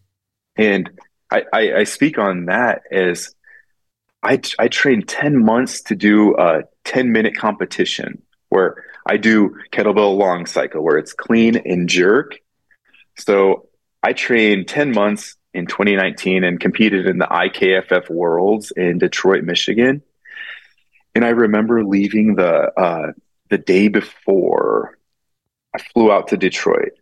And 0.56 0.90
I, 1.30 1.44
I, 1.52 1.74
I 1.74 1.84
speak 1.84 2.18
on 2.18 2.46
that 2.46 2.82
as 2.90 3.34
I 4.22 4.40
I 4.58 4.68
trained 4.68 5.08
ten 5.08 5.44
months 5.44 5.82
to 5.82 5.96
do 5.96 6.36
a 6.36 6.62
ten 6.84 7.12
minute 7.12 7.36
competition 7.36 8.22
where 8.48 8.84
I 9.06 9.16
do 9.16 9.56
kettlebell 9.72 10.16
long 10.16 10.46
cycle 10.46 10.82
where 10.82 10.98
it's 10.98 11.12
clean 11.12 11.56
and 11.56 11.88
jerk. 11.88 12.38
So 13.16 13.68
I 14.02 14.12
trained 14.12 14.68
ten 14.68 14.92
months 14.92 15.36
in 15.54 15.66
2019 15.66 16.44
and 16.44 16.60
competed 16.60 17.06
in 17.06 17.18
the 17.18 17.26
IKFF 17.26 18.10
Worlds 18.10 18.70
in 18.70 18.98
Detroit, 18.98 19.44
Michigan. 19.44 20.02
And 21.14 21.24
I 21.24 21.30
remember 21.30 21.84
leaving 21.84 22.36
the 22.36 22.72
uh, 22.78 23.12
the 23.48 23.58
day 23.58 23.88
before 23.88 24.98
I 25.74 25.78
flew 25.92 26.12
out 26.12 26.28
to 26.28 26.36
Detroit, 26.36 26.92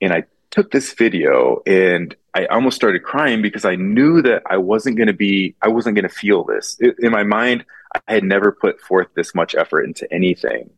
and 0.00 0.12
I 0.12 0.24
took 0.54 0.70
this 0.70 0.94
video, 0.94 1.60
and 1.66 2.14
I 2.32 2.46
almost 2.46 2.76
started 2.76 3.02
crying 3.02 3.42
because 3.42 3.64
I 3.64 3.74
knew 3.74 4.22
that 4.22 4.42
I 4.48 4.58
wasn't 4.58 4.96
going 4.96 5.08
to 5.08 5.12
be, 5.12 5.56
I 5.60 5.68
wasn't 5.68 5.96
going 5.96 6.08
to 6.08 6.14
feel 6.14 6.44
this. 6.44 6.76
It, 6.80 6.96
in 6.98 7.12
my 7.12 7.24
mind. 7.24 7.64
I 8.08 8.14
had 8.14 8.24
never 8.24 8.50
put 8.50 8.80
forth 8.80 9.06
this 9.14 9.36
much 9.36 9.54
effort 9.54 9.82
into 9.82 10.12
anything, 10.12 10.70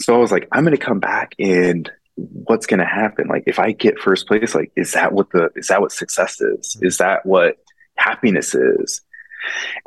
so 0.00 0.14
I 0.14 0.18
was 0.18 0.32
like, 0.32 0.48
I'm 0.50 0.64
going 0.64 0.74
to 0.74 0.82
come 0.82 0.98
back 0.98 1.34
and 1.38 1.90
what's 2.14 2.66
going 2.66 2.80
to 2.80 2.86
happen? 2.86 3.28
Like 3.28 3.44
if 3.46 3.58
i 3.58 3.72
get 3.72 3.98
first 3.98 4.26
place 4.26 4.54
like 4.54 4.72
is 4.76 4.92
that 4.92 5.12
what 5.12 5.30
the 5.30 5.50
is 5.56 5.68
that 5.68 5.80
what 5.80 5.92
success 5.92 6.40
is? 6.40 6.76
Mm-hmm. 6.76 6.86
Is 6.86 6.98
that 6.98 7.26
what 7.26 7.56
happiness 7.96 8.54
is? 8.54 9.02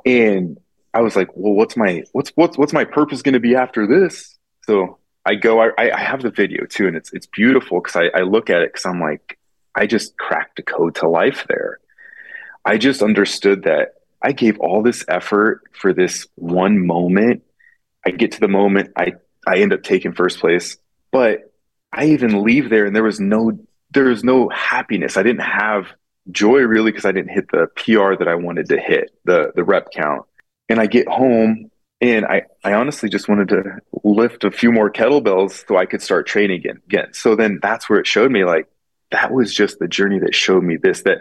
And 0.06 0.60
I 0.94 1.02
was 1.02 1.16
like, 1.16 1.30
well, 1.36 1.54
what's 1.54 1.76
my 1.76 2.04
what's 2.12 2.32
what's 2.36 2.58
what's 2.58 2.74
my 2.74 2.86
purpose 2.86 3.22
going 3.22 3.34
to 3.34 3.40
be 3.40 3.56
after 3.56 3.88
this? 3.88 4.38
So 4.66 5.00
I 5.26 5.36
go, 5.36 5.62
I, 5.62 5.72
I 5.78 6.00
have 6.00 6.22
the 6.22 6.32
video 6.32 6.66
too, 6.66 6.88
and 6.88 6.96
it's 6.96 7.14
it's 7.14 7.28
beautiful 7.28 7.82
because 7.82 7.96
I, 7.96 8.20
I 8.20 8.24
look 8.24 8.50
at 8.50 8.62
it 8.62 8.74
because 8.74 8.86
I'm 8.86 9.00
like, 9.00 9.40
I 9.74 9.88
just 9.88 10.18
cracked 10.18 10.60
a 10.60 10.64
code 10.64 10.96
to 10.96 11.08
life 11.08 11.46
there. 11.48 11.80
I 12.66 12.78
just 12.78 13.02
understood 13.02 13.64
that 13.64 13.96
I 14.22 14.32
gave 14.32 14.60
all 14.60 14.84
this 14.84 15.06
effort 15.08 15.64
for 15.74 15.94
this 15.94 16.28
one 16.36 16.86
moment. 16.86 17.44
I 18.06 18.12
get 18.12 18.34
to 18.34 18.40
the 18.40 18.48
moment, 18.48 18.92
I 18.98 19.14
I 19.48 19.58
end 19.58 19.74
up 19.74 19.84
taking 19.84 20.14
first 20.14 20.40
place, 20.40 20.78
but 21.12 21.54
I 21.92 22.06
even 22.06 22.44
leave 22.44 22.70
there 22.70 22.86
and 22.86 22.96
there 22.96 23.04
was 23.04 23.20
no 23.20 23.58
there 23.92 24.06
was 24.06 24.24
no 24.24 24.50
happiness. 24.50 25.18
I 25.18 25.24
didn't 25.24 25.42
have 25.42 25.88
joy 26.32 26.60
really 26.62 26.92
because 26.92 27.06
I 27.06 27.12
didn't 27.12 27.32
hit 27.32 27.50
the 27.52 27.68
PR 27.76 28.16
that 28.18 28.28
I 28.28 28.36
wanted 28.36 28.70
to 28.70 28.80
hit, 28.80 29.12
the 29.24 29.52
the 29.56 29.64
rep 29.64 29.92
count 29.92 30.26
and 30.70 30.80
I 30.80 30.88
get 30.88 31.08
home 31.08 31.70
and 32.04 32.26
I, 32.26 32.42
I 32.66 32.74
honestly 32.74 33.08
just 33.08 33.30
wanted 33.30 33.48
to 33.48 33.80
lift 34.04 34.44
a 34.44 34.52
few 34.52 34.74
more 34.74 34.92
kettlebells 34.92 35.66
so 35.66 35.78
I 35.78 35.86
could 35.86 36.02
start 36.02 36.28
training 36.28 36.60
again. 36.60 36.82
again. 36.86 37.14
So 37.14 37.38
then 37.38 37.60
that's 37.62 37.90
where 37.90 37.98
it 37.98 38.06
showed 38.06 38.30
me 38.30 38.44
like 38.44 38.68
that 39.12 39.32
was 39.32 39.54
just 39.54 39.80
the 39.80 39.88
journey 39.88 40.20
that 40.20 40.36
showed 40.36 40.64
me 40.64 40.76
this 40.76 41.04
that 41.04 41.20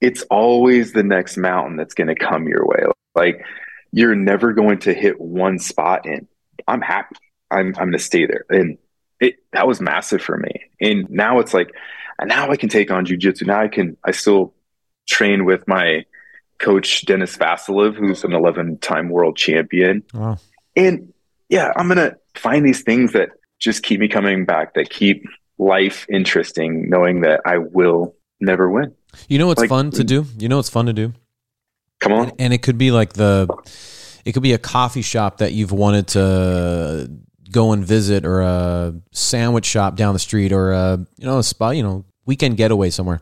it's 0.00 0.22
always 0.30 0.92
the 0.92 1.02
next 1.02 1.36
mountain 1.36 1.76
that's 1.76 1.92
going 1.92 2.08
to 2.08 2.14
come 2.14 2.48
your 2.48 2.66
way. 2.66 2.84
Like 3.14 3.44
you're 3.92 4.14
never 4.14 4.54
going 4.54 4.78
to 4.80 4.94
hit 4.94 5.20
one 5.20 5.58
spot 5.58 6.06
and 6.06 6.26
I'm 6.66 6.80
happy. 6.80 7.16
I'm, 7.50 7.68
I'm 7.68 7.72
going 7.74 7.92
to 7.92 7.98
stay 7.98 8.24
there. 8.24 8.46
And 8.48 8.78
it, 9.20 9.34
that 9.52 9.68
was 9.68 9.82
massive 9.82 10.22
for 10.22 10.38
me. 10.38 10.62
And 10.80 11.10
now 11.10 11.40
it's 11.40 11.52
like, 11.52 11.74
now 12.24 12.50
I 12.50 12.56
can 12.56 12.70
take 12.70 12.90
on 12.90 13.04
jujitsu. 13.04 13.46
Now 13.46 13.60
I 13.60 13.68
can, 13.68 13.98
I 14.02 14.12
still 14.12 14.54
train 15.06 15.44
with 15.44 15.68
my 15.68 16.06
coach, 16.58 17.04
Dennis 17.06 17.36
Vasilev, 17.36 17.96
who's 17.96 18.24
an 18.24 18.32
11 18.32 18.78
time 18.78 19.08
world 19.08 19.36
champion. 19.36 20.02
Wow. 20.14 20.38
And 20.74 21.12
yeah, 21.48 21.72
I'm 21.76 21.88
going 21.88 21.98
to 21.98 22.16
find 22.34 22.66
these 22.66 22.82
things 22.82 23.12
that 23.12 23.30
just 23.58 23.82
keep 23.82 24.00
me 24.00 24.08
coming 24.08 24.44
back, 24.44 24.74
that 24.74 24.90
keep 24.90 25.24
life 25.58 26.06
interesting, 26.08 26.88
knowing 26.88 27.22
that 27.22 27.40
I 27.46 27.58
will 27.58 28.14
never 28.40 28.70
win. 28.70 28.94
You 29.28 29.38
know 29.38 29.46
what's 29.46 29.60
like, 29.60 29.70
fun 29.70 29.90
to 29.92 30.04
do? 30.04 30.26
You 30.38 30.48
know 30.48 30.56
what's 30.56 30.68
fun 30.68 30.86
to 30.86 30.92
do? 30.92 31.12
Come 32.00 32.12
on. 32.12 32.28
And, 32.30 32.40
and 32.40 32.52
it 32.52 32.62
could 32.62 32.76
be 32.76 32.90
like 32.90 33.14
the, 33.14 33.48
it 34.24 34.32
could 34.32 34.42
be 34.42 34.52
a 34.52 34.58
coffee 34.58 35.02
shop 35.02 35.38
that 35.38 35.52
you've 35.52 35.72
wanted 35.72 36.08
to 36.08 37.10
go 37.50 37.72
and 37.72 37.84
visit 37.84 38.26
or 38.26 38.42
a 38.42 38.94
sandwich 39.12 39.64
shop 39.64 39.96
down 39.96 40.12
the 40.12 40.18
street 40.18 40.52
or 40.52 40.72
a, 40.72 41.06
you 41.16 41.26
know, 41.26 41.38
a 41.38 41.42
spa, 41.42 41.70
you 41.70 41.82
know, 41.82 42.04
weekend 42.26 42.56
getaway 42.56 42.90
somewhere. 42.90 43.20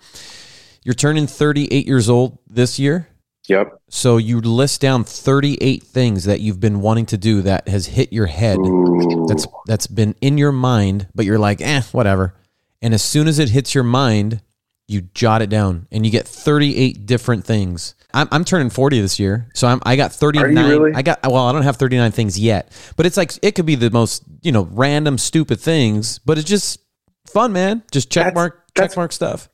You're 0.82 0.94
turning 0.94 1.26
38 1.26 1.86
years 1.86 2.10
old 2.10 2.38
this 2.48 2.78
year. 2.78 3.08
Yep. 3.48 3.78
So 3.90 4.16
you 4.16 4.40
list 4.40 4.80
down 4.80 5.04
38 5.04 5.82
things 5.82 6.24
that 6.24 6.40
you've 6.40 6.60
been 6.60 6.80
wanting 6.80 7.06
to 7.06 7.18
do 7.18 7.42
that 7.42 7.68
has 7.68 7.86
hit 7.86 8.12
your 8.12 8.26
head. 8.26 8.58
Ooh. 8.58 9.26
That's 9.28 9.46
that's 9.66 9.86
been 9.86 10.14
in 10.20 10.38
your 10.38 10.52
mind, 10.52 11.08
but 11.14 11.26
you're 11.26 11.38
like, 11.38 11.60
"Eh, 11.60 11.82
whatever." 11.92 12.34
And 12.80 12.94
as 12.94 13.02
soon 13.02 13.28
as 13.28 13.38
it 13.38 13.50
hits 13.50 13.74
your 13.74 13.84
mind, 13.84 14.40
you 14.86 15.02
jot 15.14 15.42
it 15.42 15.48
down 15.48 15.86
and 15.90 16.04
you 16.04 16.12
get 16.12 16.26
38 16.26 17.06
different 17.06 17.44
things. 17.44 17.94
I'm, 18.12 18.28
I'm 18.30 18.44
turning 18.44 18.70
40 18.70 19.00
this 19.00 19.18
year. 19.18 19.48
So 19.54 19.66
I'm, 19.66 19.80
I 19.84 19.96
got 19.96 20.12
39. 20.12 20.54
Really? 20.54 20.94
I 20.94 21.02
got, 21.02 21.20
well, 21.22 21.46
I 21.46 21.52
don't 21.52 21.62
have 21.62 21.76
39 21.76 22.12
things 22.12 22.38
yet, 22.38 22.70
but 22.96 23.06
it's 23.06 23.16
like, 23.16 23.32
it 23.42 23.52
could 23.52 23.66
be 23.66 23.74
the 23.74 23.90
most, 23.90 24.22
you 24.42 24.52
know, 24.52 24.68
random, 24.70 25.18
stupid 25.18 25.60
things, 25.60 26.18
but 26.20 26.38
it's 26.38 26.48
just 26.48 26.80
fun, 27.26 27.52
man. 27.52 27.82
Just 27.90 28.10
check 28.10 28.26
that's, 28.26 28.34
mark, 28.34 28.62
check 28.76 28.96
mark 28.96 29.12
stuff. 29.12 29.48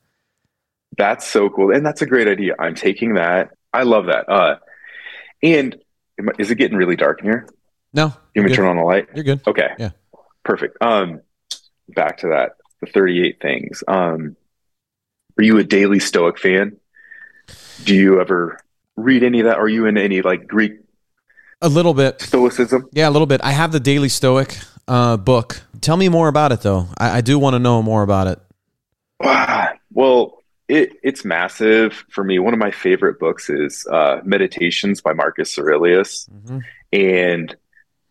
That's 0.97 1.25
so 1.25 1.49
cool. 1.49 1.73
And 1.73 1.85
that's 1.85 2.01
a 2.01 2.05
great 2.05 2.27
idea. 2.27 2.55
I'm 2.59 2.75
taking 2.75 3.13
that. 3.13 3.51
I 3.73 3.83
love 3.83 4.07
that. 4.07 4.29
Uh, 4.29 4.57
and 5.43 5.75
is 6.37 6.51
it 6.51 6.55
getting 6.55 6.77
really 6.77 6.95
dark 6.95 7.19
in 7.19 7.25
here? 7.25 7.47
No. 7.93 8.13
You 8.33 8.41
want 8.41 8.51
me 8.51 8.55
turn 8.55 8.67
on 8.67 8.77
the 8.77 8.83
light? 8.83 9.07
You're 9.15 9.23
good. 9.23 9.41
Okay. 9.47 9.69
Yeah. 9.77 9.91
Perfect. 10.43 10.81
Um, 10.81 11.21
back 11.89 12.19
to 12.19 12.29
that, 12.29 12.53
the 12.79 12.87
38 12.87 13.41
things. 13.41 13.83
Um, 13.87 14.35
are 15.37 15.43
you 15.43 15.57
a 15.57 15.63
daily 15.63 15.99
Stoic 15.99 16.37
fan? 16.39 16.77
Do 17.83 17.95
you 17.95 18.19
ever 18.21 18.59
read 18.95 19.23
any 19.23 19.39
of 19.39 19.45
that? 19.45 19.57
Are 19.57 19.67
you 19.67 19.85
in 19.85 19.97
any 19.97 20.21
like 20.21 20.47
Greek? 20.47 20.79
A 21.61 21.69
little 21.69 21.93
bit. 21.93 22.21
Stoicism? 22.21 22.89
Yeah, 22.91 23.09
a 23.09 23.11
little 23.11 23.27
bit. 23.27 23.41
I 23.43 23.51
have 23.51 23.71
the 23.71 23.79
Daily 23.79 24.09
Stoic 24.09 24.57
uh, 24.87 25.17
book. 25.17 25.61
Tell 25.79 25.95
me 25.95 26.09
more 26.09 26.27
about 26.27 26.51
it, 26.51 26.61
though. 26.61 26.87
I, 26.97 27.17
I 27.17 27.21
do 27.21 27.37
want 27.37 27.53
to 27.53 27.59
know 27.59 27.81
more 27.83 28.03
about 28.03 28.27
it. 28.27 28.39
well, 29.91 30.40
it, 30.71 30.93
it's 31.03 31.25
massive 31.25 32.05
for 32.09 32.23
me. 32.23 32.39
One 32.39 32.53
of 32.53 32.59
my 32.59 32.71
favorite 32.71 33.19
books 33.19 33.49
is 33.49 33.85
uh, 33.91 34.21
Meditations 34.23 35.01
by 35.01 35.11
Marcus 35.11 35.59
Aurelius. 35.59 36.29
Mm-hmm. 36.33 36.59
And 36.93 37.55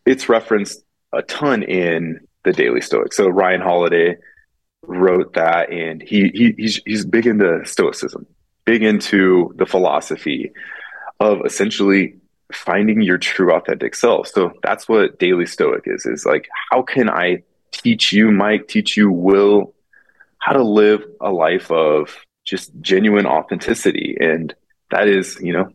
it's 0.04 0.28
referenced 0.28 0.84
a 1.10 1.22
ton 1.22 1.62
in 1.62 2.20
the 2.44 2.52
Daily 2.52 2.82
Stoic. 2.82 3.14
So 3.14 3.28
Ryan 3.28 3.62
Holiday 3.62 4.18
wrote 4.82 5.32
that, 5.34 5.72
and 5.72 6.02
he, 6.02 6.30
he 6.34 6.54
he's 6.58 6.82
he's 6.84 7.06
big 7.06 7.26
into 7.26 7.64
Stoicism, 7.64 8.26
big 8.66 8.82
into 8.82 9.54
the 9.56 9.64
philosophy 9.64 10.52
of 11.18 11.38
essentially 11.46 12.16
finding 12.52 13.00
your 13.00 13.16
true 13.16 13.54
authentic 13.54 13.94
self. 13.94 14.28
So 14.28 14.52
that's 14.62 14.86
what 14.86 15.18
Daily 15.18 15.46
Stoic 15.46 15.84
is. 15.86 16.04
Is 16.04 16.26
like 16.26 16.46
how 16.70 16.82
can 16.82 17.08
I 17.08 17.42
teach 17.72 18.12
you, 18.12 18.30
Mike, 18.30 18.68
teach 18.68 18.98
you, 18.98 19.10
Will, 19.10 19.74
how 20.38 20.52
to 20.52 20.62
live 20.62 21.02
a 21.22 21.30
life 21.30 21.70
of 21.70 22.14
just 22.50 22.72
genuine 22.80 23.26
authenticity, 23.26 24.16
and 24.20 24.54
that 24.90 25.06
is 25.06 25.38
you 25.40 25.52
know 25.52 25.72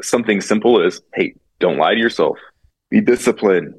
something 0.00 0.40
simple 0.40 0.82
as 0.82 1.00
hey, 1.14 1.34
don't 1.60 1.76
lie 1.76 1.94
to 1.94 2.00
yourself, 2.00 2.38
be 2.90 3.00
disciplined, 3.00 3.74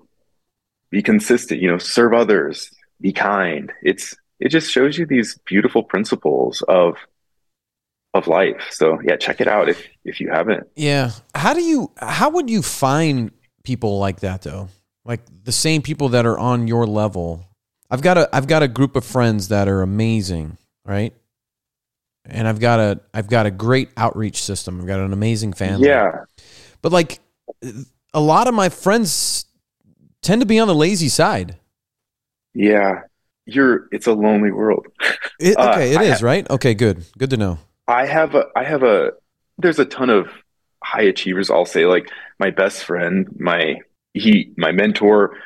be 0.91 1.01
consistent, 1.01 1.59
you 1.59 1.69
know, 1.69 1.79
serve 1.79 2.13
others, 2.13 2.69
be 3.01 3.11
kind. 3.11 3.73
It's 3.81 4.15
it 4.39 4.49
just 4.49 4.71
shows 4.71 4.97
you 4.97 5.05
these 5.05 5.39
beautiful 5.45 5.83
principles 5.83 6.61
of 6.67 6.95
of 8.13 8.27
life. 8.27 8.69
So 8.71 8.99
yeah, 9.03 9.15
check 9.15 9.41
it 9.41 9.47
out 9.47 9.69
if 9.69 9.83
if 10.05 10.19
you 10.19 10.29
haven't. 10.29 10.67
Yeah. 10.75 11.11
How 11.33 11.53
do 11.53 11.63
you 11.63 11.91
how 11.97 12.29
would 12.29 12.49
you 12.49 12.61
find 12.61 13.31
people 13.63 13.97
like 13.97 14.19
that 14.19 14.43
though? 14.43 14.69
Like 15.03 15.21
the 15.43 15.51
same 15.51 15.81
people 15.81 16.09
that 16.09 16.25
are 16.25 16.37
on 16.37 16.67
your 16.67 16.85
level. 16.85 17.45
I've 17.89 18.01
got 18.01 18.17
a 18.17 18.29
I've 18.33 18.47
got 18.47 18.63
a 18.63 18.67
group 18.67 18.95
of 18.95 19.03
friends 19.03 19.47
that 19.47 19.67
are 19.67 19.81
amazing, 19.81 20.57
right? 20.85 21.13
And 22.25 22.47
I've 22.47 22.59
got 22.59 22.79
a 22.79 23.01
I've 23.13 23.27
got 23.27 23.45
a 23.45 23.51
great 23.51 23.89
outreach 23.97 24.41
system. 24.41 24.79
I've 24.79 24.87
got 24.87 24.99
an 24.99 25.13
amazing 25.13 25.53
family. 25.53 25.87
Yeah. 25.87 26.23
But 26.81 26.91
like 26.91 27.19
a 28.13 28.21
lot 28.21 28.47
of 28.47 28.53
my 28.53 28.69
friends 28.69 29.45
tend 30.21 30.41
to 30.41 30.45
be 30.45 30.59
on 30.59 30.67
the 30.67 30.75
lazy 30.75 31.09
side. 31.09 31.57
Yeah 32.53 33.01
you're 33.45 33.87
it's 33.91 34.07
a 34.07 34.13
lonely 34.13 34.51
world. 34.51 34.87
It, 35.39 35.57
uh, 35.59 35.71
okay, 35.71 35.95
uh, 35.95 36.01
it 36.01 36.07
is 36.07 36.19
ha- 36.19 36.25
right. 36.25 36.49
Okay, 36.49 36.73
good, 36.73 37.05
good 37.17 37.29
to 37.31 37.37
know. 37.37 37.59
I 37.87 38.05
have 38.05 38.35
a 38.35 38.45
I 38.55 38.63
have 38.63 38.83
a 38.83 39.11
there's 39.57 39.79
a 39.79 39.85
ton 39.85 40.09
of 40.09 40.27
high 40.83 41.03
achievers. 41.03 41.49
I'll 41.49 41.65
say 41.65 41.85
like 41.85 42.09
my 42.39 42.49
best 42.49 42.83
friend, 42.83 43.27
my 43.39 43.77
he 44.13 44.51
my 44.57 44.71
mentor, 44.71 45.37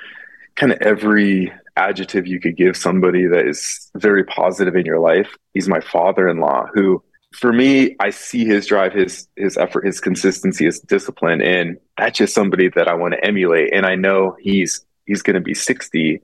kind 0.55 0.71
of 0.71 0.79
every 0.81 1.51
adjective 1.77 2.27
you 2.27 2.39
could 2.39 2.57
give 2.57 2.75
somebody 2.75 3.27
that 3.27 3.47
is 3.47 3.89
very 3.95 4.23
positive 4.23 4.75
in 4.75 4.85
your 4.85 4.99
life. 4.99 5.29
He's 5.53 5.69
my 5.69 5.79
father-in-law 5.79 6.67
who 6.73 7.03
for 7.35 7.51
me, 7.51 7.95
I 7.99 8.09
see 8.09 8.45
his 8.45 8.65
drive, 8.67 8.93
his 8.93 9.27
his 9.35 9.57
effort, 9.57 9.85
his 9.85 9.99
consistency, 9.99 10.65
his 10.65 10.79
discipline, 10.79 11.41
and 11.41 11.77
that's 11.97 12.17
just 12.17 12.33
somebody 12.33 12.69
that 12.69 12.87
I 12.87 12.95
want 12.95 13.13
to 13.13 13.23
emulate. 13.23 13.73
And 13.73 13.85
I 13.85 13.95
know 13.95 14.35
he's 14.39 14.85
he's 15.05 15.21
going 15.21 15.35
to 15.35 15.41
be 15.41 15.53
sixty, 15.53 16.21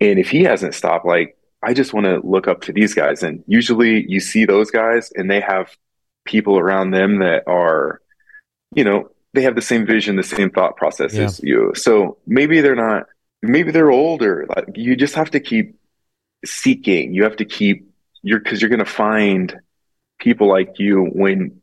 and 0.00 0.18
if 0.18 0.30
he 0.30 0.44
hasn't 0.44 0.74
stopped, 0.74 1.04
like 1.04 1.36
I 1.62 1.74
just 1.74 1.92
want 1.92 2.06
to 2.06 2.20
look 2.26 2.48
up 2.48 2.62
to 2.62 2.72
these 2.72 2.94
guys. 2.94 3.22
And 3.22 3.44
usually 3.46 4.04
you 4.08 4.20
see 4.20 4.44
those 4.44 4.70
guys 4.70 5.12
and 5.14 5.30
they 5.30 5.40
have 5.40 5.70
people 6.24 6.58
around 6.58 6.90
them 6.90 7.20
that 7.20 7.44
are, 7.46 8.00
you 8.74 8.84
know, 8.84 9.10
they 9.32 9.42
have 9.42 9.54
the 9.54 9.62
same 9.62 9.86
vision, 9.86 10.16
the 10.16 10.22
same 10.22 10.50
thought 10.50 10.76
process 10.76 11.14
yeah. 11.14 11.24
as 11.24 11.40
you. 11.40 11.72
So 11.74 12.18
maybe 12.26 12.60
they're 12.60 12.74
not, 12.74 13.06
maybe 13.42 13.70
they're 13.70 13.90
older. 13.90 14.46
Like 14.48 14.76
you 14.76 14.96
just 14.96 15.14
have 15.14 15.30
to 15.32 15.40
keep 15.40 15.76
seeking. 16.44 17.12
You 17.14 17.24
have 17.24 17.36
to 17.36 17.44
keep 17.44 17.90
you're 18.22 18.40
because 18.40 18.62
you're 18.62 18.70
going 18.70 18.78
to 18.78 18.84
find 18.84 19.60
people 20.18 20.48
like 20.48 20.78
you 20.78 21.04
when 21.04 21.60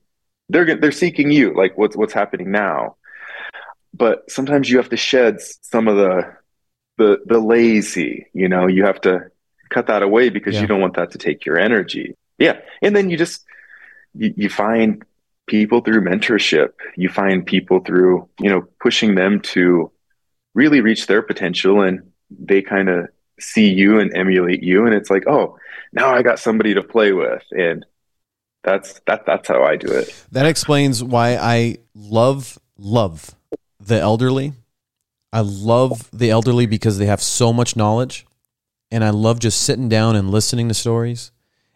they're 0.50 0.76
they're 0.76 0.92
seeking 0.92 1.32
you. 1.32 1.56
Like 1.56 1.78
what's 1.78 1.96
what's 1.96 2.14
happening 2.14 2.52
now. 2.52 2.96
But 3.94 4.30
sometimes 4.30 4.70
you 4.70 4.78
have 4.78 4.90
to 4.90 4.98
shed 4.98 5.42
some 5.42 5.88
of 5.88 5.98
the 5.98 6.40
the 7.00 7.20
the 7.26 7.40
lazy 7.40 8.28
you 8.34 8.48
know 8.48 8.68
you 8.68 8.84
have 8.86 9.02
to 9.02 9.32
cut 9.70 9.88
that 9.88 10.04
away 10.04 10.30
because 10.30 10.54
yeah. 10.54 10.62
you 10.62 10.68
don't 10.68 10.82
want 10.82 10.96
that 10.98 11.12
to 11.12 11.18
take 11.18 11.46
your 11.46 11.58
energy 11.58 12.16
yeah 12.38 12.60
and 12.84 12.96
then 12.96 13.10
you 13.10 13.18
just 13.18 13.46
you, 14.14 14.34
you 14.36 14.50
find 14.50 15.04
people 15.48 15.82
through 15.82 16.02
mentorship 16.02 16.74
you 16.96 17.10
find 17.10 17.46
people 17.46 17.80
through 17.80 18.28
you 18.40 18.50
know 18.50 18.62
pushing 18.80 19.16
them 19.16 19.40
to 19.40 19.90
really 20.54 20.82
reach 20.82 21.08
their 21.08 21.22
potential 21.22 21.82
and 21.82 22.12
they 22.30 22.62
kind 22.62 22.90
of 22.90 23.08
see 23.40 23.70
you 23.70 24.00
and 24.00 24.16
emulate 24.16 24.62
you 24.62 24.86
and 24.86 24.94
it's 24.94 25.10
like 25.10 25.24
oh 25.28 25.58
now 25.94 26.14
i 26.14 26.22
got 26.22 26.40
somebody 26.40 26.74
to 26.74 26.84
play 26.84 27.14
with 27.14 27.44
and 27.52 27.86
that's 28.64 29.00
that 29.08 29.26
that's 29.26 29.48
how 29.48 29.64
i 29.64 29.78
do 29.78 29.88
it 29.88 30.26
that 30.32 30.46
explains 30.46 31.02
why 31.04 31.38
i 31.38 31.78
love 31.94 32.60
love 32.78 33.34
the 33.80 33.98
elderly 34.00 34.54
I 35.32 35.42
love 35.42 36.10
the 36.12 36.32
elderly 36.32 36.66
because 36.66 36.98
they 36.98 37.06
have 37.06 37.22
so 37.22 37.54
much 37.54 37.76
knowledge. 37.76 38.26
And 38.92 39.04
I 39.04 39.12
love 39.12 39.40
just 39.40 39.62
sitting 39.62 39.88
down 39.88 40.16
and 40.16 40.32
listening 40.32 40.68
to 40.70 40.74
stories 40.74 41.32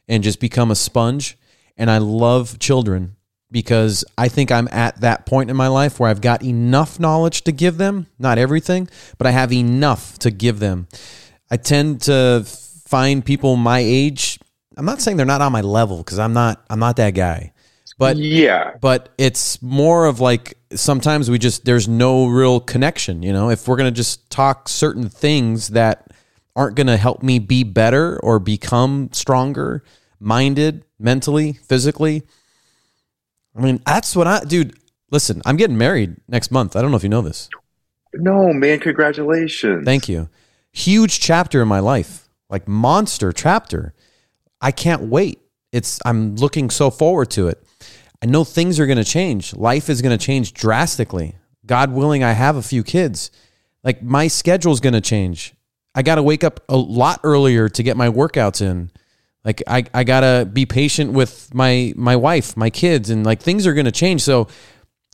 and 0.07 0.23
just 0.23 0.39
become 0.39 0.71
a 0.71 0.75
sponge. 0.75 1.37
And 1.77 1.91
I 1.91 1.99
love 1.99 2.57
children 2.57 3.15
because 3.53 4.03
I 4.17 4.27
think 4.27 4.51
I'm 4.51 4.67
at 4.71 4.99
that 5.01 5.27
point 5.27 5.51
in 5.51 5.55
my 5.55 5.67
life 5.67 5.99
where 5.99 6.09
I've 6.09 6.21
got 6.21 6.43
enough 6.43 6.99
knowledge 6.99 7.43
to 7.43 7.51
give 7.51 7.77
them, 7.77 8.07
not 8.17 8.39
everything, 8.39 8.89
but 9.19 9.27
I 9.27 9.31
have 9.31 9.53
enough 9.53 10.17
to 10.19 10.31
give 10.31 10.59
them. 10.59 10.87
I 11.51 11.57
tend 11.57 12.01
to 12.01 12.43
find 12.45 13.23
people 13.23 13.55
my 13.55 13.79
age. 13.79 14.39
I'm 14.75 14.85
not 14.85 15.01
saying 15.01 15.17
they're 15.17 15.25
not 15.25 15.41
on 15.41 15.51
my 15.51 15.61
level 15.61 15.97
because 15.97 16.17
I'm 16.17 16.33
not 16.33 16.65
I'm 16.69 16.79
not 16.79 16.97
that 16.97 17.11
guy. 17.11 17.53
But 17.99 18.17
yeah, 18.17 18.73
but 18.81 19.13
it's 19.19 19.61
more 19.61 20.07
of 20.07 20.19
like 20.19 20.57
sometimes 20.73 21.29
we 21.29 21.37
just 21.37 21.63
there's 21.63 21.87
no 21.87 22.25
real 22.25 22.59
connection. 22.59 23.21
You 23.21 23.33
know, 23.33 23.51
if 23.51 23.67
we're 23.67 23.77
gonna 23.77 23.91
just 23.91 24.31
talk 24.31 24.67
certain 24.67 25.09
things 25.09 25.69
that 25.69 26.07
aren't 26.55 26.75
gonna 26.75 26.97
help 26.97 27.21
me 27.21 27.37
be 27.37 27.63
better 27.63 28.19
or 28.23 28.39
become 28.39 29.09
stronger, 29.11 29.83
minded, 30.19 30.85
mentally, 30.97 31.53
physically, 31.53 32.23
I 33.55 33.61
mean, 33.61 33.81
that's 33.85 34.15
what 34.15 34.27
I, 34.27 34.39
dude. 34.41 34.77
Listen, 35.11 35.41
I'm 35.45 35.57
getting 35.57 35.77
married 35.77 36.15
next 36.27 36.51
month. 36.51 36.75
I 36.75 36.81
don't 36.81 36.91
know 36.91 36.97
if 36.97 37.03
you 37.03 37.09
know 37.09 37.21
this. 37.21 37.49
No, 38.13 38.51
man, 38.53 38.79
congratulations. 38.79 39.85
Thank 39.85 40.09
you. 40.09 40.29
Huge 40.71 41.19
chapter 41.19 41.61
in 41.61 41.67
my 41.67 41.79
life, 41.79 42.29
like 42.49 42.67
monster 42.67 43.31
chapter. 43.31 43.93
I 44.59 44.71
can't 44.71 45.03
wait. 45.03 45.39
It's 45.71 45.99
I'm 46.05 46.35
looking 46.35 46.69
so 46.69 46.89
forward 46.89 47.29
to 47.31 47.47
it. 47.47 47.63
I 48.21 48.25
know 48.25 48.43
things 48.43 48.79
are 48.79 48.85
going 48.85 48.97
to 48.97 49.03
change. 49.03 49.53
Life 49.53 49.89
is 49.89 50.01
going 50.01 50.17
to 50.17 50.23
change 50.23 50.53
drastically. 50.53 51.35
God 51.65 51.91
willing, 51.91 52.23
I 52.23 52.31
have 52.31 52.55
a 52.55 52.61
few 52.61 52.83
kids. 52.83 53.31
Like 53.83 54.01
my 54.01 54.27
schedule's 54.27 54.79
going 54.79 54.93
to 54.93 55.01
change. 55.01 55.53
I 55.93 56.01
got 56.01 56.15
to 56.15 56.23
wake 56.23 56.43
up 56.43 56.61
a 56.69 56.77
lot 56.77 57.19
earlier 57.23 57.69
to 57.69 57.83
get 57.83 57.97
my 57.97 58.09
workouts 58.09 58.61
in. 58.61 58.91
Like 59.45 59.61
I, 59.67 59.83
I 59.93 60.03
got 60.03 60.21
to 60.21 60.49
be 60.51 60.65
patient 60.65 61.11
with 61.11 61.53
my 61.53 61.93
my 61.95 62.15
wife, 62.15 62.55
my 62.55 62.69
kids 62.69 63.09
and 63.09 63.25
like 63.25 63.41
things 63.41 63.67
are 63.67 63.73
to 63.85 63.91
change. 63.91 64.21
So 64.21 64.47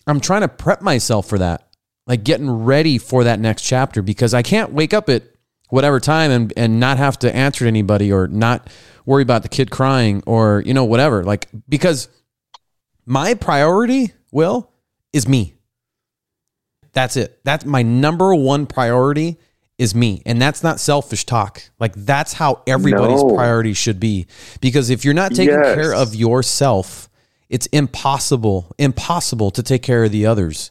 I'm 0.06 0.20
trying 0.20 0.42
to 0.42 0.48
prep 0.48 0.82
myself 0.82 1.28
for 1.28 1.40
that. 1.40 1.68
Like 2.06 2.24
getting 2.24 2.50
ready 2.50 2.98
for 2.98 3.24
that 3.24 3.40
next 3.40 3.64
chapter 3.64 4.02
because 4.02 4.34
I 4.34 4.42
can't 4.42 4.72
wake 4.72 4.94
up 4.94 5.10
at 5.10 5.24
whatever 5.70 6.00
time 6.00 6.32
and 6.32 6.54
and 6.58 6.80
not 6.80 6.98
have 6.98 7.18
to 7.20 7.36
answer 7.36 7.66
to 7.66 7.68
anybody 7.68 8.12
or 8.12 8.28
not 8.28 8.70
worry 9.06 9.24
about 9.24 9.44
the 9.44 9.50
kid 9.50 9.72
crying 9.72 10.24
or 10.26 10.62
you 10.66 10.74
know 10.74 10.86
whatever. 10.86 11.24
Like 11.24 11.48
because 11.68 12.08
my 13.06 13.34
priority, 13.34 14.14
will, 14.32 14.72
is 15.12 15.28
me. 15.28 15.56
That's 16.94 17.18
it. 17.18 17.40
That's 17.44 17.66
my 17.66 17.82
number 17.82 18.34
one 18.36 18.68
priority 18.68 19.40
is 19.80 19.96
me. 19.96 20.22
And 20.28 20.40
that's 20.40 20.62
not 20.62 20.80
selfish 20.80 21.26
talk. 21.26 21.64
Like 21.80 21.94
that's 21.96 22.34
how 22.34 22.62
everybody's 22.68 23.24
No. 23.24 23.34
priority 23.34 23.74
should 23.74 24.00
be. 24.00 24.28
Because 24.62 24.92
if 24.92 25.04
you're 25.04 25.16
not 25.16 25.32
taking 25.34 25.56
Yes. 25.56 25.74
care 25.74 25.94
of 25.96 26.14
yourself, 26.14 27.10
it's 27.50 27.66
impossible, 27.68 28.76
impossible 28.78 29.50
to 29.52 29.64
take 29.64 29.82
care 29.82 30.04
of 30.04 30.12
the 30.12 30.26
others. 30.28 30.70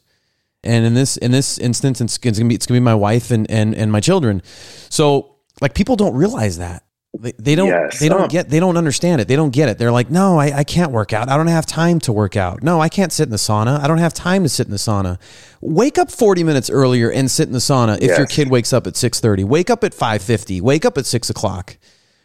And 0.62 0.84
in 0.84 0.94
this 0.94 1.16
in 1.16 1.30
this 1.32 1.58
instance, 1.58 2.00
it's, 2.00 2.18
it's 2.22 2.38
gonna 2.38 2.48
be 2.48 2.54
it's 2.54 2.66
gonna 2.66 2.80
be 2.80 2.84
my 2.84 2.94
wife 2.94 3.30
and 3.30 3.50
and 3.50 3.74
and 3.74 3.90
my 3.90 4.00
children. 4.00 4.42
So 4.90 5.36
like 5.60 5.74
people 5.74 5.96
don't 5.96 6.14
realize 6.14 6.58
that. 6.58 6.82
They, 7.20 7.32
they 7.38 7.54
don't 7.54 7.68
Yes. 7.68 7.98
they 7.98 8.08
don't 8.08 8.20
Huh. 8.22 8.26
get 8.28 8.48
they 8.48 8.60
don't 8.60 8.76
understand 8.76 9.20
it. 9.20 9.28
They 9.28 9.36
don't 9.36 9.50
get 9.50 9.68
it. 9.68 9.78
They're 9.78 9.90
like, 9.92 10.10
no, 10.10 10.38
I, 10.38 10.58
I 10.58 10.64
can't 10.64 10.92
work 10.92 11.12
out. 11.12 11.28
I 11.28 11.36
don't 11.36 11.48
have 11.48 11.66
time 11.66 11.98
to 12.00 12.12
work 12.12 12.36
out. 12.36 12.62
No, 12.62 12.80
I 12.80 12.88
can't 12.88 13.12
sit 13.12 13.24
in 13.24 13.30
the 13.30 13.36
sauna. 13.36 13.80
I 13.80 13.88
don't 13.88 13.98
have 13.98 14.14
time 14.14 14.42
to 14.44 14.48
sit 14.48 14.66
in 14.66 14.70
the 14.70 14.76
sauna. 14.78 15.18
Wake 15.60 15.98
up 15.98 16.10
40 16.10 16.44
minutes 16.44 16.70
earlier 16.70 17.10
and 17.10 17.30
sit 17.30 17.48
in 17.48 17.52
the 17.52 17.58
sauna 17.58 17.98
if 18.00 18.16
your 18.16 18.26
kid 18.26 18.50
wakes 18.50 18.72
up 18.72 18.86
at 18.86 18.94
6:30. 18.94 19.44
Wake 19.44 19.68
up 19.70 19.82
at 19.84 19.92
5:50. 19.94 20.60
Wake 20.60 20.84
up 20.84 20.96
at 20.96 21.06
six 21.06 21.28
o'clock. 21.28 21.76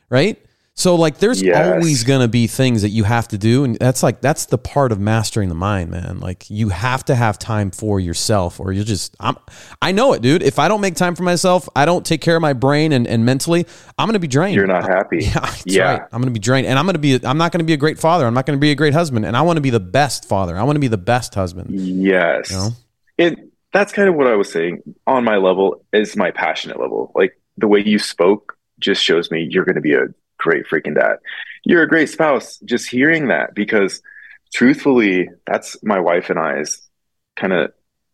Right? 0.09 0.37
So 0.75 0.95
like 0.95 1.19
there's 1.19 1.39
Yes. 1.39 1.67
always 1.67 2.03
gonna 2.03 2.27
be 2.27 2.47
things 2.47 2.81
that 2.81 2.89
you 2.89 3.03
have 3.03 3.27
to 3.27 3.37
do. 3.37 3.63
And 3.63 3.75
that's 3.77 4.01
like 4.01 4.21
that's 4.21 4.47
the 4.47 4.57
part 4.57 4.91
of 4.91 4.99
mastering 4.99 5.49
the 5.49 5.55
mind, 5.55 5.91
man. 5.91 6.19
Like 6.19 6.49
you 6.49 6.69
have 6.69 7.05
to 7.05 7.15
have 7.15 7.37
time 7.37 7.69
for 7.69 7.99
yourself 7.99 8.59
or 8.59 8.73
you'll 8.73 8.83
just 8.83 9.15
I'm 9.19 9.37
I 9.83 9.91
know 9.91 10.13
it, 10.13 10.23
dude. 10.23 10.41
If 10.41 10.57
I 10.57 10.67
don't 10.67 10.81
make 10.81 10.95
time 10.95 11.13
for 11.13 11.21
myself, 11.21 11.69
I 11.75 11.85
don't 11.85 12.03
take 12.03 12.21
care 12.21 12.35
of 12.35 12.41
my 12.41 12.53
brain 12.53 12.91
and, 12.91 13.05
and 13.05 13.23
mentally, 13.23 13.67
I'm 13.99 14.07
gonna 14.07 14.17
be 14.17 14.27
drained. 14.27 14.55
You're 14.55 14.65
not 14.65 14.83
happy. 14.87 15.19
Yeah, 15.25 15.53
Yeah. 15.65 15.83
right. 15.83 16.01
I'm 16.11 16.21
going 16.21 16.33
to 16.33 16.39
be 16.39 16.39
drained, 16.39 16.65
and 16.67 16.77
I'm 16.79 16.85
going 16.85 16.95
to 16.95 16.99
be. 16.99 17.15
I'm 17.23 17.37
not 17.37 17.51
going 17.51 17.59
to 17.59 17.65
be 17.65 17.73
a 17.73 17.77
great 17.77 17.99
father. 17.99 18.25
I'm 18.25 18.33
not 18.33 18.45
going 18.45 18.57
to 18.57 18.61
be 18.61 18.71
a 18.71 18.75
great 18.75 18.93
husband, 18.93 19.25
and 19.25 19.37
I 19.37 19.41
want 19.41 19.57
to 19.57 19.61
be 19.61 19.69
the 19.69 19.79
best 19.79 20.25
father. 20.27 20.57
I 20.57 20.63
want 20.63 20.75
to 20.75 20.79
be 20.79 20.87
the 20.87 20.97
best 20.97 21.33
husband. 21.35 21.69
Yes. 21.71 22.49
You 22.51 22.57
know? 22.57 22.69
It 23.17 23.39
that's 23.73 23.93
kind 23.93 24.09
of 24.09 24.15
what 24.15 24.27
I 24.27 24.35
was 24.35 24.51
saying 24.51 24.81
on 25.07 25.23
my 25.23 25.37
level 25.37 25.85
is 25.93 26.15
my 26.15 26.31
passionate 26.31 26.79
level. 26.79 27.11
Like 27.15 27.39
the 27.57 27.67
way 27.67 27.79
you 27.79 27.99
spoke 27.99 28.57
just 28.79 29.03
shows 29.03 29.29
me 29.31 29.47
you're 29.49 29.65
going 29.65 29.75
to 29.75 29.81
be 29.81 29.93
a 29.93 30.07
great 30.43 30.65
freaking 30.67 30.95
dad. 30.95 31.17
You're 31.63 31.83
a 31.83 31.87
great 31.87 32.09
spouse. 32.09 32.57
Just 32.59 32.89
hearing 32.89 33.27
that 33.29 33.55
because 33.55 34.01
truthfully, 34.53 35.29
that's 35.47 35.81
my 35.83 35.99
wife 35.99 36.29
and 36.29 36.39
I's 36.39 36.81
kind 37.35 37.53
of 37.53 37.71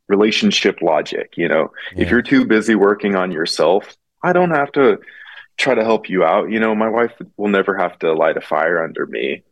relationship 0.08 0.82
logic, 0.82 1.34
you 1.36 1.48
know. 1.48 1.72
If 2.04 2.10
you're 2.12 2.22
too 2.22 2.46
busy 2.46 2.76
working 2.76 3.16
on 3.16 3.32
yourself, 3.32 3.96
I 4.24 4.34
don't 4.34 4.52
have 4.52 4.72
to 4.74 5.00
try 5.58 5.76
to 5.76 5.84
help 5.84 6.10
you 6.10 6.24
out. 6.24 6.50
You 6.50 6.60
know, 6.60 6.74
my 6.74 6.90
wife 6.90 7.12
will 7.38 7.50
never 7.50 7.78
have 7.78 8.00
to 8.00 8.14
light 8.14 8.38
a 8.38 8.42
fire 8.42 8.84
under 8.84 9.06
me 9.06 9.44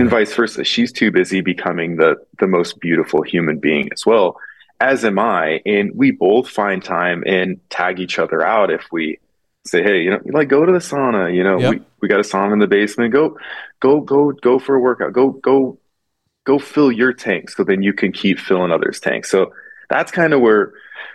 and 0.00 0.10
vice 0.10 0.32
versa. 0.34 0.64
She's 0.64 0.90
too 0.90 1.10
busy 1.10 1.40
becoming 1.40 1.96
the 1.96 2.16
the 2.40 2.46
most 2.48 2.80
beautiful 2.80 3.22
human 3.22 3.58
being 3.58 3.88
as 3.92 4.04
well, 4.06 4.36
as 4.80 5.04
am 5.04 5.18
I. 5.18 5.60
And 5.66 5.92
we 5.94 6.10
both 6.10 6.48
find 6.48 6.82
time 6.82 7.22
and 7.26 7.60
tag 7.70 8.00
each 8.00 8.18
other 8.18 8.42
out 8.42 8.70
if 8.72 8.84
we 8.90 9.18
say, 9.66 9.82
"Hey, 9.82 10.00
you 10.02 10.10
know, 10.10 10.20
like 10.26 10.48
go 10.48 10.64
to 10.66 10.72
the 10.72 10.78
sauna. 10.78 11.32
You 11.32 11.44
know, 11.44 11.60
Yep. 11.60 11.70
we, 11.70 11.80
we 12.04 12.08
got 12.08 12.20
a 12.20 12.22
sauna 12.22 12.52
in 12.52 12.58
the 12.58 12.66
basement. 12.66 13.14
Go, 13.14 13.38
go, 13.80 14.02
go, 14.02 14.30
go 14.30 14.58
for 14.58 14.74
a 14.74 14.78
workout. 14.78 15.14
Go, 15.14 15.30
go, 15.30 15.78
go 16.44 16.58
fill 16.58 16.92
your 16.92 17.14
tank 17.14 17.48
so 17.48 17.64
then 17.64 17.82
you 17.82 17.94
can 17.94 18.12
keep 18.12 18.38
filling 18.38 18.70
others' 18.70 19.00
tanks." 19.00 19.30
So 19.30 19.54
that's 19.88 20.12
kind 20.12 20.34
of 20.34 20.42
where 20.42 20.74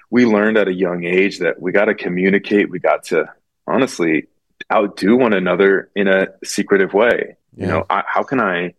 we 0.09 0.25
learned 0.25 0.57
at 0.57 0.67
a 0.67 0.73
young 0.73 1.03
age 1.03 1.37
that 1.39 1.61
we 1.61 1.71
got 1.71 1.85
to 1.85 1.93
communicate. 1.93 2.71
We 2.71 2.79
got 2.79 3.03
to 3.05 3.31
honestly 3.67 4.29
outdo 4.73 5.15
one 5.15 5.33
another 5.33 5.91
in 5.95 6.07
a 6.07 6.29
secretive 6.43 6.95
way. 6.95 7.37
You 7.55 7.67
know, 7.67 7.85
I, 7.87 8.03
how 8.07 8.23
can 8.23 8.39
I 8.39 8.73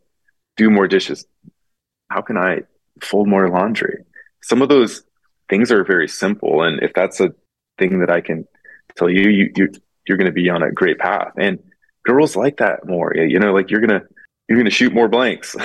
do 0.56 0.68
more 0.68 0.88
dishes? 0.88 1.26
How 2.08 2.22
can 2.22 2.36
I 2.36 2.62
fold 3.00 3.28
more 3.28 3.48
laundry? 3.48 4.04
Some 4.42 4.62
of 4.62 4.68
those 4.68 5.04
things 5.48 5.70
are 5.70 5.84
very 5.84 6.08
simple, 6.08 6.62
and 6.62 6.82
if 6.82 6.92
that's 6.92 7.20
a 7.20 7.30
thing 7.78 8.00
that 8.00 8.10
I 8.10 8.20
can 8.20 8.48
tell 8.96 9.08
you, 9.08 9.30
you, 9.30 9.52
you 9.54 9.68
you're 10.06 10.18
going 10.18 10.26
to 10.26 10.32
be 10.32 10.50
on 10.50 10.62
a 10.62 10.72
great 10.72 10.98
path. 10.98 11.32
And 11.36 11.60
girls 12.04 12.36
like 12.36 12.58
that 12.58 12.86
more. 12.86 13.14
You 13.14 13.38
know, 13.38 13.52
like 13.52 13.70
you're 13.70 13.80
gonna 13.80 14.02
you're 14.48 14.58
gonna 14.58 14.70
shoot 14.70 14.92
more 14.92 15.08
blanks. 15.08 15.54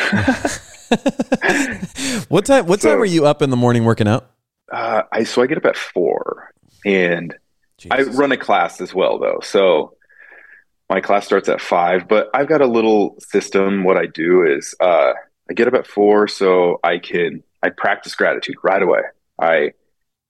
what 2.30 2.46
time? 2.46 2.66
What 2.68 2.82
time 2.82 2.92
So- 2.92 2.98
are 3.00 3.06
you 3.06 3.26
up 3.26 3.42
in 3.42 3.50
the 3.50 3.58
morning 3.58 3.86
working 3.86 4.08
out? 4.08 4.32
uh, 4.72 5.04
I 5.12 5.24
so 5.24 5.42
I 5.42 5.48
get 5.48 5.58
up 5.58 5.66
at 5.66 5.78
four, 5.78 6.52
and 6.86 7.36
I 7.92 8.04
run 8.04 8.32
a 8.32 8.38
class 8.38 8.82
as 8.82 8.94
well, 8.94 9.20
though. 9.20 9.40
So 9.44 9.96
my 10.90 11.02
class 11.02 11.26
starts 11.26 11.50
at 11.50 11.62
five, 11.62 12.08
but 12.08 12.30
I've 12.34 12.48
got 12.48 12.62
a 12.62 12.68
little 12.68 13.16
system. 13.20 13.84
What 13.84 13.98
I 13.98 14.06
do 14.08 14.44
is 14.44 14.76
uh, 14.80 15.14
I 15.50 15.54
get 15.54 15.68
up 15.68 15.74
at 15.76 15.88
four 15.88 16.28
so 16.28 16.80
I 16.84 16.98
can 17.00 17.44
I 17.64 17.70
practice 17.70 18.16
gratitude 18.16 18.56
right 18.64 18.82
away. 18.82 19.02
I 19.40 19.72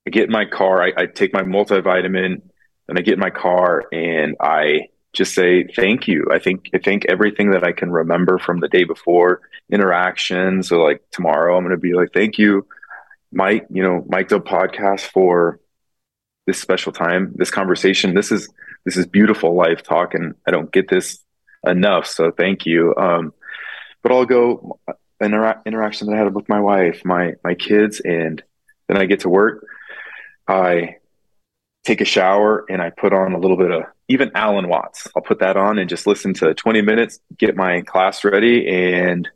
I 0.07 0.11
get 0.11 0.25
in 0.25 0.31
my 0.31 0.45
car, 0.45 0.83
I, 0.83 0.91
I 0.97 1.05
take 1.07 1.33
my 1.33 1.41
multivitamin, 1.41 2.41
and 2.87 2.97
I 2.97 3.01
get 3.01 3.15
in 3.15 3.19
my 3.19 3.31
car 3.31 3.85
and 3.91 4.35
I 4.39 4.89
just 5.15 5.33
say 5.33 5.63
thank 5.63 6.07
you. 6.07 6.27
I 6.31 6.39
think 6.39 6.69
I 6.73 6.77
think 6.77 7.05
everything 7.05 7.51
that 7.51 7.63
I 7.63 7.71
can 7.71 7.91
remember 7.91 8.37
from 8.37 8.59
the 8.59 8.67
day 8.67 8.83
before 8.83 9.41
interactions. 9.71 10.69
So 10.69 10.81
like 10.81 11.01
tomorrow, 11.11 11.57
I'm 11.57 11.63
going 11.63 11.75
to 11.75 11.81
be 11.81 11.93
like 11.93 12.13
thank 12.13 12.37
you, 12.37 12.67
Mike. 13.31 13.65
You 13.69 13.83
know, 13.83 14.05
Mike 14.07 14.29
Dub 14.29 14.45
podcast 14.45 15.01
for 15.01 15.59
this 16.45 16.59
special 16.59 16.91
time, 16.91 17.33
this 17.35 17.51
conversation. 17.51 18.13
This 18.13 18.31
is 18.31 18.49
this 18.85 18.97
is 18.97 19.07
beautiful 19.07 19.55
life 19.55 19.81
talk, 19.81 20.13
and 20.13 20.35
I 20.47 20.51
don't 20.51 20.71
get 20.71 20.89
this 20.89 21.23
enough. 21.65 22.05
So 22.05 22.31
thank 22.31 22.65
you. 22.65 22.93
Um, 22.95 23.33
but 24.03 24.11
I'll 24.11 24.25
go 24.25 24.79
intera- 25.21 25.65
interaction 25.65 26.07
that 26.07 26.15
I 26.15 26.19
had 26.19 26.35
with 26.35 26.49
my 26.49 26.59
wife, 26.59 27.01
my 27.03 27.33
my 27.43 27.55
kids, 27.55 27.99
and 27.99 28.43
then 28.87 28.97
I 28.97 29.05
get 29.05 29.21
to 29.21 29.29
work. 29.29 29.65
I 30.47 30.97
take 31.83 32.01
a 32.01 32.05
shower 32.05 32.65
and 32.69 32.81
I 32.81 32.89
put 32.89 33.13
on 33.13 33.33
a 33.33 33.39
little 33.39 33.57
bit 33.57 33.71
of 33.71 33.83
even 34.07 34.31
Alan 34.35 34.67
Watts. 34.69 35.07
I'll 35.15 35.21
put 35.23 35.39
that 35.39 35.57
on 35.57 35.79
and 35.79 35.89
just 35.89 36.05
listen 36.07 36.33
to 36.35 36.53
20 36.53 36.81
minutes, 36.81 37.19
get 37.37 37.55
my 37.55 37.81
class 37.81 38.23
ready, 38.23 38.67
and 38.67 39.27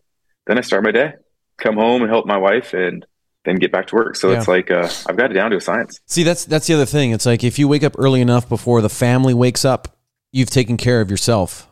then 0.47 0.57
I 0.57 0.61
start 0.61 0.83
my 0.83 0.91
day. 0.91 1.13
Come 1.57 1.75
home 1.75 2.01
and 2.01 2.09
help 2.09 2.25
my 2.25 2.37
wife, 2.37 2.73
and 2.73 3.05
then 3.45 3.55
get 3.55 3.71
back 3.71 3.87
to 3.87 3.95
work. 3.95 4.15
So 4.15 4.31
Yeah. 4.31 4.37
it's 4.39 4.47
like 4.47 4.69
uh, 4.71 4.87
I've 5.07 5.17
got 5.17 5.31
it 5.31 5.33
down 5.33 5.51
to 5.51 5.57
a 5.57 5.61
science. 5.61 5.99
See, 6.05 6.23
that's 6.23 6.45
that's 6.45 6.67
the 6.67 6.73
other 6.75 6.85
thing. 6.85 7.11
It's 7.11 7.25
like 7.25 7.43
if 7.43 7.57
you 7.59 7.67
wake 7.67 7.83
up 7.83 7.95
early 7.97 8.21
enough 8.21 8.47
before 8.47 8.81
the 8.81 8.89
family 8.89 9.33
wakes 9.33 9.65
up, 9.65 9.97
you've 10.31 10.49
taken 10.49 10.77
care 10.77 11.01
of 11.01 11.09
yourself, 11.11 11.67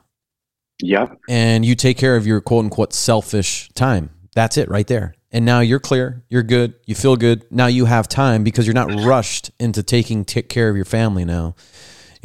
Yep. 0.82 1.18
and 1.30 1.66
you 1.66 1.76
take 1.76 1.98
care 1.98 2.16
of 2.16 2.26
your 2.28 2.42
quote 2.42 2.66
unquote 2.66 2.94
selfish 2.94 3.70
time. 3.76 4.10
That's 4.36 4.58
it 4.58 4.70
right 4.70 4.88
there. 4.88 5.14
And 5.32 5.44
now 5.46 5.60
you're 5.60 5.80
clear. 5.80 6.24
You're 6.30 6.44
good. 6.44 6.76
You 6.86 6.96
feel 6.96 7.16
good. 7.18 7.46
Now 7.52 7.68
you 7.68 7.86
have 7.86 8.08
time 8.08 8.44
because 8.44 8.66
you're 8.66 8.74
not 8.74 8.90
rushed 9.04 9.52
into 9.60 9.84
taking 9.84 10.24
t- 10.24 10.42
care 10.42 10.70
of 10.70 10.76
your 10.76 10.86
family 10.86 11.26
now. 11.26 11.56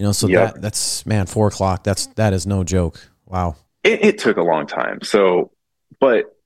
You 0.03 0.09
know, 0.09 0.13
so 0.13 0.27
Yep. 0.27 0.55
that 0.55 0.63
that's 0.63 1.07
man, 1.07 1.27
four 1.27 1.47
o'clock. 1.47 1.85
That's 1.85 2.07
that 2.17 2.33
is 2.33 2.45
no 2.45 2.65
joke. 2.65 2.99
Wow. 3.25 3.55
it, 3.85 4.05
it 4.05 4.19
took 4.19 4.37
a 4.37 4.43
long 4.43 4.67
time. 4.67 4.99
So, 5.03 5.53
but 6.01 6.37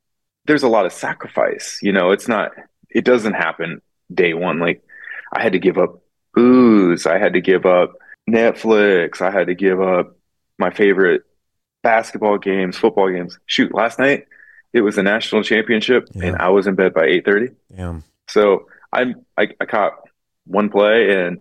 there's 0.45 0.63
a 0.63 0.69
lot 0.69 0.85
of 0.85 0.93
sacrifice. 0.93 1.79
You 1.81 1.91
know, 1.93 2.11
it's 2.11 2.29
not, 2.29 2.51
it 2.91 3.07
doesn't 3.07 3.33
happen 3.33 3.81
day 4.13 4.35
one. 4.35 4.59
Like, 4.59 4.83
I 5.33 5.41
had 5.43 5.53
to 5.53 5.59
give 5.59 5.79
up 5.79 6.03
booze. 6.35 7.07
I 7.07 7.17
had 7.17 7.33
to 7.33 7.41
give 7.41 7.65
up 7.65 7.95
Netflix. 8.29 9.23
I 9.23 9.31
had 9.31 9.47
to 9.47 9.55
give 9.55 9.81
up 9.81 10.15
my 10.59 10.69
favorite 10.69 11.23
basketball 11.83 12.37
games, 12.37 12.77
football 12.77 13.11
games. 13.11 13.39
Shoot, 13.47 13.75
last 13.75 13.99
night 13.99 14.27
it 14.75 14.83
was 14.83 14.99
a 14.99 15.03
national 15.03 15.43
championship 15.43 16.09
Yeah. 16.13 16.27
and 16.27 16.37
I 16.37 16.51
was 16.51 16.67
in 16.67 16.75
bed 16.75 16.93
by 16.93 17.07
8:30. 17.07 17.55
Damn. 17.75 18.05
So 18.29 18.67
I'm 18.93 19.25
I, 19.39 19.49
I 19.59 19.65
caught 19.65 19.93
one 20.45 20.69
play 20.69 21.19
and 21.25 21.39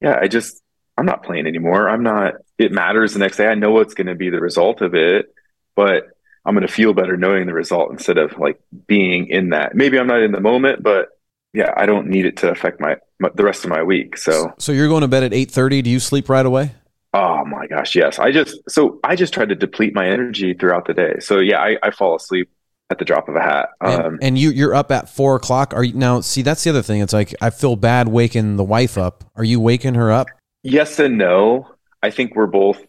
yeah, 0.00 0.18
I 0.20 0.26
just 0.26 0.60
I'm 0.96 1.06
not 1.06 1.22
playing 1.22 1.46
anymore. 1.46 1.88
I'm 1.88 2.02
not 2.02 2.34
it 2.58 2.72
matters 2.72 3.12
the 3.12 3.18
next 3.18 3.36
day. 3.36 3.46
I 3.46 3.54
know 3.54 3.70
what's 3.70 3.94
gonna 3.94 4.14
be 4.14 4.30
the 4.30 4.40
result 4.40 4.80
of 4.80 4.94
it, 4.94 5.32
but 5.74 6.08
I'm 6.46 6.54
going 6.54 6.66
to 6.66 6.72
feel 6.72 6.94
better 6.94 7.16
knowing 7.16 7.46
the 7.46 7.52
result 7.52 7.90
instead 7.90 8.18
of 8.18 8.38
like 8.38 8.60
being 8.86 9.26
in 9.26 9.50
that. 9.50 9.74
Maybe 9.74 9.98
I'm 9.98 10.06
not 10.06 10.22
in 10.22 10.30
the 10.30 10.40
moment, 10.40 10.80
but 10.80 11.08
yeah, 11.52 11.74
I 11.76 11.86
don't 11.86 12.06
need 12.06 12.24
it 12.24 12.36
to 12.38 12.50
affect 12.50 12.80
my, 12.80 12.96
my 13.18 13.30
the 13.34 13.42
rest 13.42 13.64
of 13.64 13.70
my 13.70 13.82
week. 13.82 14.16
So, 14.16 14.54
so 14.56 14.70
you're 14.70 14.86
going 14.86 15.00
to 15.00 15.08
bed 15.08 15.24
at 15.24 15.32
8:30. 15.32 15.82
Do 15.82 15.90
you 15.90 15.98
sleep 15.98 16.28
right 16.28 16.46
away? 16.46 16.72
Oh 17.12 17.44
my 17.44 17.66
gosh, 17.66 17.96
yes. 17.96 18.20
I 18.20 18.30
just 18.30 18.60
so 18.68 19.00
I 19.02 19.16
just 19.16 19.34
tried 19.34 19.48
to 19.48 19.56
deplete 19.56 19.92
my 19.92 20.06
energy 20.06 20.54
throughout 20.54 20.86
the 20.86 20.94
day. 20.94 21.18
So 21.18 21.40
yeah, 21.40 21.60
I, 21.60 21.78
I 21.82 21.90
fall 21.90 22.14
asleep 22.14 22.48
at 22.90 22.98
the 22.98 23.04
drop 23.04 23.28
of 23.28 23.34
a 23.34 23.40
hat. 23.40 23.70
Um, 23.80 24.00
and, 24.00 24.18
and, 24.22 24.38
you 24.38 24.50
you're 24.50 24.74
up 24.74 24.92
at 24.92 25.08
four 25.08 25.34
o'clock. 25.34 25.74
Are 25.74 25.82
you 25.82 25.94
now? 25.94 26.20
See, 26.20 26.42
that's 26.42 26.62
the 26.62 26.70
other 26.70 26.82
thing. 26.82 27.00
It's 27.00 27.12
like 27.12 27.34
I 27.40 27.50
feel 27.50 27.74
bad 27.74 28.06
waking 28.06 28.56
the 28.56 28.64
wife 28.64 28.96
up. 28.96 29.24
Are 29.34 29.44
you 29.44 29.58
waking 29.58 29.94
her 29.94 30.12
up? 30.12 30.28
Yes 30.66 30.98
and 30.98 31.16
no. 31.16 31.68
I 32.02 32.10
think 32.10 32.34
we're 32.34 32.46
both 32.46 32.84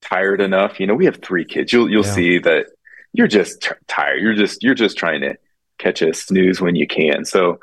tired 0.00 0.40
enough. 0.40 0.78
You 0.78 0.86
know, 0.86 0.94
we 0.94 1.06
have 1.06 1.16
three 1.16 1.44
kids. 1.44 1.72
You'll 1.72 1.90
you'll 1.90 2.06
yeah. 2.06 2.12
see 2.12 2.38
that 2.38 2.66
you're 3.12 3.26
just 3.26 3.62
t- 3.62 3.70
tired. 3.88 4.20
You're 4.20 4.34
just 4.34 4.62
you're 4.62 4.74
just 4.74 4.96
trying 4.96 5.22
to 5.22 5.36
catch 5.78 6.00
a 6.02 6.14
snooze 6.14 6.60
when 6.60 6.76
you 6.76 6.86
can. 6.86 7.24
So 7.24 7.58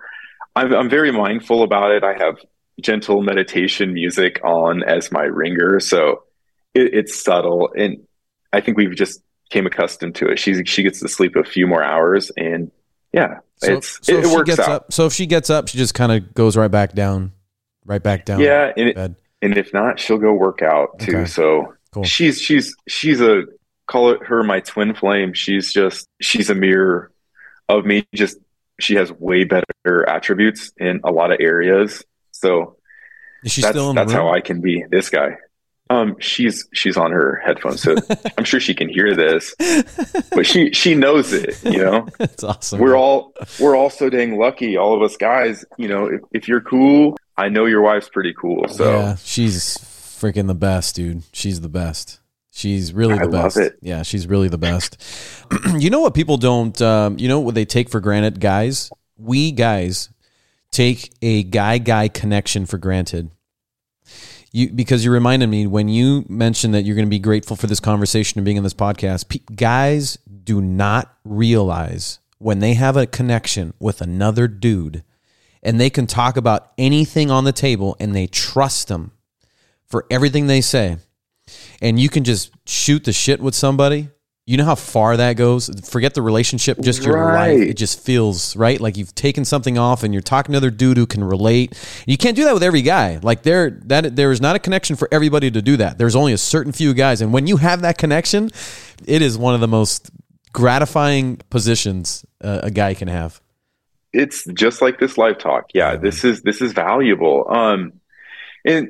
I'm 0.56 0.74
I'm 0.74 0.89
very 0.89 1.12
mindful 1.12 1.64
about 1.64 1.91
it. 1.91 2.03
I 2.03 2.14
have 2.14 2.38
gentle 2.82 3.22
meditation 3.22 3.93
music 3.93 4.41
on 4.43 4.84
as 4.84 5.12
my 5.12 5.24
ringer, 5.24 5.80
so 5.80 6.24
it, 6.74 6.93
it's 6.93 7.24
subtle, 7.24 7.72
and 7.78 8.06
I 8.51 8.60
think 8.60 8.78
we've 8.78 8.95
just 8.95 9.22
came 9.49 9.66
accustomed 9.66 10.16
to 10.16 10.28
it. 10.28 10.39
She's 10.39 10.62
she 10.66 10.84
gets 10.84 10.99
to 10.99 11.08
sleep 11.08 11.36
a 11.38 11.45
few 11.45 11.66
more 11.66 11.84
hours, 11.84 12.30
and 12.36 12.72
yeah, 13.14 13.39
so, 13.58 13.78
it's 13.78 14.06
so 14.06 14.18
it, 14.18 14.26
it 14.26 14.36
works 14.36 14.60
out. 14.60 14.70
Up, 14.70 14.93
so 14.93 15.06
if 15.06 15.14
she 15.14 15.26
gets 15.26 15.49
up, 15.49 15.70
she 15.70 15.78
just 15.78 15.93
kind 15.93 16.12
of 16.12 16.34
goes 16.34 16.58
right 16.58 16.72
back 16.72 16.91
down, 16.93 17.32
right 17.86 18.03
back 18.03 18.26
down. 18.26 18.41
Yeah, 18.41 18.74
and, 18.76 18.89
it, 18.89 19.16
and 19.41 19.57
if 19.57 19.73
not, 19.73 19.99
she'll 19.99 20.17
go 20.17 20.33
work 20.33 20.61
out 20.61 20.99
too. 20.99 21.17
Okay. 21.17 21.25
So 21.25 21.73
cool. 21.91 22.03
she's 22.03 22.41
she's 22.41 22.75
she's 22.88 23.21
a 23.21 23.43
call 23.88 24.11
it 24.11 24.23
her 24.23 24.43
my 24.43 24.59
twin 24.61 24.95
flame. 24.95 25.33
She's 25.33 25.71
just 25.73 26.07
she's 26.21 26.49
a 26.49 26.55
mirror 26.55 27.11
of 27.69 27.86
me. 27.86 28.07
Just 28.13 28.38
she 28.79 28.95
has 28.95 29.11
way 29.11 29.43
better 29.43 30.07
attributes 30.07 30.71
in 30.77 31.01
a 31.03 31.11
lot 31.11 31.31
of 31.31 31.39
areas. 31.39 32.03
So 32.31 32.77
is 33.43 33.51
she 33.51 33.61
that's, 33.61 33.73
still 33.73 33.93
that's 33.93 34.11
how 34.11 34.29
I 34.29 34.41
can 34.41 34.61
be 34.61 34.83
this 34.89 35.09
guy. 35.09 35.38
Um, 35.88 36.15
she's 36.19 36.67
she's 36.73 36.97
on 36.97 37.11
her 37.11 37.41
headphones, 37.45 37.83
so 37.83 37.95
I'm 38.38 38.43
sure 38.43 38.59
she 38.59 38.73
can 38.73 38.89
hear 38.89 39.15
this, 39.15 39.55
but 40.31 40.47
she 40.47 40.71
she 40.73 40.95
knows 40.95 41.31
it. 41.31 41.63
You 41.63 41.77
know, 41.77 42.07
that's 42.17 42.43
awesome. 42.43 42.79
We're 42.79 42.97
all 42.97 43.33
we're 43.59 43.75
all 43.75 43.91
so 43.91 44.09
dang 44.09 44.38
lucky, 44.39 44.77
all 44.77 44.95
of 44.95 45.03
us 45.03 45.15
guys. 45.15 45.63
You 45.77 45.88
know, 45.88 46.07
if, 46.07 46.21
if 46.31 46.47
you're 46.47 46.61
cool, 46.61 47.17
I 47.38 47.49
know 47.49 47.65
your 47.65 47.81
wife's 47.81 48.09
pretty 48.09 48.33
cool. 48.33 48.67
So 48.69 48.91
yeah, 48.91 49.15
she's 49.15 49.77
freaking 49.77 50.47
the 50.47 50.55
best, 50.55 50.95
dude. 50.95 51.23
She's 51.33 51.61
the 51.61 51.69
best. 51.69 52.19
She's 52.51 52.93
really 52.93 53.17
the 53.17 53.27
I 53.27 53.41
best. 53.43 53.59
Yeah, 53.81 54.03
she's 54.03 54.27
really 54.27 54.47
the 54.47 54.57
best. 54.57 54.97
you 55.77 55.89
know 55.89 55.99
what 55.99 56.13
people 56.13 56.38
don't, 56.38 56.79
um, 56.81 57.19
you 57.19 57.27
know 57.27 57.41
what 57.41 57.53
they 57.53 57.65
take 57.65 57.89
for 57.89 57.99
granted, 57.99 58.39
guys? 58.39 58.89
We 59.17 59.51
guys 59.51 60.09
take 60.71 61.11
a 61.21 61.43
guy 61.43 61.79
guy 61.79 62.07
connection 62.07 62.65
for 62.65 62.77
granted. 62.77 63.29
You, 64.53 64.69
because 64.71 65.03
you 65.03 65.11
reminded 65.11 65.47
me 65.47 65.67
when 65.67 65.89
you 65.89 66.23
mentioned 66.29 66.73
that 66.75 66.83
you're 66.83 66.95
going 66.95 67.07
to 67.07 67.09
be 67.09 67.19
grateful 67.19 67.57
for 67.57 67.67
this 67.67 67.81
conversation 67.81 68.39
and 68.39 68.45
being 68.45 68.55
in 68.55 68.63
this 68.63 68.73
podcast. 68.73 69.27
Pe- 69.27 69.53
guys 69.53 70.17
do 70.45 70.61
not 70.61 71.13
realize 71.25 72.19
when 72.38 72.59
they 72.59 72.75
have 72.75 72.95
a 72.95 73.05
connection 73.05 73.73
with 73.79 73.99
another 73.99 74.47
dude 74.47 75.03
and 75.66 75.80
they 75.80 75.89
can 75.89 76.07
talk 76.07 76.38
about 76.38 76.72
anything 76.78 77.30
on 77.30 77.43
the 77.43 77.51
table 77.51 77.97
and 77.99 78.16
they 78.16 78.28
trust 78.28 78.88
them 78.88 79.11
for 79.86 80.05
everything 80.09 80.47
they 80.47 80.61
say 80.61 80.97
and 81.82 81.99
you 81.99 82.09
can 82.09 82.24
just 82.24 82.51
shoot 82.66 83.03
the 83.03 83.13
shit 83.13 83.39
with 83.39 83.55
somebody, 83.55 84.09
you 84.47 84.57
know 84.57 84.66
how 84.66 84.76
far 84.76 85.18
that 85.18 85.34
goes? 85.34 85.70
Forget 85.89 86.13
the 86.13 86.22
relationship, 86.22 86.80
just 86.80 87.03
your 87.03 87.16
right. 87.16 87.57
life. 87.57 87.70
It 87.70 87.78
just 87.78 87.99
feels 87.99 88.55
right. 88.55 88.80
Like 88.80 88.95
you've 88.95 89.16
taken 89.16 89.43
something 89.43 89.78
off 89.78 90.03
and 90.03 90.13
you're 90.13 90.22
talking 90.22 90.53
to 90.53 90.57
another 90.57 90.70
dude 90.70 90.97
who 90.97 91.07
can 91.07 91.24
relate. 91.24 91.74
You 92.05 92.16
can't 92.16 92.36
do 92.36 92.43
that 92.43 92.53
with 92.53 92.61
every 92.61 92.84
guy. 92.84 93.20
Like 93.24 93.41
there 93.41 93.72
that 93.86 94.16
there 94.16 94.32
is 94.32 94.41
not 94.41 94.55
a 94.55 94.59
connection 94.59 94.95
for 94.95 95.07
everybody 95.11 95.49
to 95.49 95.61
do 95.63 95.78
that. 95.78 95.97
There's 95.97 96.16
only 96.16 96.32
a 96.32 96.38
certain 96.38 96.72
few 96.72 96.93
guys. 96.93 97.22
And 97.22 97.34
when 97.34 97.47
you 97.47 97.57
have 97.57 97.82
that 97.82 97.97
connection, 97.97 98.51
it 99.07 99.24
is 99.24 99.36
one 99.36 99.55
of 99.55 99.61
the 99.61 99.68
most 99.68 100.11
gratifying 100.53 101.38
positions 101.49 102.24
uh, 102.39 102.59
a 102.61 102.70
guy 102.70 102.93
can 102.93 103.07
have. 103.07 103.41
It's 104.16 104.45
just 104.45 104.82
like 104.82 104.99
this 104.99 105.18
live 105.18 105.38
talk. 105.38 105.66
Yeah, 105.74 105.95
this 105.95 106.24
is 106.24 106.41
this 106.41 106.61
is 106.61 106.74
valuable. 106.74 107.45
Um 107.49 107.93
and 108.66 108.89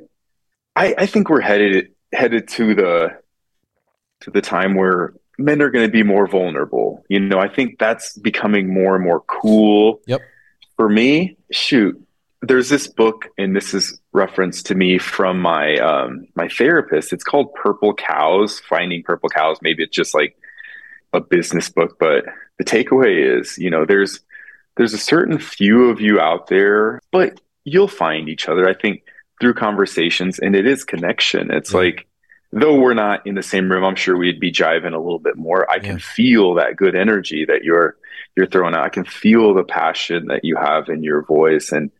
I, 0.75 0.95
I 0.97 1.05
think 1.05 1.29
we're 1.29 1.41
headed 1.41 1.89
headed 2.13 2.47
to 2.49 2.75
the 2.75 3.19
to 4.21 4.31
the 4.31 4.41
time 4.41 4.75
where 4.75 5.13
men 5.37 5.61
are 5.61 5.69
going 5.69 5.85
to 5.85 5.91
be 5.91 6.03
more 6.03 6.27
vulnerable. 6.27 7.03
You 7.09 7.19
know, 7.19 7.39
I 7.39 7.47
think 7.47 7.77
that's 7.77 8.17
becoming 8.17 8.73
more 8.73 8.95
and 8.95 9.03
more 9.03 9.21
cool. 9.21 10.01
Yep. 10.07 10.21
For 10.77 10.89
me, 10.89 11.37
shoot, 11.51 12.01
there's 12.41 12.69
this 12.69 12.87
book, 12.87 13.27
and 13.37 13.55
this 13.55 13.73
is 13.73 13.99
referenced 14.13 14.65
to 14.67 14.75
me 14.75 14.97
from 14.97 15.39
my 15.39 15.77
um, 15.77 16.27
my 16.35 16.47
therapist. 16.47 17.13
It's 17.13 17.23
called 17.23 17.53
Purple 17.53 17.93
Cows: 17.93 18.59
Finding 18.59 19.03
Purple 19.03 19.29
Cows. 19.29 19.57
Maybe 19.61 19.83
it's 19.83 19.95
just 19.95 20.13
like 20.13 20.37
a 21.13 21.21
business 21.21 21.69
book, 21.69 21.97
but 21.99 22.25
the 22.57 22.65
takeaway 22.65 23.39
is, 23.39 23.57
you 23.57 23.69
know, 23.69 23.85
there's 23.85 24.19
there's 24.77 24.93
a 24.93 24.97
certain 24.97 25.39
few 25.39 25.89
of 25.89 26.01
you 26.01 26.19
out 26.19 26.47
there, 26.47 26.99
but 27.11 27.39
you'll 27.63 27.87
find 27.87 28.29
each 28.29 28.47
other. 28.47 28.67
I 28.67 28.73
think 28.73 29.03
through 29.41 29.53
conversations 29.53 30.39
and 30.39 30.55
it 30.55 30.65
is 30.65 30.83
connection. 30.83 31.51
It's 31.51 31.71
yeah. 31.71 31.79
like, 31.79 32.07
though 32.51 32.79
we're 32.79 32.93
not 32.93 33.25
in 33.27 33.35
the 33.35 33.43
same 33.43 33.69
room, 33.69 33.83
I'm 33.83 33.95
sure 33.95 34.17
we'd 34.17 34.39
be 34.39 34.51
jiving 34.51 34.93
a 34.93 34.99
little 34.99 35.19
bit 35.19 35.35
more. 35.35 35.69
I 35.69 35.75
yeah. 35.75 35.81
can 35.81 35.99
feel 35.99 36.53
that 36.55 36.77
good 36.77 36.95
energy 36.95 37.45
that 37.45 37.63
you're, 37.63 37.97
you're 38.37 38.47
throwing 38.47 38.75
out. 38.75 38.85
I 38.85 38.89
can 38.89 39.05
feel 39.05 39.53
the 39.53 39.63
passion 39.63 40.27
that 40.27 40.43
you 40.43 40.55
have 40.55 40.89
in 40.89 41.03
your 41.03 41.23
voice. 41.23 41.71
And 41.71 41.91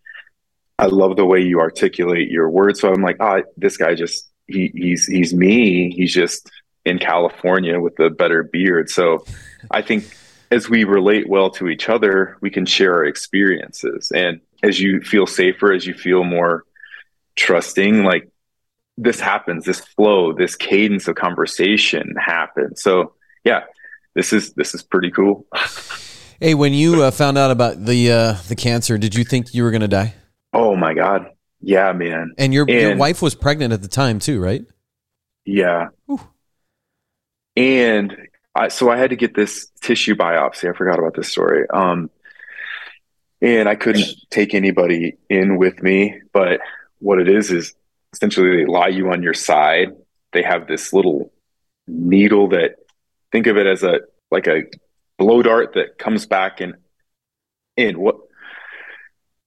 I 0.77 0.85
love 0.85 1.15
the 1.15 1.25
way 1.25 1.41
you 1.41 1.59
articulate 1.59 2.29
your 2.29 2.49
words. 2.49 2.79
So 2.81 2.91
I'm 2.91 3.01
like, 3.01 3.17
ah, 3.19 3.39
oh, 3.39 3.43
this 3.57 3.77
guy 3.77 3.95
just, 3.95 4.29
he, 4.47 4.71
he's, 4.73 5.07
he's 5.07 5.33
me. 5.33 5.93
He's 5.93 6.13
just 6.13 6.49
in 6.85 6.99
California 6.99 7.79
with 7.79 7.99
a 7.99 8.09
better 8.09 8.43
beard. 8.43 8.89
So 8.89 9.25
I 9.71 9.81
think 9.81 10.15
as 10.51 10.69
we 10.69 10.83
relate 10.83 11.29
well 11.29 11.49
to 11.51 11.67
each 11.67 11.89
other, 11.89 12.37
we 12.41 12.49
can 12.49 12.65
share 12.65 12.93
our 12.93 13.05
experiences. 13.05 14.11
And 14.13 14.41
as 14.63 14.79
you 14.79 15.01
feel 15.01 15.27
safer, 15.27 15.71
as 15.71 15.85
you 15.85 15.93
feel 15.93 16.23
more 16.23 16.65
trusting 17.35 18.03
like 18.03 18.29
this 18.97 19.19
happens 19.19 19.65
this 19.65 19.79
flow 19.79 20.31
this 20.31 20.55
cadence 20.55 21.07
of 21.07 21.15
conversation 21.15 22.15
happens. 22.17 22.81
So 22.81 23.13
yeah 23.43 23.63
this 24.13 24.31
is 24.31 24.53
this 24.53 24.73
is 24.73 24.83
pretty 24.83 25.11
cool. 25.11 25.45
Hey 26.41 26.53
when 26.53 26.73
you 26.73 27.01
uh, 27.01 27.11
found 27.11 27.37
out 27.37 27.49
about 27.49 27.85
the 27.85 28.11
uh 28.11 28.33
the 28.49 28.57
cancer 28.57 28.97
did 28.97 29.15
you 29.15 29.23
think 29.23 29.53
you 29.53 29.63
were 29.63 29.71
gonna 29.71 29.87
die? 29.87 30.15
Oh 30.51 30.75
my 30.75 30.93
god. 30.93 31.27
Yeah 31.61 31.93
man. 31.93 32.33
And 32.37 32.53
your 32.53 32.65
and, 32.69 32.81
your 32.81 32.97
wife 32.97 33.21
was 33.21 33.35
pregnant 33.35 33.71
at 33.71 33.81
the 33.81 33.87
time 33.87 34.19
too 34.19 34.41
right? 34.41 34.65
Yeah. 35.45 35.87
Whew. 36.07 36.19
and 37.55 38.24
I, 38.55 38.69
so 38.69 38.89
i 38.89 38.97
had 38.97 39.09
to 39.09 39.15
get 39.15 39.35
this 39.35 39.67
tissue 39.81 40.15
biopsy 40.15 40.69
i 40.69 40.75
forgot 40.75 40.99
about 40.99 41.15
this 41.15 41.29
story 41.29 41.67
um 41.69 42.09
and 43.41 43.67
i 43.67 43.75
couldn't 43.75 44.07
take 44.29 44.53
anybody 44.53 45.17
in 45.29 45.57
with 45.57 45.83
me 45.83 46.21
but 46.31 46.61
what 46.99 47.19
it 47.19 47.29
is 47.29 47.51
is 47.51 47.75
essentially 48.15 48.57
they 48.57 48.65
lie 48.65 48.87
you 48.87 49.11
on 49.11 49.21
your 49.21 49.33
side. 49.33 49.95
They 50.31 50.41
have 50.41 50.67
this 50.67 50.93
little 50.93 51.31
needle 51.87 52.49
that 52.49 52.75
think 53.31 53.47
of 53.47 53.57
it 53.57 53.67
as 53.67 53.83
a 53.83 54.01
like 54.31 54.47
a 54.47 54.63
blow 55.17 55.43
dart 55.43 55.73
that 55.73 55.97
comes 55.97 56.25
back 56.25 56.61
and 56.61 56.75
in 57.77 57.99
what 57.99 58.17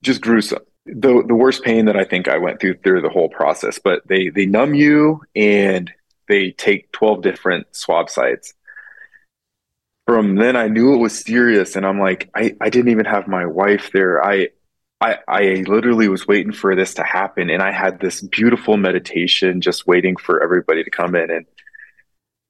just 0.03 0.21
gruesome. 0.21 0.63
The 0.87 1.23
the 1.27 1.35
worst 1.35 1.65
pain 1.65 1.87
that 1.87 1.97
I 1.97 2.05
think 2.05 2.29
I 2.29 2.39
went 2.39 2.61
through 2.61 2.79
through 2.79 3.03
the 3.03 3.11
whole 3.11 3.29
process. 3.29 3.79
But 3.79 4.07
they 4.07 4.29
they 4.29 4.47
numb 4.47 4.75
you 4.75 5.23
and 5.35 5.91
they 6.29 6.53
take 6.53 6.93
twelve 6.93 7.23
different 7.23 7.75
swab 7.75 8.11
sites. 8.11 8.55
From 10.09 10.37
then 10.37 10.57
I 10.57 10.69
knew 10.69 10.95
it 10.95 11.01
was 11.01 11.19
serious 11.19 11.77
and 11.77 11.85
I'm 11.85 12.01
like, 12.01 12.31
I, 12.35 12.57
I 12.63 12.71
didn't 12.71 12.93
even 12.93 13.05
have 13.05 13.29
my 13.29 13.45
wife 13.45 13.91
there. 13.93 14.25
I 14.25 14.49
I, 15.03 15.19
I 15.29 15.65
literally 15.67 16.09
was 16.09 16.27
waiting 16.27 16.51
for 16.51 16.75
this 16.75 16.95
to 16.95 17.03
happen 17.03 17.51
and 17.51 17.63
I 17.63 17.73
had 17.73 18.01
this 18.01 18.23
beautiful 18.23 18.79
meditation 18.79 19.61
just 19.61 19.87
waiting 19.87 20.17
for 20.17 20.43
everybody 20.43 20.83
to 20.83 20.89
come 20.89 21.15
in 21.15 21.31
and 21.31 21.47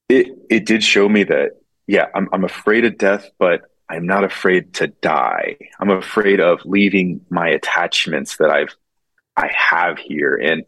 it 0.09 0.29
it 0.49 0.67
did 0.67 0.85
show 0.85 1.09
me 1.09 1.25
that 1.25 1.61
yeah 1.89 2.07
I'm 2.15 2.29
I'm 2.33 2.45
afraid 2.45 2.85
of 2.85 2.97
death 2.97 3.29
but 3.41 3.63
I'm 3.89 4.07
not 4.07 4.23
afraid 4.23 4.75
to 4.75 4.87
die. 4.87 5.57
I'm 5.81 5.91
afraid 5.91 6.39
of 6.39 6.65
leaving 6.65 7.23
my 7.29 7.49
attachments 7.49 8.37
that 8.37 8.51
I've 8.51 8.77
I 9.37 9.49
have 9.49 9.99
here 9.99 10.37
and 10.37 10.63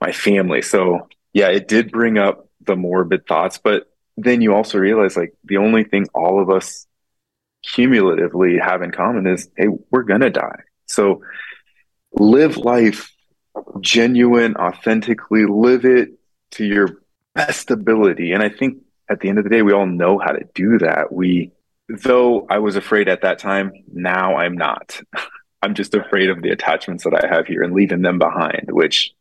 my 0.00 0.12
family. 0.12 0.62
So 0.62 1.08
yeah, 1.32 1.48
it 1.48 1.66
did 1.66 1.90
bring 1.90 2.16
up 2.16 2.48
the 2.60 2.76
morbid 2.76 3.26
thoughts, 3.26 3.58
but 3.58 3.91
then 4.16 4.40
you 4.40 4.54
also 4.54 4.78
realize 4.78 5.16
like 5.16 5.34
the 5.44 5.56
only 5.56 5.84
thing 5.84 6.06
all 6.14 6.40
of 6.40 6.50
us 6.50 6.86
cumulatively 7.64 8.58
have 8.58 8.82
in 8.82 8.90
common 8.90 9.26
is 9.26 9.48
hey, 9.56 9.68
we're 9.90 10.02
gonna 10.02 10.30
die 10.30 10.60
so 10.86 11.22
live 12.12 12.56
life 12.56 13.12
genuine, 13.80 14.56
authentically, 14.56 15.46
live 15.46 15.84
it 15.84 16.10
to 16.52 16.64
your 16.64 17.02
best 17.34 17.70
ability. 17.70 18.32
And 18.32 18.42
I 18.42 18.48
think 18.48 18.82
at 19.08 19.20
the 19.20 19.28
end 19.28 19.38
of 19.38 19.44
the 19.44 19.50
day, 19.50 19.62
we 19.62 19.72
all 19.72 19.86
know 19.86 20.18
how 20.18 20.32
to 20.32 20.44
do 20.54 20.78
that. 20.78 21.12
We, 21.12 21.52
though 21.88 22.46
I 22.48 22.58
was 22.58 22.76
afraid 22.76 23.08
at 23.08 23.22
that 23.22 23.38
time, 23.38 23.72
now 23.92 24.36
I'm 24.36 24.56
not. 24.56 25.00
I'm 25.62 25.74
just 25.74 25.94
afraid 25.94 26.28
of 26.28 26.42
the 26.42 26.50
attachments 26.50 27.04
that 27.04 27.14
I 27.14 27.28
have 27.28 27.46
here 27.46 27.62
and 27.62 27.72
leaving 27.72 28.02
them 28.02 28.18
behind, 28.18 28.68
which 28.70 29.14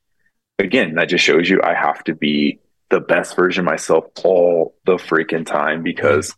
again, 0.57 0.95
that 0.95 1.09
just 1.09 1.23
shows 1.23 1.47
you 1.47 1.61
I 1.63 1.75
have 1.75 2.03
to 2.05 2.15
be 2.15 2.59
the 2.91 2.99
best 2.99 3.35
version 3.35 3.61
of 3.61 3.71
myself 3.71 4.05
all 4.23 4.75
the 4.85 4.97
freaking 4.97 5.45
time 5.45 5.81
because 5.81 6.35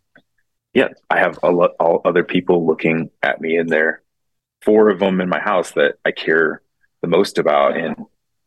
yeah, 0.73 0.89
I 1.09 1.19
have 1.19 1.37
a 1.43 1.51
lot 1.51 1.71
all 1.79 2.01
other 2.05 2.23
people 2.23 2.65
looking 2.65 3.09
at 3.21 3.41
me 3.41 3.57
and 3.57 3.69
there 3.69 4.01
four 4.61 4.89
of 4.89 4.99
them 4.99 5.19
in 5.19 5.27
my 5.27 5.39
house 5.39 5.71
that 5.71 5.95
I 6.05 6.11
care 6.11 6.61
the 7.01 7.07
most 7.07 7.37
about 7.37 7.75
and 7.75 7.95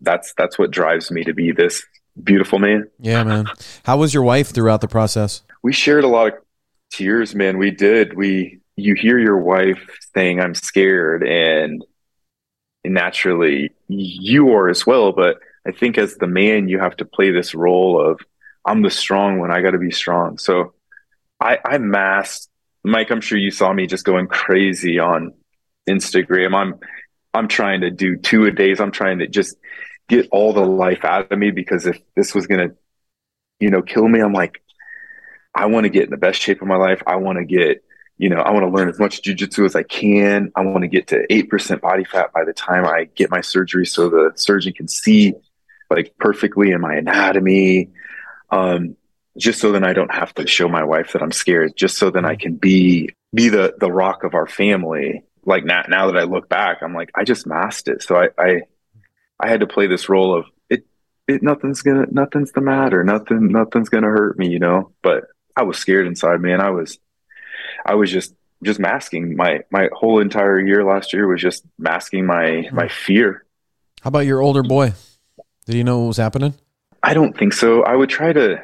that's 0.00 0.32
that's 0.36 0.58
what 0.58 0.70
drives 0.70 1.10
me 1.10 1.24
to 1.24 1.34
be 1.34 1.52
this 1.52 1.84
beautiful 2.22 2.58
man. 2.58 2.88
Yeah, 3.00 3.24
man. 3.24 3.46
How 3.84 3.98
was 3.98 4.14
your 4.14 4.22
wife 4.22 4.50
throughout 4.50 4.80
the 4.80 4.88
process? 4.88 5.42
We 5.62 5.72
shared 5.72 6.04
a 6.04 6.08
lot 6.08 6.28
of 6.28 6.34
tears, 6.90 7.34
man. 7.34 7.58
We 7.58 7.70
did. 7.70 8.16
We 8.16 8.60
you 8.76 8.94
hear 8.94 9.18
your 9.18 9.38
wife 9.38 9.80
saying 10.14 10.40
I'm 10.40 10.54
scared 10.54 11.26
and 11.26 11.84
naturally 12.84 13.72
you 13.88 14.52
are 14.52 14.68
as 14.68 14.86
well, 14.86 15.12
but 15.12 15.38
I 15.66 15.72
think 15.72 15.98
as 15.98 16.16
the 16.16 16.26
man 16.26 16.68
you 16.68 16.78
have 16.78 16.96
to 16.98 17.04
play 17.04 17.30
this 17.30 17.54
role 17.54 18.00
of 18.00 18.20
I'm 18.64 18.82
the 18.82 18.90
strong 18.90 19.38
one, 19.38 19.50
I 19.50 19.62
got 19.62 19.72
to 19.72 19.78
be 19.78 19.90
strong. 19.90 20.38
So 20.38 20.74
I 21.40 21.58
I 21.64 21.78
masked 21.78 22.48
Mike, 22.86 23.10
I'm 23.10 23.20
sure 23.20 23.36
you 23.36 23.50
saw 23.50 23.72
me 23.72 23.88
just 23.88 24.04
going 24.04 24.28
crazy 24.28 25.00
on 25.00 25.34
Instagram. 25.88 26.54
I'm 26.54 26.78
I'm 27.34 27.48
trying 27.48 27.80
to 27.80 27.90
do 27.90 28.16
two 28.16 28.46
a 28.46 28.52
days. 28.52 28.80
I'm 28.80 28.92
trying 28.92 29.18
to 29.18 29.26
just 29.26 29.56
get 30.08 30.28
all 30.30 30.52
the 30.52 30.64
life 30.64 31.04
out 31.04 31.32
of 31.32 31.38
me 31.38 31.50
because 31.50 31.86
if 31.86 32.00
this 32.14 32.32
was 32.32 32.46
gonna, 32.46 32.68
you 33.58 33.70
know, 33.70 33.82
kill 33.82 34.06
me, 34.06 34.20
I'm 34.20 34.32
like, 34.32 34.62
I 35.52 35.66
want 35.66 35.84
to 35.84 35.90
get 35.90 36.04
in 36.04 36.10
the 36.10 36.16
best 36.16 36.40
shape 36.40 36.62
of 36.62 36.68
my 36.68 36.76
life. 36.76 37.02
I 37.08 37.16
want 37.16 37.38
to 37.38 37.44
get, 37.44 37.82
you 38.18 38.28
know, 38.28 38.36
I 38.36 38.52
want 38.52 38.62
to 38.62 38.70
learn 38.70 38.88
as 38.88 39.00
much 39.00 39.20
jujitsu 39.20 39.64
as 39.64 39.74
I 39.74 39.82
can. 39.82 40.52
I 40.54 40.60
want 40.62 40.82
to 40.82 40.88
get 40.88 41.08
to 41.08 41.26
eight 41.28 41.50
percent 41.50 41.82
body 41.82 42.04
fat 42.04 42.32
by 42.32 42.44
the 42.44 42.52
time 42.52 42.86
I 42.86 43.08
get 43.16 43.32
my 43.32 43.40
surgery, 43.40 43.84
so 43.84 44.08
the 44.08 44.30
surgeon 44.36 44.72
can 44.72 44.86
see 44.86 45.34
like 45.90 46.14
perfectly 46.18 46.72
in 46.72 46.80
my 46.80 46.94
anatomy. 46.94 47.90
Um, 48.50 48.96
just 49.38 49.60
so 49.60 49.72
then 49.72 49.84
I 49.84 49.92
don't 49.92 50.14
have 50.14 50.32
to 50.34 50.46
show 50.46 50.68
my 50.68 50.84
wife 50.84 51.12
that 51.12 51.22
I'm 51.22 51.32
scared. 51.32 51.76
Just 51.76 51.98
so 51.98 52.10
then 52.10 52.24
I 52.24 52.36
can 52.36 52.56
be 52.56 53.10
be 53.34 53.48
the 53.48 53.74
the 53.78 53.92
rock 53.92 54.24
of 54.24 54.34
our 54.34 54.46
family 54.46 55.24
like 55.46 55.64
now, 55.64 55.84
now 55.88 56.10
that 56.10 56.18
I 56.18 56.24
look 56.24 56.48
back, 56.48 56.82
I'm 56.82 56.92
like, 56.92 57.10
I 57.14 57.24
just 57.24 57.46
masked 57.46 57.88
it. 57.88 58.02
So 58.02 58.16
I, 58.16 58.28
I, 58.36 58.62
I 59.38 59.48
had 59.48 59.60
to 59.60 59.66
play 59.66 59.86
this 59.86 60.08
role 60.08 60.36
of 60.36 60.46
it, 60.68 60.84
it, 61.28 61.42
nothing's 61.42 61.82
gonna, 61.82 62.06
nothing's 62.10 62.52
the 62.52 62.60
matter. 62.60 63.04
Nothing, 63.04 63.52
nothing's 63.52 63.88
gonna 63.88 64.08
hurt 64.08 64.38
me, 64.38 64.48
you 64.48 64.58
know, 64.58 64.92
but 65.02 65.24
I 65.56 65.62
was 65.62 65.78
scared 65.78 66.06
inside, 66.06 66.40
man. 66.40 66.60
I 66.60 66.70
was, 66.70 66.98
I 67.86 67.94
was 67.94 68.10
just, 68.10 68.34
just 68.62 68.80
masking 68.80 69.36
my, 69.36 69.60
my 69.70 69.88
whole 69.92 70.18
entire 70.18 70.58
year 70.58 70.84
last 70.84 71.12
year 71.12 71.28
was 71.28 71.40
just 71.40 71.64
masking 71.78 72.26
my, 72.26 72.68
my 72.72 72.88
fear. 72.88 73.44
How 74.02 74.08
about 74.08 74.26
your 74.26 74.42
older 74.42 74.62
boy? 74.62 74.94
Did 75.66 75.74
he 75.74 75.82
know 75.82 75.98
what 75.98 76.06
was 76.08 76.16
happening? 76.16 76.54
I 77.02 77.14
don't 77.14 77.36
think 77.36 77.52
so. 77.52 77.82
I 77.82 77.94
would 77.94 78.08
try 78.08 78.32
to 78.32 78.62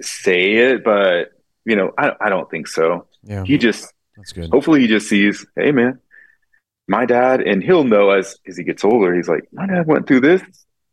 say 0.00 0.52
it, 0.54 0.84
but 0.84 1.32
you 1.64 1.76
know, 1.76 1.92
I, 1.98 2.12
I 2.20 2.28
don't 2.28 2.50
think 2.50 2.68
so. 2.68 3.06
Yeah. 3.22 3.44
He 3.44 3.58
just, 3.58 3.92
that's 4.16 4.32
good. 4.32 4.50
Hopefully, 4.50 4.80
he 4.80 4.86
just 4.86 5.08
sees, 5.08 5.44
hey, 5.56 5.72
man, 5.72 6.00
my 6.86 7.04
dad, 7.04 7.40
and 7.40 7.62
he'll 7.62 7.84
know 7.84 8.10
as 8.10 8.36
as 8.46 8.56
he 8.56 8.64
gets 8.64 8.84
older. 8.84 9.14
He's 9.14 9.28
like, 9.28 9.48
my 9.52 9.66
dad 9.66 9.86
went 9.86 10.06
through 10.06 10.20
this, 10.20 10.42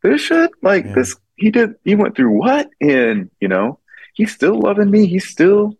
this 0.02 0.20
shit, 0.20 0.50
like 0.62 0.84
yeah. 0.84 0.94
this. 0.94 1.16
He 1.36 1.50
did. 1.50 1.74
He 1.84 1.94
went 1.94 2.16
through 2.16 2.30
what? 2.30 2.68
And 2.80 3.30
you 3.40 3.48
know, 3.48 3.78
he's 4.14 4.32
still 4.32 4.58
loving 4.58 4.90
me. 4.90 5.06
He's 5.06 5.28
still, 5.28 5.74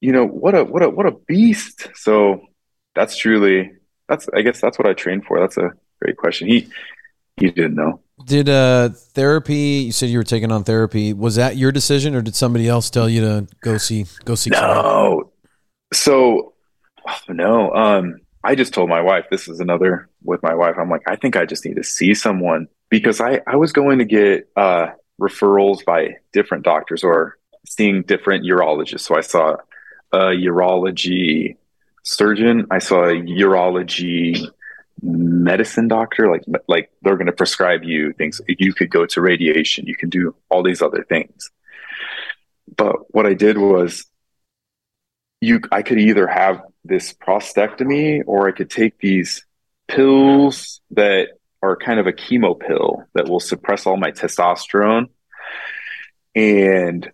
you 0.00 0.12
know, 0.12 0.26
what 0.26 0.54
a 0.54 0.64
what 0.64 0.82
a 0.82 0.90
what 0.90 1.06
a 1.06 1.12
beast. 1.12 1.88
So 1.94 2.42
that's 2.94 3.16
truly 3.16 3.72
that's. 4.08 4.28
I 4.34 4.42
guess 4.42 4.60
that's 4.60 4.78
what 4.78 4.88
I 4.88 4.92
trained 4.92 5.24
for. 5.24 5.40
That's 5.40 5.56
a 5.56 5.72
great 6.00 6.16
question. 6.16 6.48
He 6.48 6.68
he 7.40 7.50
didn't 7.50 7.74
know. 7.74 8.00
Did 8.24 8.48
uh 8.48 8.90
therapy? 8.90 9.82
You 9.86 9.92
said 9.92 10.10
you 10.10 10.18
were 10.18 10.24
taking 10.24 10.52
on 10.52 10.62
therapy. 10.62 11.12
Was 11.12 11.36
that 11.36 11.56
your 11.56 11.72
decision, 11.72 12.14
or 12.14 12.22
did 12.22 12.36
somebody 12.36 12.68
else 12.68 12.90
tell 12.90 13.08
you 13.08 13.20
to 13.22 13.46
go 13.62 13.78
see 13.78 14.06
go 14.24 14.34
see? 14.34 14.50
No, 14.50 15.32
so 15.92 16.54
oh, 17.08 17.32
no, 17.32 17.72
um, 17.72 18.20
I 18.44 18.54
just 18.54 18.72
told 18.72 18.88
my 18.88 19.00
wife, 19.00 19.26
this 19.30 19.48
is 19.48 19.60
another 19.60 20.08
with 20.22 20.42
my 20.42 20.54
wife. 20.54 20.76
I'm 20.78 20.90
like, 20.90 21.02
I 21.06 21.16
think 21.16 21.36
I 21.36 21.44
just 21.44 21.64
need 21.64 21.76
to 21.76 21.84
see 21.84 22.14
someone 22.14 22.68
because 22.88 23.20
I, 23.20 23.40
I 23.46 23.56
was 23.56 23.72
going 23.72 23.98
to 23.98 24.04
get 24.04 24.48
uh, 24.56 24.88
referrals 25.20 25.84
by 25.84 26.16
different 26.32 26.64
doctors 26.64 27.04
or 27.04 27.38
seeing 27.66 28.02
different 28.02 28.44
urologists. 28.44 29.00
So 29.00 29.16
I 29.16 29.20
saw 29.20 29.56
a 30.12 30.18
urology 30.18 31.56
surgeon, 32.02 32.66
I 32.70 32.78
saw 32.78 33.04
a 33.04 33.14
urology 33.14 34.48
medicine 35.02 35.88
doctor 35.88 36.30
like 36.30 36.42
like 36.68 36.90
they're 37.02 37.16
going 37.16 37.26
to 37.26 37.32
prescribe 37.32 37.84
you 37.84 38.12
things. 38.12 38.40
You 38.46 38.72
could 38.72 38.90
go 38.90 39.06
to 39.06 39.20
radiation. 39.20 39.86
You 39.86 39.96
can 39.96 40.08
do 40.10 40.34
all 40.48 40.62
these 40.62 40.82
other 40.82 41.04
things. 41.04 41.50
But 42.76 43.12
what 43.14 43.26
i 43.26 43.34
did 43.34 43.58
was 43.58 44.06
you 45.40 45.60
I 45.72 45.82
could 45.82 45.98
either 45.98 46.26
have 46.26 46.62
this 46.84 47.12
prostatectomy 47.12 48.22
or 48.26 48.48
I 48.48 48.52
could 48.52 48.70
take 48.70 48.98
these 48.98 49.44
pills 49.88 50.80
that 50.92 51.28
are 51.62 51.76
kind 51.76 52.00
of 52.00 52.06
a 52.06 52.12
chemo 52.12 52.58
pill 52.58 53.04
that 53.14 53.28
will 53.28 53.40
suppress 53.40 53.86
all 53.86 53.96
my 53.96 54.12
testosterone. 54.12 55.06
And 56.34 57.10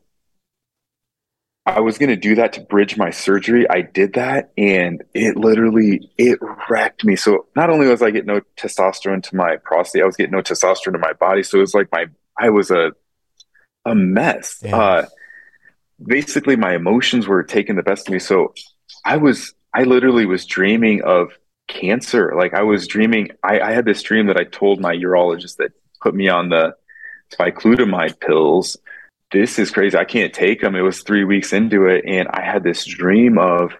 I 1.67 1.81
was 1.81 1.99
going 1.99 2.11
to 2.11 2.17
do 2.17 2.37
that 2.37 2.53
to 2.55 2.61
bridge 2.61 2.97
my 2.97 3.11
surgery. 3.11 3.69
I 3.69 3.83
did 3.83 4.14
that 4.14 4.53
and 4.57 5.03
it 5.14 5.37
literally 5.37 6.09
it 6.17 6.39
wrecked 6.71 7.05
me. 7.05 7.17
So 7.17 7.47
not 7.57 7.71
only 7.71 7.89
was 7.89 8.03
I 8.03 8.12
getting 8.12 8.29
no 8.29 8.41
testosterone 8.57 9.23
to 9.25 9.37
my 9.37 9.57
prostate, 9.57 10.03
I 10.03 10.07
was 10.07 10.17
getting 10.17 10.33
no 10.33 10.43
testosterone 10.43 10.93
to 10.93 10.99
my 10.99 11.12
body. 11.12 11.43
So 11.43 11.59
it 11.59 11.62
was 11.62 11.75
like 11.75 11.91
my 11.91 12.07
I 12.39 12.51
was 12.51 12.71
a 12.71 12.93
a 13.85 13.95
mess. 13.95 14.61
Yeah. 14.62 14.77
Uh, 14.77 15.07
basically 16.05 16.57
my 16.57 16.75
emotions 16.75 17.27
were 17.27 17.43
taking 17.43 17.77
the 17.77 17.83
best 17.83 18.09
of 18.09 18.12
me. 18.12 18.19
So 18.19 18.55
I 19.05 19.17
was, 19.17 19.55
I 19.73 19.85
literally 19.85 20.27
was 20.27 20.45
dreaming 20.47 21.03
of 21.03 21.33
cancer. 21.69 22.35
Like 22.37 22.55
I 22.55 22.62
was 22.62 22.87
dreaming, 22.87 23.31
I, 23.43 23.61
I 23.61 23.73
had 23.73 23.85
this 23.85 24.03
dream 24.03 24.27
that 24.27 24.37
I 24.37 24.45
told 24.45 24.81
my 24.81 24.95
urologist 24.95 25.57
that 25.57 25.73
put 26.03 26.14
me 26.14 26.29
on 26.29 26.49
the 26.51 26.75
bicalutamide 27.39 28.21
pills. 28.21 28.77
This 29.33 29.59
is 29.59 29.70
crazy. 29.70 29.97
I 29.97 30.05
can't 30.05 30.33
take 30.33 30.61
them. 30.61 30.77
It 30.77 30.83
was 30.83 31.03
three 31.03 31.24
weeks 31.24 31.53
into 31.53 31.87
it. 31.87 32.05
And 32.07 32.29
I 32.29 32.43
had 32.43 32.62
this 32.62 32.85
dream 32.85 33.39
of 33.39 33.72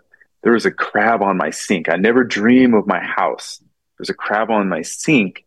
there 0.43 0.53
was 0.53 0.67
a 0.67 0.71
crab 0.71 1.23
on 1.23 1.37
my 1.37 1.51
sink. 1.51 1.89
I 1.89 1.97
never 1.97 2.25
dream 2.25 2.75
of 2.75 2.87
my 2.87 3.01
house. 3.01 3.63
There's 3.99 4.11
a 4.11 4.15
crab 4.15 4.51
on 4.51 4.69
my 4.69 4.83
sink 4.83 5.47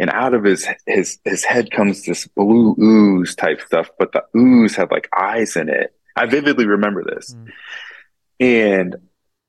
and 0.00 0.10
out 0.10 0.34
of 0.34 0.44
his 0.44 0.66
his 0.86 1.18
his 1.24 1.44
head 1.44 1.70
comes 1.70 2.04
this 2.04 2.26
blue 2.26 2.74
ooze 2.80 3.34
type 3.34 3.60
stuff, 3.60 3.90
but 3.98 4.12
the 4.12 4.24
ooze 4.36 4.74
had 4.74 4.90
like 4.90 5.08
eyes 5.16 5.56
in 5.56 5.68
it. 5.68 5.94
I 6.16 6.26
vividly 6.26 6.66
remember 6.66 7.04
this. 7.04 7.34
Mm. 7.34 7.52
And 8.40 8.96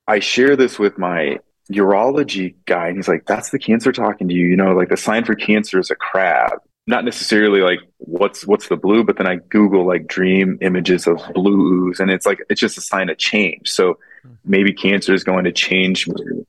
I 0.08 0.20
share 0.20 0.58
this 0.58 0.78
with 0.78 0.98
my 0.98 1.40
urology 1.72 2.56
guy, 2.66 2.88
and 2.88 2.98
he's 2.98 3.08
like, 3.08 3.26
That's 3.26 3.50
the 3.50 3.60
cancer 3.60 3.94
talking 3.94 4.28
to 4.28 4.34
you. 4.34 4.46
You 4.46 4.58
know, 4.58 4.74
like 4.74 4.90
the 4.90 4.98
sign 4.98 5.24
for 5.24 5.36
cancer 5.36 5.80
is 5.80 5.90
a 5.90 5.96
crab. 5.96 6.60
Not 6.88 7.06
necessarily 7.06 7.62
like 7.62 7.80
what's 7.98 8.46
what's 8.46 8.68
the 8.68 8.76
blue, 8.76 9.04
but 9.04 9.18
then 9.18 9.28
I 9.28 9.36
Google 9.36 9.86
like 9.86 10.08
dream 10.08 10.58
images 10.62 11.08
of 11.08 11.22
blues, 11.34 12.00
and 12.00 12.10
it's 12.10 12.26
like 12.26 12.40
it's 12.50 12.60
just 12.60 12.78
a 12.78 12.82
sign 12.82 13.10
of 13.10 13.18
change. 13.18 13.70
So 13.70 14.00
hmm. 14.24 14.34
maybe 14.44 14.74
cancer 14.74 15.14
is 15.14 15.24
going 15.24 15.46
to 15.46 15.52
change 15.52 16.08
me. 16.08 16.46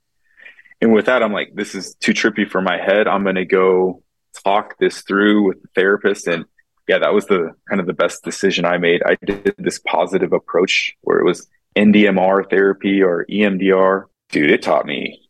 And 0.81 0.93
with 0.93 1.07
that, 1.07 1.23
I'm 1.23 1.33
like, 1.33 1.55
this 1.55 1.75
is 1.75 1.95
too 1.97 2.13
trippy 2.13 2.49
for 2.49 2.61
my 2.61 2.79
head. 2.79 3.07
I'm 3.07 3.25
gonna 3.25 3.45
go 3.45 4.03
talk 4.45 4.79
this 4.79 5.03
through 5.03 5.47
with 5.47 5.63
the 5.63 5.69
therapist 5.75 6.27
and 6.27 6.47
yeah, 6.89 6.99
that 6.99 7.15
was 7.15 7.27
the 7.27 7.55
kind 7.69 7.81
of 7.81 7.87
the 7.87 7.93
best 7.93 8.25
decision 8.25 8.65
I 8.65 8.79
made. 8.79 9.03
I 9.05 9.17
did 9.25 9.55
this 9.57 9.79
positive 9.79 10.33
approach 10.33 10.97
where 11.03 11.21
it 11.21 11.25
was 11.25 11.49
NDMR 11.77 12.51
therapy 12.51 13.03
or 13.03 13.25
EMDR. 13.31 14.07
Dude, 14.31 14.51
it 14.51 14.63
taught 14.63 14.87
me 14.87 15.23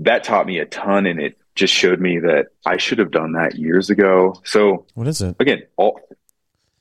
that 0.00 0.24
taught 0.24 0.46
me 0.46 0.58
a 0.58 0.64
ton 0.64 1.06
and 1.06 1.20
it 1.20 1.38
just 1.60 1.74
showed 1.74 2.00
me 2.00 2.18
that 2.18 2.46
I 2.64 2.78
should 2.78 2.98
have 2.98 3.10
done 3.10 3.32
that 3.32 3.54
years 3.54 3.90
ago. 3.90 4.40
So 4.44 4.86
what 4.94 5.06
is 5.06 5.20
it? 5.20 5.36
Again, 5.38 5.62
all 5.76 6.00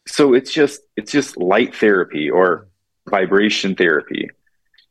so 0.07 0.33
it's 0.33 0.51
just 0.51 0.81
it's 0.95 1.11
just 1.11 1.37
light 1.37 1.75
therapy 1.75 2.29
or 2.29 2.67
vibration 3.09 3.75
therapy. 3.75 4.29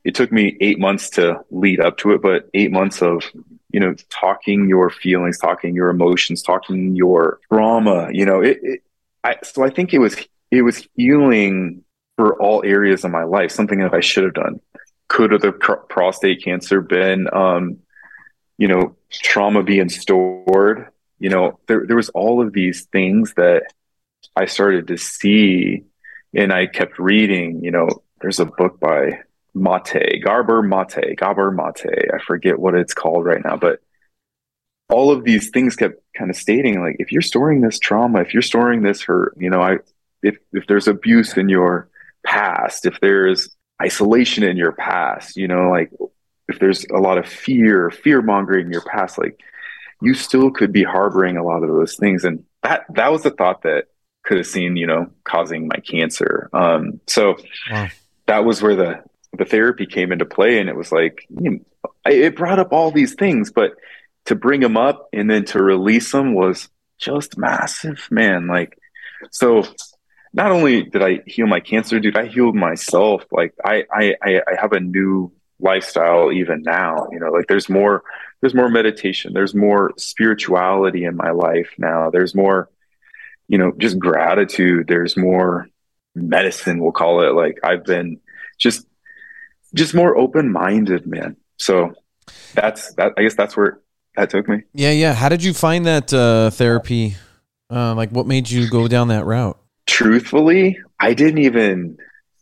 It 0.05 0.15
took 0.15 0.31
me 0.31 0.57
eight 0.61 0.79
months 0.79 1.11
to 1.11 1.41
lead 1.51 1.81
up 1.81 1.97
to 1.99 2.13
it, 2.13 2.23
but 2.23 2.51
eight 2.53 2.71
months 2.71 3.03
of 3.03 3.25
you 3.71 3.81
know 3.81 3.95
talking 4.11 4.69
your 4.69 4.91
feelings, 4.91 5.39
talking 5.39 5.75
your 5.75 5.89
emotions, 5.89 6.43
talking 6.43 6.95
your 6.95 7.41
trauma. 7.51 8.11
You 8.13 8.27
know, 8.27 8.43
it, 8.43 8.59
it 8.63 8.83
I, 9.25 9.37
so 9.43 9.65
I 9.65 9.71
think 9.71 9.95
it 9.95 9.99
was 9.99 10.17
it 10.51 10.63
was 10.63 10.87
healing 10.97 11.83
for 12.17 12.41
all 12.43 12.63
areas 12.63 13.05
of 13.05 13.11
my 13.11 13.25
life. 13.25 13.51
Something 13.51 13.81
that 13.81 13.95
I 13.95 14.01
should 14.01 14.25
have 14.25 14.35
done. 14.35 14.61
Could 15.09 15.33
have 15.33 15.41
the 15.41 15.53
pr- 15.53 15.85
prostate 15.89 16.45
cancer 16.45 16.83
been, 16.83 17.33
um, 17.33 17.79
you 18.59 18.69
know, 18.69 18.97
trauma 19.11 19.63
being 19.63 19.89
stored? 19.89 20.89
You 21.19 21.31
know, 21.31 21.59
there 21.67 21.87
there 21.87 21.97
was 21.97 22.11
all 22.11 22.43
of 22.43 22.53
these 22.53 22.85
things 22.87 23.35
that 23.35 23.63
I 24.37 24.47
started 24.47 24.89
to 24.89 24.99
see, 24.99 25.85
and 26.35 26.53
I 26.53 26.67
kept 26.67 26.99
reading, 26.99 27.65
you 27.65 27.71
know, 27.71 27.89
there's 28.21 28.41
a 28.41 28.45
book 28.45 28.79
by 28.81 29.21
Mate, 29.55 30.23
Gabor 30.23 30.63
Mate, 30.63 31.17
Gabor 31.17 31.51
Mate. 31.51 32.11
I 32.13 32.19
forget 32.25 32.59
what 32.59 32.75
it's 32.75 32.95
called 32.95 33.25
right 33.25 33.43
now, 33.45 33.57
but 33.57 33.81
all 34.91 35.11
of 35.11 35.25
these 35.25 35.51
things 35.51 35.77
kept 35.77 36.01
kind 36.17 36.31
of 36.31 36.37
stating 36.37 36.81
like 36.81 36.97
if 36.99 37.13
you're 37.13 37.23
storing 37.23 37.61
this 37.61 37.79
trauma, 37.79 38.21
if 38.21 38.33
you're 38.33 38.43
storing 38.43 38.83
this 38.83 39.03
hurt, 39.03 39.35
you 39.39 39.51
know, 39.51 39.61
I 39.61 39.79
if 40.23 40.37
if 40.53 40.67
there's 40.67 40.89
abuse 40.89 41.37
in 41.37 41.49
your 41.49 41.89
past, 42.25 42.87
if 42.87 42.99
there's 43.01 43.55
isolation 43.83 44.45
in 44.45 44.57
your 44.57 44.73
past, 44.73 45.37
you 45.37 45.47
know, 45.47 45.71
like 45.71 45.91
if 46.49 46.59
there's 46.59 46.85
a 46.87 46.99
lot 46.99 47.19
of 47.19 47.27
fear, 47.27 47.91
fear 47.91 48.23
mongering 48.23 48.67
in 48.67 48.73
your 48.73 48.83
past, 48.83 49.19
like 49.19 49.41
you 50.01 50.15
still 50.15 50.51
could 50.51 50.73
be 50.73 50.83
harboring 50.83 51.37
a 51.37 51.45
lot 51.45 51.63
of 51.63 51.69
those 51.69 51.97
things. 51.97 52.25
And 52.25 52.45
that 52.63 52.85
that 52.95 53.13
was 53.13 53.23
the 53.23 53.31
thought 53.31 53.63
that 53.63 53.87
could 54.25 54.39
have 54.39 54.47
seen, 54.47 54.77
you 54.77 54.87
know, 54.87 55.11
causing 55.25 55.69
my 55.69 55.77
cancer. 55.77 56.49
Um, 56.53 57.01
so 57.07 57.37
wow. 57.71 57.89
that 58.27 58.45
was 58.45 58.63
where 58.63 58.77
the 58.77 59.03
the 59.37 59.45
therapy 59.45 59.87
came 59.87 60.11
into 60.11 60.25
play, 60.25 60.59
and 60.59 60.69
it 60.69 60.77
was 60.77 60.91
like 60.91 61.27
you 61.29 61.51
know, 61.51 61.61
it 62.07 62.37
brought 62.37 62.59
up 62.59 62.73
all 62.73 62.91
these 62.91 63.15
things, 63.15 63.51
but 63.53 63.73
to 64.25 64.35
bring 64.35 64.61
them 64.61 64.77
up 64.77 65.09
and 65.13 65.31
then 65.31 65.45
to 65.47 65.63
release 65.63 66.13
them 66.13 66.35
was 66.35 66.69
just 66.99 67.39
massive, 67.39 68.09
man. 68.11 68.47
Like 68.47 68.79
so 69.31 69.65
not 70.33 70.53
only 70.53 70.83
did 70.83 71.03
I 71.03 71.21
heal 71.27 71.47
my 71.47 71.61
cancer, 71.61 71.99
dude, 72.01 72.17
I 72.17 72.27
healed 72.27 72.55
myself. 72.55 73.25
Like 73.31 73.55
I, 73.65 73.85
I, 73.93 74.15
I 74.23 74.61
have 74.61 74.73
a 74.73 74.81
new 74.81 75.33
lifestyle 75.61 76.33
even 76.33 76.63
now. 76.63 77.09
You 77.13 77.21
know, 77.21 77.31
like 77.31 77.47
there's 77.49 77.69
more, 77.69 78.03
there's 78.41 78.55
more 78.55 78.69
meditation. 78.69 79.33
There's 79.33 79.55
more 79.55 79.93
spirituality 79.97 81.05
in 81.05 81.17
my 81.17 81.31
life 81.31 81.71
now. 81.79 82.11
There's 82.11 82.35
more, 82.35 82.71
you 83.49 83.59
know, 83.59 83.73
just 83.79 83.99
gratitude. 83.99 84.87
There's 84.89 85.17
more 85.17 85.69
medicine. 86.15 86.81
We'll 86.81 86.93
call 86.93 87.23
it. 87.23 87.35
Like 87.35 87.59
I've 87.63 87.85
been 87.85 88.21
just, 88.59 88.87
just 89.75 89.95
more 89.95 90.17
open 90.17 90.51
minded, 90.51 91.07
man. 91.07 91.37
So 91.59 91.95
that's 92.55 92.95
that. 92.95 93.13
I 93.19 93.23
guess 93.23 93.35
that's 93.35 93.57
where 93.57 93.81
that 94.17 94.31
took 94.31 94.49
me. 94.49 94.63
Yeah, 94.73 94.93
yeah. 94.93 95.15
How 95.15 95.29
did 95.29 95.45
you 95.45 95.53
find 95.53 95.87
that 95.87 96.13
uh, 96.13 96.51
therapy? 96.51 97.17
Uh, 97.71 97.95
like, 97.95 98.11
what 98.11 98.27
made 98.27 98.49
you 98.49 98.71
go 98.71 98.89
down 98.89 99.09
that 99.09 99.27
route? 99.27 99.59
truthfully, 99.89 100.79
I 101.01 101.15
didn't 101.15 101.39
even 101.39 101.99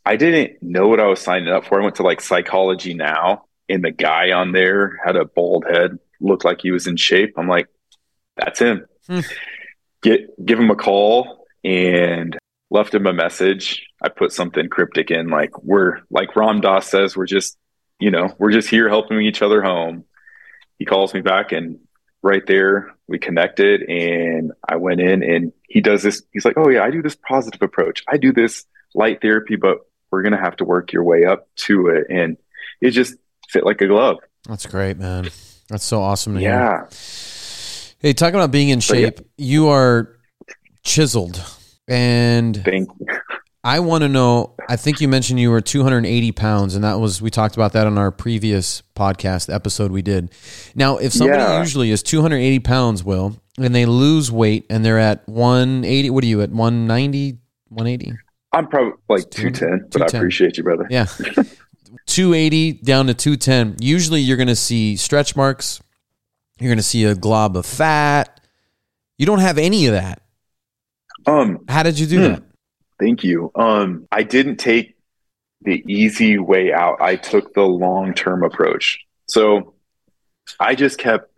I 0.07 0.15
didn't 0.15 0.63
know 0.63 0.87
what 0.87 1.01
I 1.01 1.07
was 1.07 1.21
signing 1.21 1.49
up 1.49 1.67
for. 1.67 1.81
I 1.81 1.85
went 1.85 1.97
to 1.97 2.05
like 2.05 2.21
psychology 2.21 2.95
now, 2.95 3.47
and 3.69 3.85
the 3.85 3.91
guy 3.91 4.31
on 4.31 4.53
there 4.53 5.01
had 5.05 5.17
a 5.17 5.25
bald 5.25 5.65
head, 5.69 5.99
looked 6.21 6.45
like 6.45 6.61
he 6.63 6.71
was 6.71 6.87
in 6.87 6.97
shape. 6.97 7.35
I'm 7.37 7.49
like, 7.49 7.67
that's 8.37 8.61
him. 8.61 8.87
Hmm. 9.09 9.21
Get 10.03 10.47
give 10.47 10.61
him 10.61 10.71
a 10.71 10.77
call 10.77 11.47
and 11.65 12.39
left 12.71 12.95
him 12.95 13.09
a 13.09 13.13
message. 13.13 13.85
I 14.01 14.09
put 14.09 14.33
something 14.33 14.69
cryptic 14.69 15.11
in, 15.11 15.29
like 15.29 15.61
we're 15.65 16.03
like 16.09 16.37
Ram 16.37 16.61
Dass 16.61 16.87
says, 16.87 17.17
we're 17.17 17.27
just 17.27 17.59
you 17.99 18.13
know 18.13 18.33
we're 18.39 18.53
just 18.53 18.69
here 18.69 18.89
helping 18.89 19.21
each 19.23 19.43
other 19.43 19.61
home. 19.61 20.05
He 20.79 20.85
calls 20.85 21.15
me 21.15 21.21
back 21.21 21.51
and 21.51 21.81
right 22.23 22.47
there 22.47 22.95
we 23.09 23.19
connected 23.19 23.83
and 23.83 24.53
I 24.69 24.77
went 24.77 25.01
in 25.01 25.25
and 25.25 25.53
he 25.69 25.81
does 25.81 26.05
this. 26.05 26.23
He's 26.31 26.45
like, 26.45 26.57
Oh 26.57 26.69
yeah, 26.69 26.85
I 26.85 26.93
do 26.93 27.03
this 27.03 27.17
positive 27.17 27.63
approach. 27.63 28.05
I 28.07 28.19
do 28.19 28.33
this 28.33 28.65
light 28.95 29.21
therapy, 29.21 29.57
but 29.57 29.79
we're 30.17 30.23
going 30.23 30.33
to 30.33 30.39
have 30.39 30.57
to 30.57 30.65
work 30.65 30.95
your 30.95 31.05
way 31.05 31.27
up 31.27 31.47
to 31.57 31.89
it. 31.89 32.07
And 32.09 32.39
it 32.81 32.93
just 32.93 33.17
fit 33.51 33.67
like 33.67 33.83
a 33.83 33.87
glove. 33.87 34.17
That's 34.49 34.65
great, 34.65 34.97
man. 34.97 35.29
That's 35.69 35.85
so 35.85 36.01
awesome 36.01 36.37
to 36.37 36.41
yeah. 36.41 36.79
hear. 36.79 36.89
Hey, 37.99 38.13
talking 38.15 38.37
about 38.37 38.51
being 38.51 38.71
in 38.71 38.81
shape, 38.81 39.19
yeah. 39.19 39.25
you 39.37 39.69
are 39.69 40.17
chiseled 40.85 41.45
and 41.87 42.65
Thank 42.65 42.89
you. 42.99 43.07
I 43.63 43.81
want 43.81 44.03
to 44.03 44.09
know. 44.09 44.55
I 44.71 44.77
think 44.77 45.03
you 45.03 45.09
mentioned 45.09 45.39
you 45.39 45.51
were 45.51 45.61
280 45.61 46.33
pounds, 46.33 46.77
and 46.77 46.85
that 46.85 46.95
was 46.95 47.21
we 47.21 47.31
talked 47.31 47.57
about 47.57 47.73
that 47.73 47.87
on 47.87 47.99
our 47.99 48.11
previous 48.13 48.83
podcast 48.95 49.53
episode 49.53 49.91
we 49.91 50.03
did. 50.03 50.33
Now, 50.75 50.97
if 50.97 51.13
somebody 51.13 51.43
yeah. 51.43 51.59
usually 51.59 51.91
is 51.91 52.03
280 52.05 52.61
pounds, 52.61 53.05
will 53.05 53.37
and 53.59 53.75
they 53.75 53.85
lose 53.85 54.31
weight 54.31 54.67
and 54.71 54.85
they're 54.85 54.99
at 54.99 55.29
180, 55.29 56.11
what 56.11 56.25
are 56.25 56.27
you 56.27 56.43
at 56.43 56.51
190, 56.51 57.39
180? 57.69 58.19
I'm 58.57 58.69
probably 58.69 58.93
like 59.11 59.31
210, 59.31 59.91
but 59.93 60.03
I 60.03 60.17
appreciate 60.17 60.57
you, 60.57 60.63
brother. 60.63 60.87
Yeah. 60.89 61.07
280 62.07 62.73
down 62.73 63.07
to 63.09 63.15
210. 63.15 63.77
Usually 63.81 64.21
you're 64.23 64.39
going 64.39 64.49
to 64.49 64.57
see 64.57 64.97
stretch 64.97 65.37
marks. 65.37 65.83
You're 66.59 66.71
going 66.71 66.79
to 66.79 66.83
see 66.83 67.05
a 67.05 67.15
glob 67.15 67.55
of 67.55 67.67
fat. 67.67 68.41
You 69.19 69.27
don't 69.27 69.41
have 69.41 69.59
any 69.59 69.87
of 69.87 69.93
that. 69.93 70.23
Um, 71.27 71.65
how 71.69 71.83
did 71.83 71.99
you 71.99 72.07
do 72.07 72.17
hmm. 72.17 72.23
that? 72.23 72.43
Thank 72.99 73.25
you. 73.25 73.51
Um, 73.55 74.09
I 74.11 74.23
didn't 74.23 74.57
take 74.57 74.97
the 75.61 75.85
easy 75.87 76.39
way 76.39 76.73
out. 76.73 77.03
I 77.03 77.17
took 77.17 77.53
the 77.53 77.63
long 77.63 78.15
term 78.15 78.43
approach. 78.43 79.05
So 79.27 79.75
I 80.59 80.75
just 80.75 80.97
kept, 80.97 81.31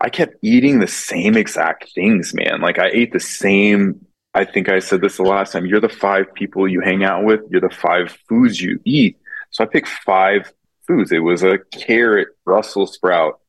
I 0.00 0.10
kept 0.10 0.36
eating 0.42 0.78
the 0.78 0.86
same 0.86 1.36
exact 1.36 1.92
things, 1.92 2.32
man. 2.34 2.60
Like 2.60 2.78
I 2.78 2.88
ate 2.92 3.12
the 3.12 3.18
same. 3.18 4.05
I 4.36 4.44
think 4.44 4.68
I 4.68 4.78
said 4.78 5.00
this 5.00 5.16
the 5.16 5.22
last 5.22 5.52
time. 5.52 5.66
You're 5.66 5.80
the 5.80 5.88
five 5.88 6.32
people 6.34 6.68
you 6.68 6.80
hang 6.80 7.04
out 7.04 7.24
with. 7.24 7.40
You're 7.50 7.60
the 7.60 7.70
five 7.70 8.16
foods 8.28 8.60
you 8.60 8.80
eat. 8.84 9.18
So 9.50 9.64
I 9.64 9.66
picked 9.66 9.88
five 9.88 10.52
foods. 10.86 11.10
It 11.10 11.20
was 11.20 11.42
a 11.42 11.58
carrot, 11.72 12.28
Brussels 12.44 12.94
sprout. 12.94 13.40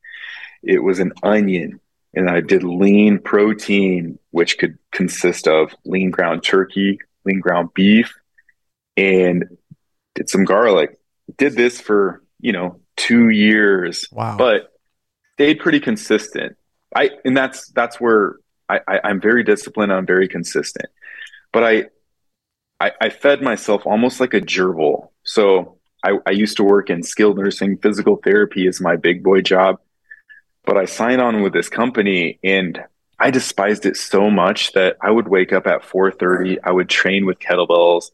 It 0.63 0.79
was 0.79 0.99
an 0.99 1.13
onion 1.23 1.79
and 2.17 2.29
I 2.29 2.41
did 2.41 2.63
lean 2.63 3.19
protein, 3.19 4.17
which 4.31 4.57
could 4.57 4.79
consist 4.91 5.47
of 5.47 5.75
lean 5.85 6.09
ground 6.09 6.43
turkey, 6.43 6.99
lean 7.25 7.39
ground 7.39 7.69
beef 7.75 8.11
and 8.97 9.45
did 10.15 10.27
some 10.27 10.43
garlic. 10.43 10.97
Did 11.37 11.53
this 11.53 11.79
for, 11.79 12.23
you 12.39 12.53
know, 12.53 12.79
two 12.95 13.29
years. 13.29 14.07
Wow. 14.11 14.35
But 14.35 14.73
stayed 15.33 15.59
pretty 15.59 15.79
consistent. 15.79 16.57
I 16.95 17.11
and 17.23 17.37
that's 17.37 17.67
that's 17.67 18.01
where 18.01 18.37
I, 18.69 18.79
I 18.87 19.09
am 19.09 19.21
very 19.21 19.43
disciplined. 19.43 19.93
I'm 19.93 20.05
very 20.05 20.27
consistent. 20.27 20.89
But 21.51 21.63
I, 21.63 21.85
I 22.79 22.91
I 23.01 23.09
fed 23.09 23.41
myself 23.41 23.85
almost 23.85 24.19
like 24.19 24.33
a 24.33 24.41
gerbil. 24.41 25.09
So 25.23 25.77
I, 26.03 26.17
I 26.25 26.31
used 26.31 26.57
to 26.57 26.63
work 26.63 26.89
in 26.89 27.03
skilled 27.03 27.37
nursing. 27.37 27.77
Physical 27.77 28.17
therapy 28.17 28.67
is 28.67 28.81
my 28.81 28.95
big 28.95 29.23
boy 29.23 29.41
job. 29.41 29.79
But 30.65 30.77
I 30.77 30.85
signed 30.85 31.21
on 31.21 31.41
with 31.41 31.53
this 31.53 31.69
company 31.69 32.39
and 32.43 32.83
I 33.19 33.31
despised 33.31 33.85
it 33.85 33.97
so 33.97 34.29
much 34.29 34.73
that 34.73 34.97
I 35.01 35.09
would 35.09 35.27
wake 35.27 35.51
up 35.51 35.65
at 35.65 35.83
4:30, 35.83 36.59
I 36.63 36.71
would 36.71 36.89
train 36.89 37.25
with 37.25 37.39
kettlebells 37.39 38.11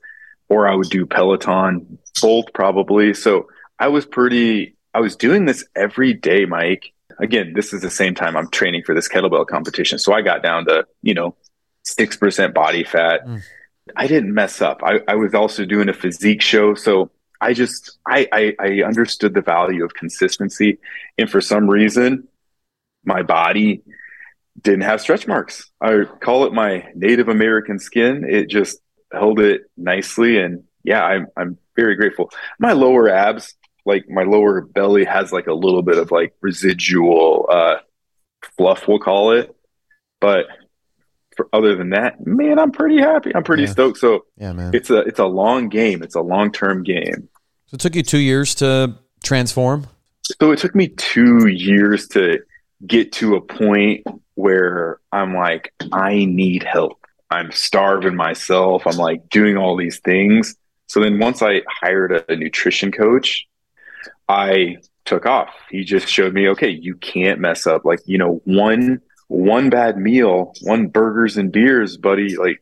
or 0.49 0.67
I 0.67 0.75
would 0.75 0.89
do 0.89 1.05
Peloton, 1.05 1.97
both 2.21 2.53
probably. 2.53 3.13
So 3.13 3.47
I 3.79 3.87
was 3.87 4.05
pretty 4.05 4.75
I 4.93 4.99
was 4.99 5.15
doing 5.15 5.45
this 5.45 5.65
every 5.75 6.13
day, 6.13 6.45
Mike. 6.45 6.92
Again, 7.19 7.53
this 7.53 7.73
is 7.73 7.81
the 7.81 7.89
same 7.89 8.15
time 8.15 8.35
I'm 8.35 8.49
training 8.49 8.83
for 8.83 8.95
this 8.95 9.07
kettlebell 9.07 9.47
competition. 9.47 9.99
So 9.99 10.13
I 10.13 10.21
got 10.21 10.43
down 10.43 10.65
to, 10.65 10.85
you 11.01 11.13
know, 11.13 11.35
6% 11.85 12.53
body 12.53 12.83
fat. 12.83 13.25
Mm. 13.25 13.41
I 13.95 14.07
didn't 14.07 14.33
mess 14.33 14.61
up. 14.61 14.81
I, 14.83 15.01
I 15.07 15.15
was 15.15 15.33
also 15.33 15.65
doing 15.65 15.89
a 15.89 15.93
physique 15.93 16.41
show. 16.41 16.73
So 16.73 17.11
I 17.41 17.53
just 17.53 17.97
I, 18.07 18.27
I 18.31 18.55
I 18.57 18.83
understood 18.83 19.33
the 19.33 19.41
value 19.41 19.83
of 19.83 19.93
consistency. 19.93 20.79
And 21.17 21.29
for 21.29 21.41
some 21.41 21.69
reason, 21.69 22.29
my 23.03 23.21
body 23.21 23.83
didn't 24.61 24.81
have 24.81 25.01
stretch 25.01 25.27
marks. 25.27 25.69
I 25.81 26.03
call 26.21 26.45
it 26.45 26.53
my 26.53 26.87
Native 26.95 27.27
American 27.27 27.79
skin. 27.79 28.23
It 28.27 28.49
just 28.49 28.79
held 29.11 29.39
it 29.39 29.63
nicely, 29.75 30.39
and 30.39 30.63
yeah, 30.83 31.03
I'm 31.03 31.27
I'm 31.35 31.57
very 31.75 31.95
grateful. 31.95 32.31
My 32.59 32.71
lower 32.71 33.09
abs, 33.09 33.55
like 33.85 34.09
my 34.09 34.23
lower 34.23 34.61
belly, 34.61 35.05
has 35.05 35.31
like 35.31 35.47
a 35.47 35.53
little 35.53 35.81
bit 35.81 35.97
of 35.97 36.11
like 36.11 36.33
residual 36.41 37.47
uh, 37.51 37.75
fluff, 38.57 38.87
we'll 38.87 38.99
call 38.99 39.31
it, 39.31 39.55
but 40.21 40.45
for, 41.35 41.49
other 41.51 41.75
than 41.75 41.89
that, 41.91 42.25
man, 42.25 42.59
I'm 42.59 42.71
pretty 42.71 42.99
happy. 42.99 43.35
I'm 43.35 43.43
pretty 43.43 43.63
yeah. 43.63 43.71
stoked. 43.71 43.97
So 43.97 44.25
yeah, 44.37 44.53
man, 44.53 44.73
it's 44.73 44.89
a 44.89 44.99
it's 44.99 45.19
a 45.19 45.25
long 45.25 45.69
game. 45.69 46.03
It's 46.03 46.15
a 46.15 46.21
long 46.21 46.51
term 46.51 46.83
game. 46.83 47.29
So 47.67 47.75
it 47.75 47.79
took 47.79 47.95
you 47.95 48.03
two 48.03 48.19
years 48.19 48.55
to 48.55 48.95
transform. 49.23 49.87
So 50.39 50.51
it 50.51 50.59
took 50.59 50.75
me 50.75 50.87
two 50.89 51.47
years 51.47 52.07
to 52.09 52.39
get 52.85 53.11
to 53.13 53.35
a 53.35 53.41
point 53.41 54.05
where 54.35 54.99
I'm 55.11 55.35
like, 55.35 55.73
I 55.91 56.25
need 56.25 56.63
help. 56.63 57.05
I'm 57.29 57.51
starving 57.51 58.15
myself. 58.15 58.85
I'm 58.85 58.97
like 58.97 59.27
doing 59.29 59.57
all 59.57 59.75
these 59.75 59.99
things. 59.99 60.55
So 60.87 60.99
then 60.99 61.19
once 61.19 61.41
I 61.41 61.63
hired 61.67 62.11
a, 62.11 62.31
a 62.31 62.35
nutrition 62.35 62.91
coach, 62.91 63.47
I 64.33 64.77
took 65.05 65.25
off. 65.25 65.49
He 65.69 65.83
just 65.83 66.07
showed 66.07 66.33
me, 66.33 66.49
okay, 66.49 66.69
you 66.69 66.95
can't 66.95 67.39
mess 67.39 67.67
up. 67.67 67.85
Like, 67.85 67.99
you 68.05 68.17
know, 68.17 68.41
one 68.45 69.01
one 69.27 69.69
bad 69.69 69.97
meal, 69.97 70.53
one 70.61 70.87
burgers 70.87 71.37
and 71.37 71.51
beers, 71.51 71.97
buddy, 71.97 72.35
like 72.35 72.61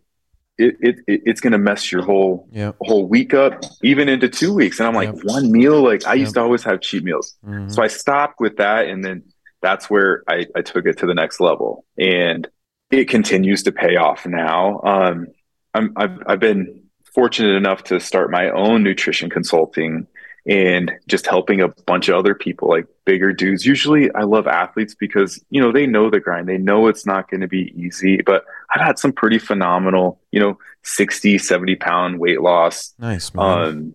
it, 0.58 0.76
it, 0.80 0.96
it 1.08 1.22
it's 1.26 1.42
gonna 1.42 1.58
mess 1.58 1.92
your 1.92 2.04
whole 2.04 2.48
yep. 2.52 2.76
whole 2.82 3.08
week 3.08 3.34
up, 3.34 3.64
even 3.84 4.10
into 4.10 4.30
two 4.30 4.54
weeks. 4.54 4.80
And 4.80 4.88
I'm 4.88 4.94
like, 4.94 5.14
yep. 5.14 5.24
one 5.24 5.52
meal, 5.52 5.82
like 5.84 6.06
I 6.06 6.14
used 6.14 6.36
to 6.36 6.42
always 6.42 6.64
have 6.64 6.82
cheat 6.82 7.04
meals. 7.04 7.36
Mm-hmm. 7.46 7.70
So 7.70 7.82
I 7.82 7.88
stopped 7.88 8.40
with 8.40 8.58
that 8.58 8.88
and 8.88 9.04
then 9.04 9.24
that's 9.62 9.90
where 9.90 10.24
I, 10.28 10.46
I 10.56 10.62
took 10.62 10.86
it 10.86 10.98
to 11.00 11.06
the 11.06 11.14
next 11.14 11.40
level. 11.40 11.86
And 11.98 12.48
it 12.90 13.08
continues 13.10 13.64
to 13.64 13.72
pay 13.72 13.96
off 13.96 14.26
now. 14.26 14.82
Um, 14.84 15.28
I'm, 15.74 15.94
I've, 15.96 16.18
I've 16.26 16.40
been 16.40 16.84
fortunate 17.14 17.56
enough 17.56 17.84
to 17.86 18.00
start 18.00 18.32
my 18.32 18.50
own 18.50 18.84
nutrition 18.84 19.30
consulting 19.30 20.08
and 20.46 20.92
just 21.08 21.28
helping 21.28 21.62
a 21.62 21.68
bunch 21.86 22.10
of 22.10 22.16
other 22.16 22.34
people 22.34 22.70
like 22.70 22.86
bigger 23.06 23.32
dudes. 23.32 23.66
Usually 23.66 24.14
I 24.14 24.24
love 24.24 24.48
athletes 24.48 24.96
because, 24.96 25.44
you 25.50 25.62
know, 25.62 25.72
they 25.72 25.86
know 25.86 26.10
the 26.10 26.20
grind. 26.20 26.48
They 26.48 26.58
know 26.58 26.88
it's 26.88 27.06
not 27.06 27.30
going 27.30 27.42
to 27.42 27.48
be 27.48 27.74
easy, 27.76 28.22
but 28.22 28.46
I've 28.74 28.82
had 28.82 28.98
some 28.98 29.14
pretty 29.14 29.38
phenomenal, 29.38 30.20
you 30.32 30.40
know, 30.40 30.58
60, 30.84 31.38
70 31.38 31.76
pound 31.76 32.20
weight 32.20 32.42
loss. 32.42 32.94
Nice. 32.98 33.34
Man. 33.34 33.46
Um, 33.46 33.94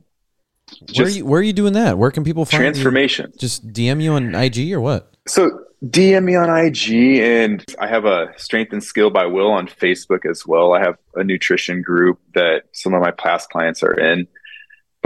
where 0.96 1.06
are 1.06 1.10
you 1.10 1.24
where 1.24 1.40
are 1.40 1.44
you 1.44 1.52
doing 1.52 1.74
that? 1.74 1.96
Where 1.96 2.10
can 2.10 2.24
people 2.24 2.44
find 2.44 2.60
transformation? 2.60 3.30
You? 3.32 3.38
Just 3.38 3.72
DM 3.72 4.02
you 4.02 4.12
on 4.14 4.34
IG 4.34 4.72
or 4.72 4.80
what? 4.80 5.14
So 5.28 5.60
DM 5.84 6.24
me 6.24 6.34
on 6.34 6.48
IG 6.48 7.20
and 7.20 7.64
I 7.78 7.86
have 7.86 8.04
a 8.04 8.32
strength 8.36 8.72
and 8.72 8.82
skill 8.82 9.10
by 9.10 9.26
will 9.26 9.50
on 9.50 9.68
Facebook 9.68 10.28
as 10.28 10.46
well. 10.46 10.72
I 10.72 10.80
have 10.80 10.96
a 11.14 11.22
nutrition 11.22 11.82
group 11.82 12.18
that 12.34 12.64
some 12.72 12.94
of 12.94 13.02
my 13.02 13.10
past 13.12 13.50
clients 13.50 13.82
are 13.82 13.92
in 13.92 14.26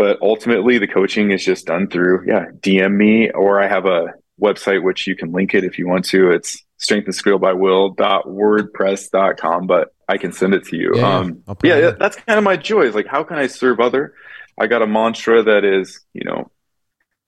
but 0.00 0.18
ultimately 0.22 0.78
the 0.78 0.86
coaching 0.86 1.30
is 1.30 1.44
just 1.44 1.66
done 1.66 1.88
through 1.88 2.24
yeah 2.26 2.46
dm 2.60 2.96
me 2.96 3.30
or 3.30 3.60
i 3.60 3.66
have 3.66 3.86
a 3.86 4.14
website 4.40 4.82
which 4.82 5.06
you 5.06 5.14
can 5.14 5.30
link 5.32 5.54
it 5.54 5.64
if 5.64 5.78
you 5.78 5.86
want 5.86 6.06
to. 6.06 6.30
It's 6.30 6.64
strength 6.78 7.04
and 7.04 7.14
skill 7.14 7.38
by 7.38 7.52
will.wordpress.com 7.52 9.66
but 9.66 9.94
i 10.08 10.16
can 10.16 10.32
send 10.32 10.54
it 10.54 10.64
to 10.66 10.76
you. 10.76 10.92
Yeah, 10.96 11.18
um, 11.18 11.42
yeah 11.62 11.90
that's 11.90 12.16
kind 12.16 12.38
of 12.38 12.44
my 12.44 12.56
joy 12.56 12.82
is 12.82 12.94
like 12.94 13.06
how 13.06 13.24
can 13.24 13.38
i 13.38 13.46
serve 13.46 13.80
other? 13.80 14.14
I 14.58 14.66
got 14.66 14.82
a 14.82 14.86
mantra 14.86 15.42
that 15.42 15.64
is 15.64 16.00
you 16.12 16.24
know 16.24 16.50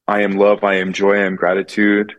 i 0.09 0.23
am 0.23 0.33
love 0.33 0.65
i 0.65 0.75
am 0.77 0.93
joy 0.93 1.17
i 1.17 1.27
am 1.27 1.37
gratitude. 1.37 2.15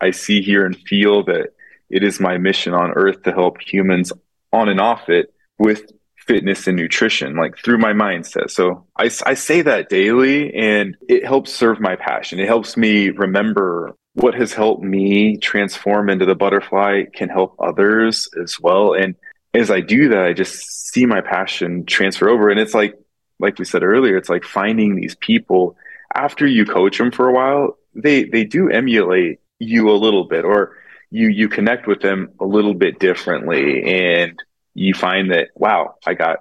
I 0.00 0.12
see 0.12 0.40
hear 0.42 0.64
and 0.66 0.76
feel 0.76 1.24
that 1.24 1.48
it 1.88 2.04
is 2.04 2.20
my 2.20 2.38
mission 2.38 2.74
on 2.74 2.92
earth 2.92 3.22
to 3.22 3.32
help 3.32 3.60
humans 3.60 4.12
on 4.52 4.68
and 4.68 4.80
off 4.80 5.08
it 5.08 5.32
with 5.58 5.90
fitness 6.26 6.66
and 6.66 6.76
nutrition, 6.76 7.36
like 7.36 7.56
through 7.58 7.78
my 7.78 7.92
mindset. 7.92 8.50
So 8.50 8.86
I, 8.96 9.10
I 9.24 9.34
say 9.34 9.62
that 9.62 9.88
daily 9.88 10.52
and 10.54 10.96
it 11.08 11.24
helps 11.24 11.54
serve 11.54 11.80
my 11.80 11.96
passion. 11.96 12.40
It 12.40 12.46
helps 12.48 12.76
me 12.76 13.10
remember 13.10 13.96
what 14.14 14.34
has 14.34 14.52
helped 14.52 14.82
me 14.82 15.36
transform 15.36 16.08
into 16.08 16.24
the 16.24 16.34
butterfly 16.34 17.04
can 17.12 17.28
help 17.28 17.54
others 17.60 18.28
as 18.42 18.58
well. 18.58 18.94
And 18.94 19.14
as 19.54 19.70
I 19.70 19.80
do 19.80 20.08
that, 20.08 20.24
I 20.24 20.32
just 20.32 20.90
see 20.90 21.06
my 21.06 21.20
passion 21.20 21.84
transfer 21.84 22.28
over. 22.28 22.48
And 22.48 22.58
it's 22.58 22.74
like, 22.74 22.94
like 23.38 23.58
we 23.58 23.66
said 23.66 23.82
earlier, 23.82 24.16
it's 24.16 24.30
like 24.30 24.44
finding 24.44 24.96
these 24.96 25.14
people 25.16 25.76
after 26.14 26.46
you 26.46 26.64
coach 26.64 26.96
them 26.98 27.10
for 27.10 27.28
a 27.28 27.32
while, 27.32 27.76
they, 27.94 28.24
they 28.24 28.44
do 28.44 28.70
emulate 28.70 29.40
you 29.58 29.90
a 29.90 29.96
little 29.96 30.24
bit 30.24 30.44
or 30.44 30.76
you, 31.10 31.28
you 31.28 31.48
connect 31.48 31.86
with 31.86 32.00
them 32.00 32.30
a 32.40 32.46
little 32.46 32.74
bit 32.74 32.98
differently. 32.98 33.82
And 33.84 34.42
you 34.76 34.94
find 34.94 35.30
that 35.32 35.48
wow, 35.54 35.94
I 36.06 36.14
got 36.14 36.40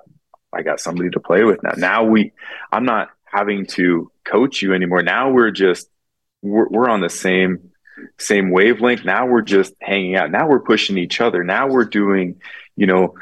I 0.54 0.62
got 0.62 0.80
somebody 0.80 1.10
to 1.12 1.20
play 1.20 1.44
with 1.44 1.64
now. 1.64 1.74
Now 1.78 2.04
we 2.04 2.34
I'm 2.72 2.86
not 2.86 3.10
having 3.24 3.66
to 3.68 4.12
coach 4.26 4.62
you 4.62 4.74
anymore. 4.74 5.04
Now 5.04 5.32
we're 5.32 5.52
just 5.52 5.90
we're, 6.42 6.68
we're 6.68 6.90
on 6.90 7.02
the 7.02 7.10
same 7.10 7.72
same 8.20 8.52
wavelength. 8.52 9.06
Now 9.06 9.26
we're 9.26 9.42
just 9.42 9.74
hanging 9.82 10.16
out. 10.16 10.32
Now 10.32 10.48
we're 10.48 10.60
pushing 10.60 10.98
each 10.98 11.22
other. 11.22 11.44
Now 11.44 11.68
we're 11.68 11.86
doing, 11.86 12.42
you 12.76 12.88
know, 12.88 13.16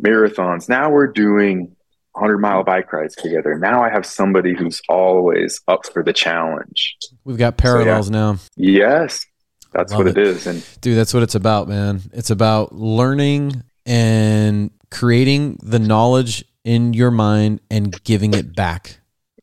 marathons. 0.00 0.68
Now 0.68 0.90
we're 0.90 1.06
doing 1.06 1.76
100 2.12 2.38
mile 2.38 2.64
bike 2.64 2.92
rides 2.92 3.14
together. 3.14 3.56
Now 3.58 3.84
I 3.84 3.90
have 3.90 4.04
somebody 4.04 4.56
who's 4.56 4.82
always 4.88 5.60
up 5.68 5.86
for 5.86 6.02
the 6.02 6.12
challenge. 6.12 6.96
We've 7.24 7.38
got 7.38 7.56
parallels 7.56 8.08
so, 8.08 8.12
yeah. 8.12 8.18
now. 8.18 8.38
Yes. 8.56 9.24
That's 9.72 9.92
Love 9.92 9.98
what 9.98 10.08
it. 10.08 10.18
it 10.18 10.26
is. 10.26 10.46
And 10.46 10.64
dude, 10.80 10.96
that's 10.96 11.14
what 11.14 11.22
it's 11.22 11.36
about, 11.36 11.68
man. 11.68 12.02
It's 12.12 12.30
about 12.30 12.74
learning 12.74 13.62
and 13.88 14.70
creating 14.90 15.58
the 15.62 15.78
knowledge 15.78 16.44
in 16.62 16.92
your 16.92 17.10
mind 17.10 17.60
and 17.70 18.02
giving 18.04 18.34
it 18.34 18.54
back. 18.54 19.00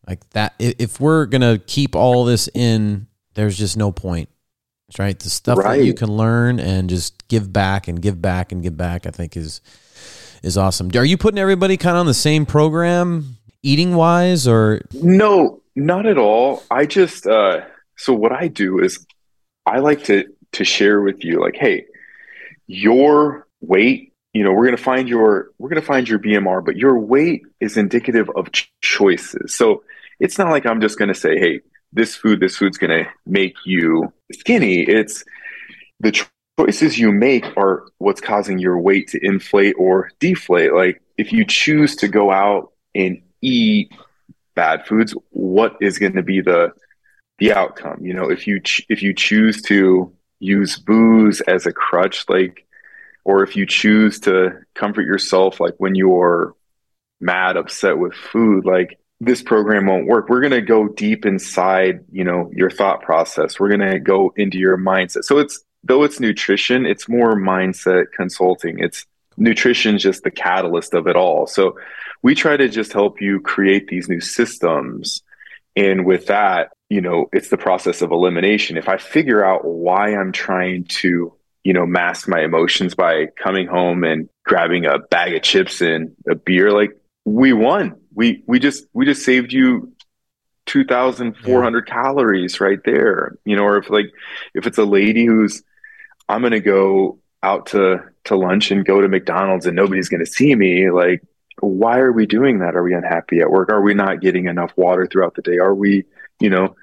Like 0.08 0.30
that 0.30 0.54
if 0.60 1.00
we're 1.00 1.26
gonna 1.26 1.58
keep 1.58 1.96
all 1.96 2.26
this 2.26 2.48
in 2.54 3.08
there's 3.34 3.58
just 3.58 3.76
no 3.76 3.92
point 3.92 4.30
right? 5.00 5.20
The 5.20 5.30
stuff 5.30 5.58
right. 5.58 5.80
that 5.80 5.84
you 5.86 5.94
can 5.94 6.10
learn 6.16 6.60
and 6.60 6.90
just 6.90 7.28
give 7.28 7.52
back 7.52 7.88
and 7.88 8.02
give 8.02 8.22
back 8.22 8.52
and 8.52 8.62
give 8.62 8.78
back 8.78 9.08
i 9.08 9.10
think 9.10 9.36
is 9.36 9.62
is 10.44 10.58
awesome. 10.58 10.92
Are 10.96 11.04
you 11.04 11.18
putting 11.18 11.40
everybody 11.40 11.76
kind 11.76 11.98
of 11.98 12.02
on 12.02 12.06
the 12.06 12.14
same 12.14 12.46
program 12.46 13.38
eating 13.64 13.96
wise 13.96 14.48
or? 14.48 14.82
No 14.94 15.62
not 15.76 16.06
at 16.06 16.20
all. 16.20 16.64
I 16.70 16.86
just 16.86 17.26
uh 17.26 17.62
so 17.98 18.14
what 18.14 18.32
i 18.32 18.48
do 18.48 18.80
is 18.80 19.06
i 19.66 19.80
like 19.80 20.04
to 20.04 20.26
to 20.52 20.64
share 20.64 21.02
with 21.02 21.24
you 21.24 21.42
like 21.42 21.56
hey 21.56 21.86
your 22.68 23.48
weight 23.62 24.14
you 24.36 24.44
know 24.44 24.52
we're 24.52 24.66
going 24.66 24.78
to 24.78 24.84
find 24.84 25.08
your 25.08 25.52
we're 25.58 25.70
going 25.70 25.82
to 25.82 25.88
find 25.88 26.10
your 26.10 26.20
bmr 26.20 26.64
but 26.64 26.76
your 26.76 27.00
weight 27.00 27.44
is 27.62 27.78
indicative 27.78 28.30
of 28.36 28.52
ch- 28.52 28.72
choices. 28.82 29.56
So 29.56 29.84
it's 30.20 30.38
not 30.38 30.52
like 30.52 30.66
i'm 30.66 30.82
just 30.82 31.00
going 31.00 31.08
to 31.08 31.16
say 31.16 31.40
hey 31.40 31.62
this 31.94 32.16
food 32.16 32.42
this 32.42 32.58
food's 32.58 32.78
going 32.78 33.06
to 33.06 33.10
make 33.26 33.56
you 33.66 34.12
skinny. 34.34 34.82
It's 34.82 35.24
the 36.02 36.26
choices 36.60 37.00
you 37.00 37.12
make 37.12 37.46
are 37.58 37.86
what's 37.98 38.22
causing 38.22 38.60
your 38.60 38.78
weight 38.78 39.08
to 39.10 39.26
inflate 39.26 39.76
or 39.80 40.12
deflate. 40.20 40.74
Like 40.74 41.02
if 41.18 41.32
you 41.32 41.46
choose 41.46 41.96
to 41.98 42.10
go 42.10 42.32
out 42.32 42.74
and 42.94 43.22
eat 43.42 43.92
bad 44.56 44.86
foods 44.86 45.14
what 45.30 45.78
is 45.82 45.98
going 45.98 46.14
to 46.14 46.24
be 46.24 46.42
the 46.42 46.74
the 47.40 47.54
outcome? 47.54 48.06
You 48.06 48.14
know 48.14 48.30
if 48.30 48.46
you 48.46 48.60
ch- 48.60 48.86
if 48.90 49.02
you 49.02 49.14
choose 49.14 49.62
to 49.64 50.12
use 50.40 50.78
booze 50.78 51.40
as 51.42 51.66
a 51.66 51.72
crutch 51.72 52.26
like 52.28 52.65
or 53.26 53.44
if 53.44 53.58
you 53.58 53.66
choose 53.66 54.22
to 54.22 54.52
comfort 54.74 55.06
yourself 55.06 55.60
like 55.60 55.74
when 55.78 55.96
you're 55.96 56.56
mad 57.20 57.58
upset 57.58 57.98
with 57.98 58.14
food 58.14 58.66
like 58.66 58.98
this 59.22 59.42
program 59.42 59.88
won't 59.88 60.08
work. 60.08 60.30
We're 60.30 60.42
going 60.42 60.52
to 60.52 60.62
go 60.62 60.88
deep 60.88 61.26
inside 61.26 62.06
you 62.12 62.24
know 62.24 62.52
your 62.54 62.70
thought 62.70 63.02
process. 63.02 63.60
We're 63.60 63.70
going 63.76 63.92
to 63.92 64.00
go 64.00 64.34
into 64.36 64.58
your 64.58 64.78
mindset. 64.78 65.24
So 65.24 65.40
it's 65.40 65.64
though 65.84 66.04
it's 66.04 66.20
nutrition 66.20 66.86
it's 66.86 67.08
more 67.08 67.36
mindset 67.36 68.12
consulting. 68.16 68.80
It's 68.80 69.06
nutrition 69.38 69.98
just 69.98 70.24
the 70.24 70.32
catalyst 70.32 70.94
of 70.94 71.08
it 71.08 71.16
all. 71.16 71.48
So 71.48 71.78
we 72.22 72.36
try 72.36 72.58
to 72.58 72.70
just 72.70 72.94
help 72.94 73.22
you 73.22 73.40
create 73.42 73.88
these 73.88 74.10
new 74.10 74.22
systems. 74.22 75.24
And 75.76 76.06
with 76.06 76.28
that 76.28 76.72
you 76.90 77.02
know 77.02 77.30
it's 77.32 77.50
the 77.50 77.58
process 77.58 78.02
of 78.02 78.12
elimination. 78.12 78.78
If 78.78 78.90
i 78.90 78.98
figure 78.98 79.44
out 79.44 79.66
why 79.66 80.16
i'm 80.16 80.32
trying 80.32 80.84
to 80.86 81.34
you 81.66 81.74
know, 81.74 81.86
mask 81.86 82.28
my 82.30 82.42
emotions 82.42 82.94
by 82.94 83.26
coming 83.44 83.66
home 83.66 84.04
and 84.04 84.30
grabbing 84.46 84.86
a 84.86 85.00
bag 85.00 85.34
of 85.34 85.42
chips 85.42 85.82
and 85.82 86.16
a 86.30 86.36
beer. 86.36 86.72
Like 86.72 86.92
we 87.26 87.54
won. 87.54 87.96
We 88.14 88.44
we 88.46 88.60
just 88.60 88.86
we 88.94 89.06
just 89.06 89.26
saved 89.26 89.52
you 89.52 89.92
2,400 90.68 91.84
yeah. 91.88 91.94
calories 91.94 92.62
right 92.62 92.78
there. 92.86 93.40
You 93.46 93.56
know, 93.56 93.64
or 93.64 93.78
if 93.80 93.90
like 93.90 94.14
if 94.54 94.68
it's 94.68 94.78
a 94.78 94.86
lady 94.86 95.26
who's 95.26 95.64
I'm 96.30 96.44
gonna 96.44 96.60
go 96.60 97.18
out 97.42 97.66
to 97.68 97.98
to 98.26 98.36
lunch 98.36 98.70
and 98.70 98.86
go 98.86 99.02
to 99.02 99.08
McDonald's 99.08 99.66
and 99.66 99.76
nobody's 99.76 100.08
gonna 100.08 100.28
see 100.28 100.54
me, 100.54 100.92
like 100.92 101.24
why 101.62 101.98
are 101.98 102.12
we 102.12 102.28
doing 102.28 102.60
that? 102.60 102.76
Are 102.76 102.84
we 102.84 102.94
unhappy 102.94 103.40
at 103.40 103.50
work? 103.50 103.72
Are 103.72 103.82
we 103.82 103.96
not 103.96 104.22
getting 104.22 104.46
enough 104.46 104.72
water 104.76 105.08
throughout 105.08 105.34
the 105.34 105.42
day? 105.42 105.58
Are 105.58 105.74
we, 105.74 106.06
you 106.40 106.52
know, 106.52 106.76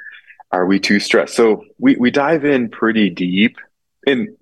are 0.51 0.66
we 0.66 0.80
too 0.80 0.99
stressed? 0.99 1.37
So 1.37 1.66
we 1.78 1.95
we 1.95 2.11
dive 2.11 2.45
in 2.45 2.68
pretty 2.68 3.11
deep. 3.11 3.59
And 4.05 4.37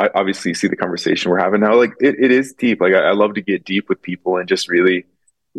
I 0.00 0.08
obviously 0.14 0.54
see 0.54 0.66
the 0.66 0.76
conversation 0.76 1.30
we're 1.30 1.38
having 1.38 1.60
now. 1.60 1.74
Like 1.74 1.92
it, 2.00 2.16
it 2.18 2.30
is 2.30 2.54
deep. 2.54 2.80
Like 2.80 2.94
I, 2.94 3.08
I 3.08 3.12
love 3.12 3.34
to 3.34 3.42
get 3.42 3.64
deep 3.64 3.88
with 3.88 4.00
people 4.00 4.38
and 4.38 4.48
just 4.48 4.68
really 4.68 5.04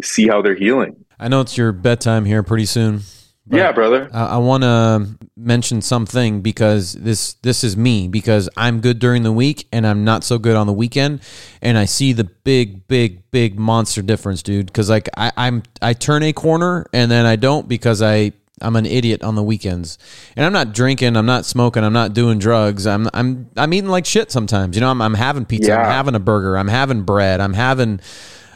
see 0.02 0.28
how 0.28 0.42
they're 0.42 0.56
healing. 0.56 1.06
I 1.20 1.28
know 1.28 1.42
it's 1.42 1.58
your 1.58 1.72
bedtime 1.72 2.26
here 2.26 2.42
pretty 2.42 2.66
soon. 2.66 3.02
Yeah, 3.48 3.72
brother. 3.72 4.10
I, 4.14 4.26
I 4.26 4.38
want 4.38 4.64
to 4.64 5.08
mention 5.36 5.82
something 5.82 6.42
because 6.42 6.94
this 6.94 7.34
this 7.36 7.64
is 7.64 7.76
me 7.76 8.08
because 8.08 8.50
I'm 8.56 8.82
good 8.82 9.00
during 9.00 9.24
the 9.24 9.32
week 9.32 9.68
and 9.72 9.86
I'm 9.86 10.04
not 10.04 10.24
so 10.24 10.38
good 10.38 10.56
on 10.56 10.68
the 10.68 10.74
weekend, 10.74 11.22
and 11.62 11.78
I 11.78 11.86
see 11.86 12.14
the 12.14 12.24
big, 12.24 12.88
big, 12.88 13.30
big 13.32 13.60
monster 13.60 14.02
difference, 14.02 14.42
dude. 14.42 14.68
Because 14.68 14.90
like 14.90 15.10
I, 15.18 15.32
I'm 15.38 15.64
I 15.82 15.94
turn 15.94 16.24
a 16.24 16.34
corner 16.34 16.86
and 16.94 17.12
then 17.12 17.26
I 17.26 17.36
don't 17.36 17.68
because 17.68 18.02
I 18.02 18.32
I'm 18.62 18.76
an 18.76 18.86
idiot 18.86 19.24
on 19.24 19.36
the 19.36 19.44
weekends, 19.44 19.98
and 20.36 20.46
I'm 20.46 20.54
not 20.54 20.74
drinking, 20.74 21.16
I'm 21.18 21.26
not 21.26 21.46
smoking, 21.46 21.84
I'm 21.84 21.94
not 21.94 22.14
doing 22.14 22.40
drugs. 22.40 22.88
I'm 22.88 23.10
I'm 23.14 23.50
I'm 23.58 23.74
eating 23.74 23.90
like 23.90 24.06
shit 24.06 24.32
sometimes. 24.32 24.76
You 24.76 24.82
know, 24.82 24.90
I'm 24.90 25.02
I'm 25.02 25.14
having 25.14 25.46
pizza, 25.46 25.72
yeah. 25.72 25.82
I'm 25.82 25.92
having 25.92 26.16
a 26.16 26.20
burger, 26.20 26.58
I'm 26.58 26.68
having 26.68 27.04
bread, 27.04 27.42
I'm 27.42 27.54
having 27.54 28.00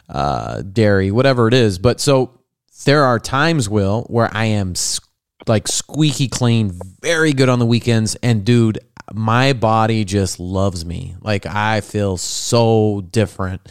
uh, 0.10 0.62
dairy, 0.62 1.12
whatever 1.12 1.48
it 1.48 1.54
is. 1.54 1.80
But 1.80 2.00
so 2.00 2.40
there 2.86 3.04
are 3.04 3.20
times, 3.20 3.70
Will, 3.70 4.04
where 4.04 4.30
I 4.34 4.46
am 4.46 4.74
like 5.48 5.68
squeaky 5.68 6.28
clean, 6.28 6.80
very 7.02 7.34
good 7.34 7.50
on 7.50 7.60
the 7.60 7.66
weekends, 7.66 8.16
and 8.16 8.46
dude, 8.46 8.80
my 9.14 9.54
body 9.54 10.06
just 10.06 10.40
loves 10.40 10.86
me. 10.86 11.16
Like 11.22 11.46
I 11.46 11.82
feel 11.82 12.18
so 12.18 13.02
different 13.12 13.62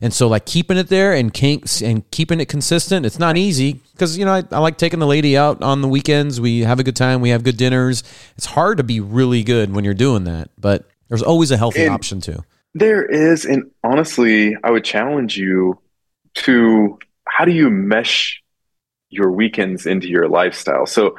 and 0.00 0.12
so 0.12 0.28
like 0.28 0.46
keeping 0.46 0.76
it 0.76 0.88
there 0.88 1.12
and 1.12 1.32
kinks 1.32 1.82
and 1.82 2.08
keeping 2.10 2.40
it 2.40 2.46
consistent, 2.46 3.06
it's 3.06 3.18
not 3.18 3.36
easy 3.36 3.80
because 3.92 4.16
you 4.16 4.24
know 4.24 4.32
I, 4.32 4.44
I, 4.50 4.58
like 4.58 4.78
taking 4.78 5.00
the 5.00 5.06
lady 5.06 5.36
out 5.36 5.62
on 5.62 5.80
the 5.80 5.88
weekends. 5.88 6.40
We 6.40 6.60
have 6.60 6.78
a 6.78 6.84
good 6.84 6.96
time. 6.96 7.20
We 7.20 7.30
have 7.30 7.42
good 7.42 7.56
dinners. 7.56 8.04
It's 8.36 8.46
hard 8.46 8.78
to 8.78 8.84
be 8.84 9.00
really 9.00 9.42
good 9.42 9.72
when 9.72 9.84
you're 9.84 9.94
doing 9.94 10.24
that, 10.24 10.50
but 10.58 10.84
there's 11.08 11.22
always 11.22 11.50
a 11.50 11.56
healthy 11.56 11.84
and 11.84 11.94
option 11.94 12.20
too. 12.20 12.44
There 12.74 13.04
is, 13.04 13.44
and 13.44 13.70
honestly, 13.82 14.56
I 14.62 14.70
would 14.70 14.84
challenge 14.84 15.36
you 15.36 15.80
to 16.34 16.98
how 17.26 17.44
do 17.44 17.52
you 17.52 17.70
mesh 17.70 18.42
your 19.10 19.32
weekends 19.32 19.86
into 19.86 20.08
your 20.08 20.28
lifestyle? 20.28 20.86
So 20.86 21.16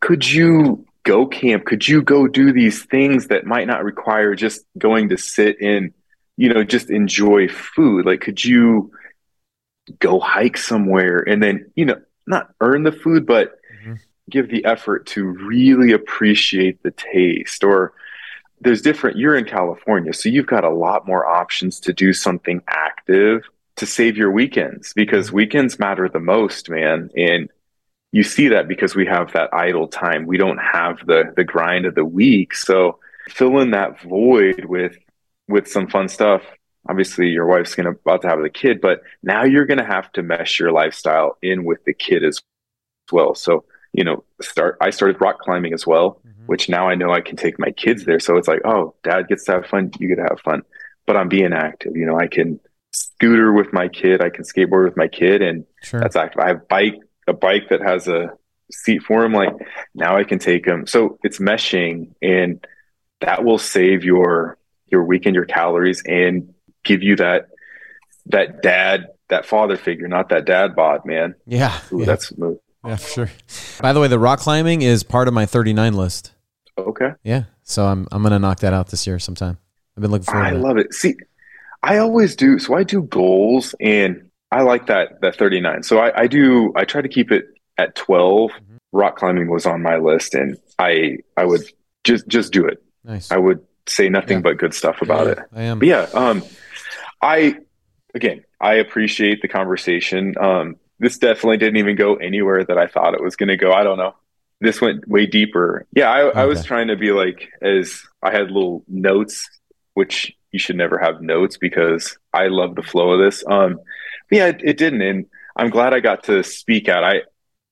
could 0.00 0.28
you 0.28 0.86
go 1.04 1.26
camp? 1.26 1.64
Could 1.64 1.86
you 1.86 2.02
go 2.02 2.28
do 2.28 2.52
these 2.52 2.84
things 2.84 3.28
that 3.28 3.46
might 3.46 3.66
not 3.66 3.84
require 3.84 4.34
just 4.34 4.64
going 4.78 5.08
to 5.08 5.16
sit 5.16 5.60
in, 5.60 5.92
you 6.42 6.52
know, 6.52 6.64
just 6.64 6.90
enjoy 6.90 7.46
food? 7.46 8.04
Like, 8.04 8.20
could 8.20 8.44
you 8.44 8.90
go 10.00 10.18
hike 10.18 10.56
somewhere 10.56 11.20
and 11.20 11.40
then, 11.40 11.70
you 11.76 11.84
know, 11.84 12.00
not 12.26 12.52
earn 12.60 12.82
the 12.82 12.90
food, 12.90 13.26
but 13.26 13.60
mm-hmm. 13.80 13.94
give 14.28 14.50
the 14.50 14.64
effort 14.64 15.06
to 15.06 15.22
really 15.24 15.92
appreciate 15.92 16.82
the 16.82 16.90
taste? 16.90 17.62
Or 17.62 17.92
there's 18.60 18.82
different, 18.82 19.18
you're 19.18 19.36
in 19.36 19.44
California, 19.44 20.12
so 20.12 20.28
you've 20.28 20.48
got 20.48 20.64
a 20.64 20.74
lot 20.74 21.06
more 21.06 21.24
options 21.24 21.78
to 21.78 21.92
do 21.92 22.12
something 22.12 22.60
active 22.66 23.42
to 23.76 23.86
save 23.86 24.16
your 24.16 24.32
weekends 24.32 24.92
because 24.94 25.28
mm-hmm. 25.28 25.36
weekends 25.36 25.78
matter 25.78 26.08
the 26.08 26.18
most, 26.18 26.68
man. 26.68 27.08
And 27.16 27.50
you 28.10 28.24
see 28.24 28.48
that 28.48 28.66
because 28.66 28.96
we 28.96 29.06
have 29.06 29.32
that 29.34 29.54
idle 29.54 29.86
time. 29.86 30.26
We 30.26 30.38
don't 30.38 30.58
have 30.58 31.06
the 31.06 31.32
the 31.36 31.44
grind 31.44 31.86
of 31.86 31.94
the 31.94 32.04
week. 32.04 32.52
So 32.54 32.98
fill 33.28 33.60
in 33.60 33.70
that 33.70 34.02
void 34.02 34.64
with 34.64 34.96
with 35.48 35.68
some 35.68 35.88
fun 35.88 36.08
stuff. 36.08 36.42
Obviously, 36.88 37.28
your 37.28 37.46
wife's 37.46 37.74
gonna 37.74 37.90
about 37.90 38.22
to 38.22 38.28
have 38.28 38.42
the 38.42 38.50
kid, 38.50 38.80
but 38.80 39.02
now 39.22 39.44
you're 39.44 39.66
gonna 39.66 39.84
have 39.84 40.10
to 40.12 40.22
mesh 40.22 40.58
your 40.58 40.72
lifestyle 40.72 41.38
in 41.42 41.64
with 41.64 41.84
the 41.84 41.94
kid 41.94 42.24
as 42.24 42.40
well. 43.10 43.34
So 43.34 43.64
you 43.92 44.04
know, 44.04 44.24
start. 44.40 44.78
I 44.80 44.90
started 44.90 45.20
rock 45.20 45.38
climbing 45.40 45.74
as 45.74 45.86
well, 45.86 46.20
mm-hmm. 46.26 46.46
which 46.46 46.68
now 46.68 46.88
I 46.88 46.94
know 46.94 47.12
I 47.12 47.20
can 47.20 47.36
take 47.36 47.58
my 47.58 47.70
kids 47.70 48.04
there. 48.04 48.20
So 48.20 48.38
it's 48.38 48.48
like, 48.48 48.62
oh, 48.64 48.94
dad 49.04 49.28
gets 49.28 49.44
to 49.44 49.52
have 49.52 49.66
fun, 49.66 49.90
you 49.98 50.08
get 50.08 50.16
to 50.16 50.22
have 50.22 50.40
fun, 50.40 50.62
but 51.06 51.16
I'm 51.16 51.28
being 51.28 51.52
active. 51.52 51.94
You 51.94 52.06
know, 52.06 52.18
I 52.18 52.26
can 52.26 52.58
scooter 52.92 53.52
with 53.52 53.72
my 53.72 53.88
kid, 53.88 54.22
I 54.22 54.30
can 54.30 54.44
skateboard 54.44 54.84
with 54.84 54.96
my 54.96 55.08
kid, 55.08 55.42
and 55.42 55.66
sure. 55.82 56.00
that's 56.00 56.16
active. 56.16 56.40
I 56.40 56.48
have 56.48 56.68
bike 56.68 57.00
a 57.26 57.32
bike 57.32 57.68
that 57.68 57.80
has 57.80 58.08
a 58.08 58.32
seat 58.70 59.02
for 59.02 59.24
him 59.24 59.32
like 59.32 59.54
now 59.94 60.16
i 60.16 60.24
can 60.24 60.38
take 60.38 60.66
him 60.66 60.86
so 60.86 61.18
it's 61.22 61.38
meshing 61.38 62.08
and 62.22 62.66
that 63.20 63.44
will 63.44 63.58
save 63.58 64.02
your 64.02 64.56
your 64.92 65.04
weekend 65.04 65.34
your 65.34 65.44
calories 65.44 66.02
and 66.06 66.52
give 66.84 67.02
you 67.02 67.16
that 67.16 67.48
that 68.26 68.62
dad 68.62 69.08
that 69.28 69.46
father 69.46 69.76
figure 69.76 70.06
not 70.06 70.28
that 70.28 70.44
dad 70.44 70.76
bod 70.76 71.04
man 71.04 71.34
yeah, 71.46 71.80
Ooh, 71.92 72.00
yeah. 72.00 72.04
that's 72.04 72.28
smooth 72.28 72.58
yeah 72.84 72.96
sure 72.96 73.30
by 73.80 73.92
the 73.92 74.00
way 74.00 74.08
the 74.08 74.18
rock 74.18 74.38
climbing 74.38 74.82
is 74.82 75.02
part 75.02 75.26
of 75.26 75.34
my 75.34 75.46
39 75.46 75.94
list 75.94 76.32
okay 76.78 77.12
yeah 77.24 77.44
so 77.62 77.86
i'm 77.86 78.06
i'm 78.12 78.22
gonna 78.22 78.38
knock 78.38 78.60
that 78.60 78.72
out 78.72 78.88
this 78.88 79.06
year 79.06 79.18
sometime 79.18 79.58
i've 79.96 80.02
been 80.02 80.10
looking 80.10 80.26
forward 80.26 80.44
i 80.44 80.50
love 80.50 80.76
it 80.76 80.92
see 80.92 81.14
i 81.82 81.98
always 81.98 82.36
do 82.36 82.58
so 82.58 82.74
i 82.74 82.84
do 82.84 83.02
goals 83.02 83.74
and 83.80 84.28
I 84.52 84.60
like 84.60 84.86
that 84.86 85.20
that 85.22 85.34
39. 85.36 85.82
So 85.82 85.98
I, 85.98 86.22
I 86.22 86.26
do 86.26 86.72
I 86.76 86.84
try 86.84 87.00
to 87.00 87.08
keep 87.08 87.32
it 87.32 87.46
at 87.78 87.94
12. 87.96 88.50
Mm-hmm. 88.50 88.76
Rock 88.92 89.16
climbing 89.16 89.50
was 89.50 89.64
on 89.64 89.82
my 89.82 89.96
list 89.96 90.34
and 90.34 90.58
I 90.78 91.18
I 91.38 91.46
would 91.46 91.62
just 92.04 92.28
just 92.28 92.52
do 92.52 92.66
it. 92.66 92.82
Nice. 93.02 93.32
I 93.32 93.38
would 93.38 93.66
say 93.86 94.08
nothing 94.08 94.38
yeah. 94.38 94.42
but 94.42 94.58
good 94.58 94.74
stuff 94.74 95.02
about 95.02 95.26
yeah, 95.26 95.32
it. 95.32 95.38
I 95.52 95.62
am. 95.62 95.78
But 95.78 95.88
yeah, 95.88 96.08
um 96.14 96.42
I 97.20 97.56
again, 98.14 98.44
I 98.60 98.74
appreciate 98.74 99.42
the 99.42 99.48
conversation. 99.48 100.34
Um 100.38 100.76
this 101.02 101.18
definitely 101.18 101.56
didn't 101.56 101.78
even 101.78 101.96
go 101.96 102.14
anywhere 102.14 102.64
that 102.64 102.78
I 102.78 102.86
thought 102.86 103.14
it 103.14 103.22
was 103.22 103.34
going 103.34 103.48
to 103.48 103.56
go. 103.56 103.72
I 103.72 103.82
don't 103.82 103.98
know. 103.98 104.14
This 104.60 104.80
went 104.80 105.08
way 105.08 105.26
deeper. 105.26 105.84
Yeah, 105.92 106.08
I, 106.08 106.22
okay. 106.22 106.40
I 106.40 106.44
was 106.44 106.64
trying 106.64 106.86
to 106.88 106.96
be 106.96 107.10
like 107.10 107.50
as 107.60 108.04
I 108.22 108.30
had 108.30 108.52
little 108.52 108.84
notes, 108.86 109.50
which 109.94 110.32
you 110.52 110.60
should 110.60 110.76
never 110.76 110.98
have 110.98 111.20
notes 111.20 111.56
because 111.56 112.16
I 112.32 112.46
love 112.46 112.76
the 112.76 112.84
flow 112.84 113.12
of 113.12 113.20
this. 113.20 113.42
Um, 113.44 113.80
yeah, 114.30 114.46
it, 114.46 114.60
it, 114.62 114.78
didn't, 114.78 115.02
and 115.02 115.26
I'm 115.56 115.70
glad 115.70 115.92
I 115.92 115.98
got 115.98 116.24
to 116.24 116.44
speak 116.44 116.88
out. 116.88 117.02
I, 117.02 117.22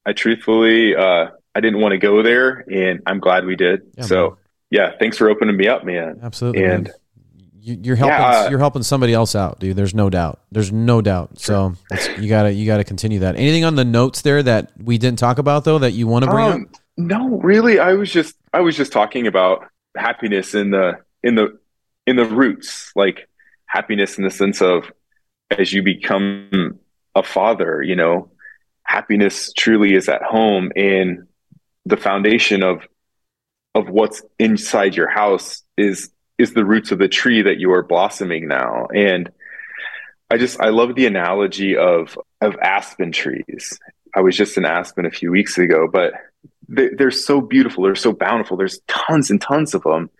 I 0.05 0.13
truthfully, 0.13 0.97
uh, 0.97 1.29
I 1.55 1.61
didn't 1.61 1.81
want 1.81 1.93
to 1.93 1.99
go 1.99 2.25
there, 2.25 2.65
and 2.69 3.01
I'm 3.07 3.21
glad 3.21 3.45
we 3.45 3.55
did. 3.55 3.83
Yeah, 3.97 4.05
so, 4.05 4.31
man. 4.31 4.39
Yeah, 4.71 4.93
thanks 4.99 5.17
for 5.17 5.29
opening 5.29 5.57
me 5.57 5.69
up, 5.69 5.85
man. 5.85 6.21
Absolutely, 6.23 6.65
and. 6.65 6.85
Man. 6.85 6.95
You, 7.63 7.93
are 7.93 7.97
helping. 7.97 8.17
Yeah, 8.17 8.27
uh, 8.27 8.49
you're 8.49 8.59
helping 8.59 8.83
somebody 8.83 9.13
else 9.13 9.35
out, 9.35 9.61
dude. 9.61 9.77
There's 9.77 9.95
no 9.95 10.09
doubt. 10.09 10.41
There's 10.51 10.73
no 10.73 11.03
doubt. 11.03 11.39
So 11.39 11.75
you 12.19 12.27
gotta 12.27 12.51
you 12.55 12.65
gotta 12.65 12.85
continue 12.85 13.19
that. 13.19 13.37
Anything 13.37 13.67
on 13.67 13.75
the 13.75 13.85
notes 13.85 14.23
there 14.23 14.43
that 14.43 14.73
we 14.83 14.97
didn't 14.97 15.19
talk 15.19 15.37
about 15.37 15.65
though 15.65 15.79
that 15.79 15.93
you 15.93 16.07
want 16.07 16.25
to 16.25 16.31
bring 16.31 16.47
um, 16.47 16.63
up? 16.63 16.81
No, 16.97 17.39
really. 17.41 17.79
I 17.79 17.93
was 17.93 18.11
just 18.11 18.35
I 18.55 18.63
was 18.63 18.79
just 18.79 18.93
talking 18.93 19.27
about 19.27 19.67
happiness 19.95 20.55
in 20.55 20.71
the 20.71 21.01
in 21.23 21.35
the 21.35 21.59
in 22.07 22.17
the 22.17 22.25
roots, 22.25 22.93
like 22.97 23.29
happiness 23.67 24.17
in 24.17 24.25
the 24.25 24.31
sense 24.31 24.63
of 24.63 24.91
as 25.51 25.73
you 25.73 25.83
become 25.83 26.79
a 27.15 27.23
father, 27.23 27.83
you 27.83 27.97
know, 27.97 28.31
happiness 28.85 29.53
truly 29.53 29.95
is 29.95 30.09
at 30.09 30.23
home 30.23 30.73
in 30.75 31.27
the 31.87 31.97
foundation 31.97 32.63
of 32.63 32.87
of 33.75 33.89
what's 33.89 34.23
inside 34.39 34.97
your 34.97 35.09
house 35.09 35.63
is 35.77 36.11
is 36.39 36.55
the 36.55 36.65
roots 36.65 36.91
of 36.91 36.99
the 36.99 37.09
tree 37.09 37.43
that 37.43 37.59
you 37.59 37.71
are 37.73 37.83
blossoming 37.83 38.49
now. 38.49 38.87
And 38.95 39.31
I 40.31 40.39
just 40.39 40.61
I 40.61 40.71
love 40.71 40.95
the 40.95 41.07
analogy 41.07 41.77
of 41.77 42.19
of 42.41 42.57
aspen 42.57 43.13
trees. 43.13 43.79
I 44.15 44.21
was 44.21 44.37
just 44.37 44.57
in 44.57 44.65
Aspen 44.65 45.07
a 45.07 45.11
few 45.11 45.31
weeks 45.31 45.57
ago, 45.57 45.87
but 45.87 46.15
they, 46.69 46.89
they're 46.89 47.13
so 47.13 47.41
beautiful. 47.41 47.85
They're 47.85 47.95
so 47.95 48.13
bountiful. 48.13 48.57
There's 48.57 48.81
tons 48.89 49.31
and 49.31 49.41
tons 49.41 49.73
of 49.73 49.83
them, 49.85 50.11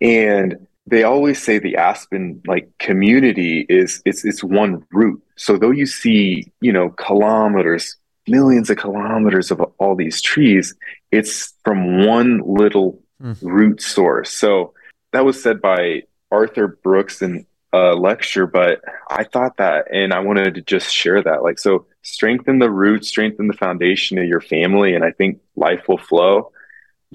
and 0.00 0.66
they 0.88 1.02
always 1.02 1.42
say 1.42 1.58
the 1.58 1.76
aspen 1.76 2.42
like 2.46 2.70
community 2.78 3.66
is 3.68 4.02
it's 4.04 4.24
it's 4.24 4.42
one 4.42 4.84
root 4.90 5.22
so 5.36 5.58
though 5.58 5.70
you 5.70 5.86
see 5.86 6.50
you 6.60 6.72
know 6.72 6.88
kilometers 6.90 7.96
millions 8.28 8.70
of 8.70 8.76
kilometers 8.76 9.50
of 9.50 9.60
all 9.78 9.94
these 9.94 10.20
trees 10.20 10.74
it's 11.10 11.54
from 11.64 12.06
one 12.06 12.40
little 12.44 13.00
mm. 13.22 13.36
root 13.42 13.80
source. 13.80 14.30
So 14.30 14.74
that 15.12 15.24
was 15.24 15.42
said 15.42 15.60
by 15.60 16.02
arthur 16.30 16.68
brooks 16.68 17.22
in 17.22 17.46
a 17.72 17.94
lecture 17.94 18.46
but 18.46 18.80
i 19.10 19.24
thought 19.24 19.58
that 19.58 19.86
and 19.92 20.14
i 20.14 20.20
wanted 20.20 20.54
to 20.54 20.62
just 20.62 20.90
share 20.90 21.22
that 21.22 21.42
like 21.42 21.58
so 21.58 21.84
strengthen 22.02 22.58
the 22.58 22.70
root 22.70 23.04
strengthen 23.04 23.46
the 23.46 23.52
foundation 23.52 24.16
of 24.16 24.24
your 24.24 24.40
family 24.40 24.94
and 24.94 25.04
i 25.04 25.10
think 25.10 25.38
life 25.58 25.88
will 25.88 25.98
flow. 25.98 26.52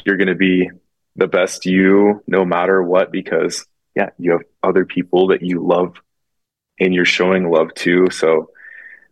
You're 0.06 0.18
going 0.18 0.28
to 0.28 0.36
be 0.36 0.70
the 1.16 1.28
best 1.28 1.66
you 1.66 2.24
no 2.28 2.46
matter 2.46 2.82
what 2.82 3.12
because 3.12 3.66
yeah 3.96 4.10
you 4.18 4.32
have 4.32 4.42
other 4.62 4.86
people 4.86 5.28
that 5.28 5.42
you 5.42 5.66
love 5.66 5.96
and 6.80 6.94
you're 6.94 7.06
showing 7.06 7.50
love 7.50 7.74
to. 7.76 8.10
So 8.10 8.50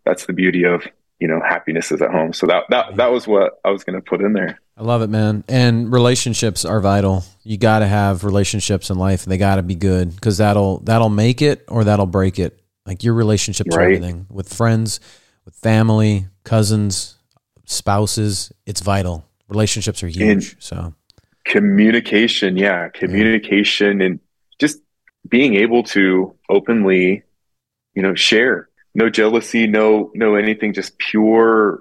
that's 0.03 0.25
the 0.25 0.33
beauty 0.33 0.65
of 0.65 0.83
you 1.21 1.27
know 1.27 1.39
happiness 1.39 1.91
is 1.91 2.01
at 2.01 2.09
home. 2.11 2.33
So 2.33 2.47
that 2.47 2.63
that 2.69 2.95
that 2.97 3.11
was 3.11 3.27
what 3.27 3.61
i 3.63 3.69
was 3.69 3.85
going 3.85 3.95
to 3.95 4.01
put 4.01 4.21
in 4.21 4.33
there. 4.33 4.59
I 4.75 4.83
love 4.83 5.03
it 5.03 5.07
man. 5.07 5.43
And 5.47 5.93
relationships 5.93 6.65
are 6.65 6.81
vital. 6.81 7.23
You 7.43 7.57
got 7.57 7.79
to 7.79 7.87
have 7.87 8.23
relationships 8.23 8.89
in 8.89 8.97
life. 8.97 9.23
They 9.23 9.37
got 9.37 9.55
to 9.55 9.63
be 9.63 9.75
good 9.75 10.13
because 10.13 10.39
that'll 10.39 10.79
that'll 10.79 11.09
make 11.09 11.43
it 11.43 11.63
or 11.67 11.83
that'll 11.83 12.07
break 12.07 12.39
it. 12.39 12.59
Like 12.87 13.03
your 13.03 13.13
relationships 13.13 13.77
right. 13.77 13.83
everything. 13.83 14.25
With 14.29 14.51
friends 14.51 14.99
with 15.45 15.55
family 15.55 16.27
cousins 16.43 17.15
spouses 17.65 18.51
it's 18.65 18.81
vital. 18.81 19.23
Relationships 19.47 20.01
are 20.01 20.07
huge 20.07 20.21
and 20.27 20.55
so. 20.59 20.95
communication 21.45 22.57
yeah. 22.57 22.89
Communication 22.89 23.99
yeah. 23.99 24.07
and 24.07 24.19
just 24.57 24.79
being 25.29 25.53
able 25.53 25.83
to 25.83 26.35
openly 26.49 27.21
you 27.93 28.01
know 28.01 28.15
share 28.15 28.69
no 28.93 29.09
jealousy 29.09 29.67
no 29.67 30.11
no 30.13 30.35
anything 30.35 30.73
just 30.73 30.97
pure 30.97 31.79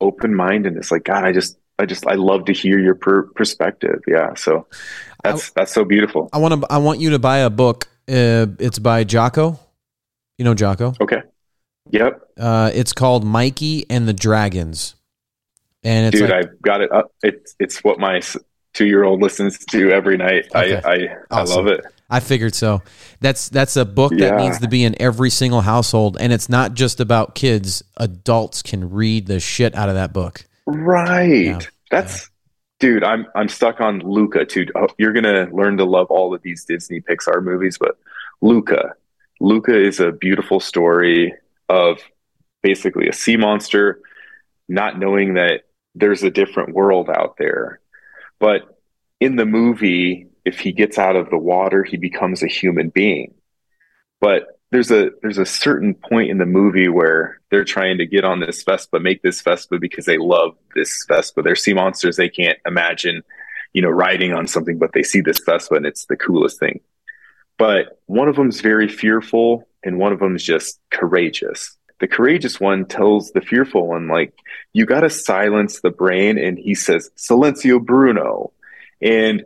open 0.00 0.34
mindedness. 0.34 0.90
Like 0.90 1.04
god 1.04 1.24
i 1.24 1.32
just 1.32 1.58
i 1.78 1.86
just 1.86 2.06
i 2.06 2.14
love 2.14 2.44
to 2.46 2.52
hear 2.52 2.78
your 2.78 2.94
per- 2.94 3.28
perspective. 3.34 4.00
Yeah 4.06 4.34
so 4.34 4.66
that's 5.22 5.50
I, 5.50 5.52
that's 5.56 5.72
so 5.72 5.84
beautiful. 5.84 6.28
I 6.32 6.38
want 6.38 6.60
to 6.60 6.66
i 6.70 6.78
want 6.78 7.00
you 7.00 7.10
to 7.10 7.18
buy 7.18 7.38
a 7.38 7.50
book 7.50 7.88
uh, 8.08 8.46
it's 8.58 8.78
by 8.78 9.04
jocko. 9.04 9.58
You 10.38 10.44
know 10.44 10.54
jocko? 10.54 10.94
Okay. 11.00 11.22
Yep. 11.90 12.22
Uh, 12.38 12.70
it's 12.74 12.92
called 12.92 13.24
mikey 13.24 13.86
and 13.90 14.08
the 14.08 14.12
dragons. 14.12 14.94
And 15.84 16.06
it's 16.06 16.20
dude 16.20 16.30
like, 16.30 16.46
i've 16.46 16.62
got 16.62 16.80
it 16.80 16.92
up. 16.92 17.12
It's 17.22 17.54
it's 17.58 17.82
what 17.84 17.98
my 17.98 18.20
two 18.72 18.86
year 18.86 19.04
old 19.04 19.20
listens 19.20 19.58
to 19.66 19.90
every 19.90 20.16
night. 20.16 20.46
Okay. 20.54 20.80
I 20.84 20.90
I, 20.90 21.16
awesome. 21.30 21.52
I 21.52 21.56
love 21.56 21.66
it. 21.68 21.84
I 22.12 22.20
figured 22.20 22.54
so. 22.54 22.82
That's 23.20 23.48
that's 23.48 23.76
a 23.76 23.84
book 23.84 24.12
yeah. 24.14 24.30
that 24.30 24.36
needs 24.36 24.58
to 24.60 24.68
be 24.68 24.84
in 24.84 25.00
every 25.00 25.30
single 25.30 25.62
household, 25.62 26.16
and 26.20 26.32
it's 26.32 26.48
not 26.48 26.74
just 26.74 27.00
about 27.00 27.34
kids. 27.34 27.82
Adults 27.96 28.62
can 28.62 28.90
read 28.90 29.26
the 29.26 29.40
shit 29.40 29.74
out 29.74 29.88
of 29.88 29.94
that 29.94 30.12
book. 30.12 30.44
Right. 30.66 31.44
Yeah. 31.44 31.60
That's 31.90 32.22
yeah. 32.22 32.28
dude. 32.80 33.04
I'm 33.04 33.26
I'm 33.34 33.48
stuck 33.48 33.80
on 33.80 34.00
Luca 34.00 34.44
too. 34.44 34.66
Oh, 34.74 34.88
you're 34.98 35.12
gonna 35.12 35.48
learn 35.52 35.78
to 35.78 35.84
love 35.84 36.08
all 36.10 36.34
of 36.34 36.42
these 36.42 36.64
Disney 36.64 37.00
Pixar 37.00 37.42
movies, 37.42 37.78
but 37.78 37.98
Luca, 38.40 38.94
Luca 39.40 39.74
is 39.76 39.98
a 39.98 40.12
beautiful 40.12 40.60
story 40.60 41.34
of 41.68 41.98
basically 42.62 43.08
a 43.08 43.12
sea 43.12 43.36
monster 43.36 44.00
not 44.68 44.98
knowing 44.98 45.34
that 45.34 45.62
there's 45.94 46.22
a 46.22 46.30
different 46.30 46.74
world 46.74 47.10
out 47.10 47.36
there 47.38 47.80
but 48.42 48.76
in 49.20 49.36
the 49.36 49.46
movie, 49.46 50.26
if 50.44 50.58
he 50.58 50.72
gets 50.72 50.98
out 50.98 51.16
of 51.16 51.30
the 51.30 51.38
water, 51.38 51.84
he 51.84 51.96
becomes 51.96 52.42
a 52.42 52.48
human 52.48 52.88
being. 52.90 53.34
But 54.20 54.58
there's 54.70 54.90
a 54.90 55.10
there's 55.20 55.38
a 55.38 55.46
certain 55.46 55.94
point 55.94 56.30
in 56.30 56.38
the 56.38 56.46
movie 56.46 56.88
where 56.88 57.40
they're 57.50 57.64
trying 57.64 57.98
to 57.98 58.06
get 58.06 58.24
on 58.24 58.40
this 58.40 58.62
Vespa, 58.62 59.00
make 59.00 59.22
this 59.22 59.42
Vespa 59.42 59.78
because 59.78 60.06
they 60.06 60.16
love 60.18 60.56
this 60.74 61.04
Vespa. 61.08 61.42
They're 61.42 61.54
sea 61.54 61.74
monsters. 61.74 62.16
They 62.16 62.30
can't 62.30 62.58
imagine, 62.66 63.22
you 63.74 63.82
know, 63.82 63.90
riding 63.90 64.32
on 64.32 64.46
something, 64.46 64.78
but 64.78 64.92
they 64.94 65.02
see 65.02 65.20
this 65.20 65.40
Vespa 65.40 65.74
and 65.74 65.86
it's 65.86 66.06
the 66.06 66.16
coolest 66.16 66.58
thing. 66.58 66.80
But 67.58 68.00
one 68.06 68.28
of 68.28 68.36
them's 68.36 68.60
very 68.60 68.88
fearful 68.88 69.68
and 69.84 69.98
one 69.98 70.12
of 70.12 70.20
them's 70.20 70.42
just 70.42 70.80
courageous. 70.90 71.76
The 72.00 72.08
courageous 72.08 72.58
one 72.58 72.86
tells 72.86 73.30
the 73.30 73.40
fearful 73.40 73.86
one, 73.86 74.08
like, 74.08 74.34
you 74.72 74.86
got 74.86 75.00
to 75.00 75.10
silence 75.10 75.80
the 75.80 75.90
brain. 75.90 76.38
And 76.38 76.58
he 76.58 76.74
says, 76.74 77.10
Silencio 77.16 77.84
Bruno. 77.84 78.52
And 79.00 79.44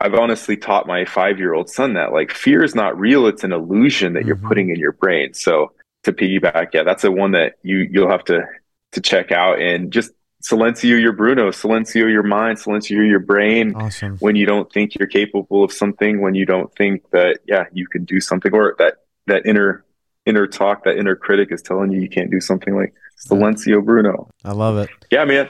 I've 0.00 0.14
honestly 0.14 0.56
taught 0.56 0.86
my 0.86 1.04
five 1.04 1.38
year 1.38 1.54
old 1.54 1.68
son 1.68 1.94
that 1.94 2.12
like 2.12 2.30
fear 2.30 2.62
is 2.62 2.74
not 2.74 2.98
real. 2.98 3.26
It's 3.26 3.44
an 3.44 3.52
illusion 3.52 4.12
that 4.12 4.20
mm-hmm. 4.20 4.28
you're 4.28 4.36
putting 4.36 4.70
in 4.70 4.76
your 4.76 4.92
brain. 4.92 5.34
So 5.34 5.72
to 6.04 6.12
piggyback, 6.12 6.68
yeah, 6.72 6.84
that's 6.84 7.02
the 7.02 7.10
one 7.10 7.32
that 7.32 7.54
you, 7.62 7.88
you'll 7.90 8.10
have 8.10 8.24
to, 8.24 8.46
to 8.92 9.00
check 9.00 9.32
out 9.32 9.60
and 9.60 9.92
just 9.92 10.12
silencio 10.42 11.00
your 11.00 11.12
Bruno, 11.12 11.50
silencio 11.50 12.10
your 12.10 12.22
mind, 12.22 12.58
silencio 12.58 13.06
your 13.08 13.18
brain 13.18 13.74
awesome. 13.74 14.16
when 14.18 14.36
you 14.36 14.46
don't 14.46 14.72
think 14.72 14.94
you're 14.94 15.08
capable 15.08 15.64
of 15.64 15.72
something, 15.72 16.20
when 16.20 16.34
you 16.34 16.46
don't 16.46 16.72
think 16.76 17.10
that, 17.10 17.40
yeah, 17.46 17.64
you 17.72 17.88
can 17.88 18.04
do 18.04 18.20
something 18.20 18.54
or 18.54 18.76
that, 18.78 18.98
that 19.26 19.46
inner, 19.46 19.84
inner 20.26 20.46
talk, 20.46 20.84
that 20.84 20.96
inner 20.96 21.16
critic 21.16 21.48
is 21.50 21.60
telling 21.60 21.90
you 21.90 22.00
you 22.00 22.08
can't 22.08 22.30
do 22.30 22.40
something 22.40 22.76
like 22.76 22.94
Silencio 23.26 23.84
Bruno. 23.84 24.28
I 24.44 24.52
love 24.52 24.78
it. 24.78 24.88
Yeah, 25.10 25.24
man. 25.24 25.48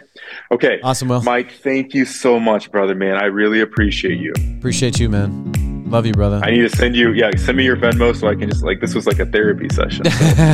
Okay. 0.50 0.80
Awesome, 0.82 1.08
Will. 1.08 1.22
Mike, 1.22 1.52
thank 1.52 1.94
you 1.94 2.04
so 2.04 2.40
much, 2.40 2.70
brother, 2.70 2.94
man. 2.94 3.16
I 3.16 3.24
really 3.26 3.60
appreciate 3.60 4.18
you. 4.18 4.32
Appreciate 4.58 4.98
you, 4.98 5.08
man. 5.08 5.52
Love 5.90 6.04
you, 6.04 6.12
brother. 6.12 6.40
I 6.42 6.50
need 6.50 6.70
to 6.70 6.76
send 6.76 6.94
you, 6.96 7.12
yeah, 7.12 7.30
send 7.36 7.56
me 7.56 7.64
your 7.64 7.76
Venmo 7.76 8.14
so 8.14 8.28
I 8.28 8.34
can 8.34 8.50
just 8.50 8.62
like 8.62 8.80
this 8.80 8.94
was 8.94 9.06
like 9.06 9.18
a 9.20 9.26
therapy 9.26 9.68
session. 9.70 10.04
So, 10.04 10.10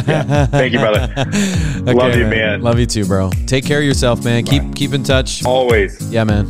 yeah. 0.06 0.46
Thank 0.50 0.72
you, 0.72 0.78
brother. 0.78 1.12
okay, 1.18 1.92
Love 1.92 2.14
you, 2.14 2.22
man. 2.24 2.30
man. 2.30 2.62
Love 2.62 2.78
you 2.78 2.86
too, 2.86 3.04
bro. 3.04 3.30
Take 3.46 3.64
care 3.64 3.78
of 3.80 3.84
yourself, 3.84 4.24
man. 4.24 4.44
Bye. 4.44 4.50
Keep 4.50 4.74
keep 4.76 4.92
in 4.92 5.02
touch. 5.02 5.44
Always. 5.44 6.08
Yeah, 6.12 6.24
man. 6.24 6.46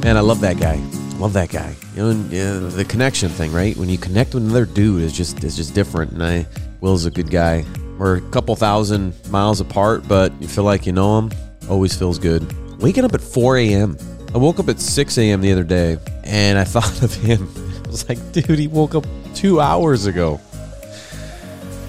Man, 0.00 0.16
I 0.16 0.20
love 0.20 0.40
that 0.40 0.58
guy. 0.60 0.76
Love 1.18 1.32
that 1.34 1.50
guy. 1.50 1.74
You 1.96 2.14
know, 2.14 2.70
the 2.70 2.84
connection 2.84 3.28
thing, 3.30 3.52
right? 3.52 3.76
When 3.76 3.88
you 3.88 3.98
connect 3.98 4.32
with 4.34 4.44
another 4.44 4.64
dude, 4.64 5.02
is 5.02 5.12
just 5.12 5.42
is 5.42 5.56
just 5.56 5.74
different. 5.74 6.12
And 6.12 6.22
I, 6.22 6.46
Will's 6.80 7.04
a 7.04 7.10
good 7.10 7.30
guy. 7.30 7.64
We're 8.00 8.16
a 8.16 8.20
couple 8.30 8.56
thousand 8.56 9.12
miles 9.28 9.60
apart, 9.60 10.08
but 10.08 10.32
you 10.40 10.48
feel 10.48 10.64
like 10.64 10.86
you 10.86 10.92
know 10.92 11.18
him. 11.18 11.30
Always 11.68 11.94
feels 11.94 12.18
good. 12.18 12.50
Waking 12.80 13.04
up 13.04 13.12
at 13.12 13.20
4 13.20 13.58
a.m. 13.58 13.98
I 14.34 14.38
woke 14.38 14.58
up 14.58 14.70
at 14.70 14.80
6 14.80 15.18
a.m. 15.18 15.42
the 15.42 15.52
other 15.52 15.64
day, 15.64 15.98
and 16.24 16.58
I 16.58 16.64
thought 16.64 17.02
of 17.02 17.12
him. 17.12 17.46
I 17.84 17.88
was 17.88 18.08
like, 18.08 18.32
dude, 18.32 18.58
he 18.58 18.68
woke 18.68 18.94
up 18.94 19.04
two 19.34 19.60
hours 19.60 20.06
ago. 20.06 20.40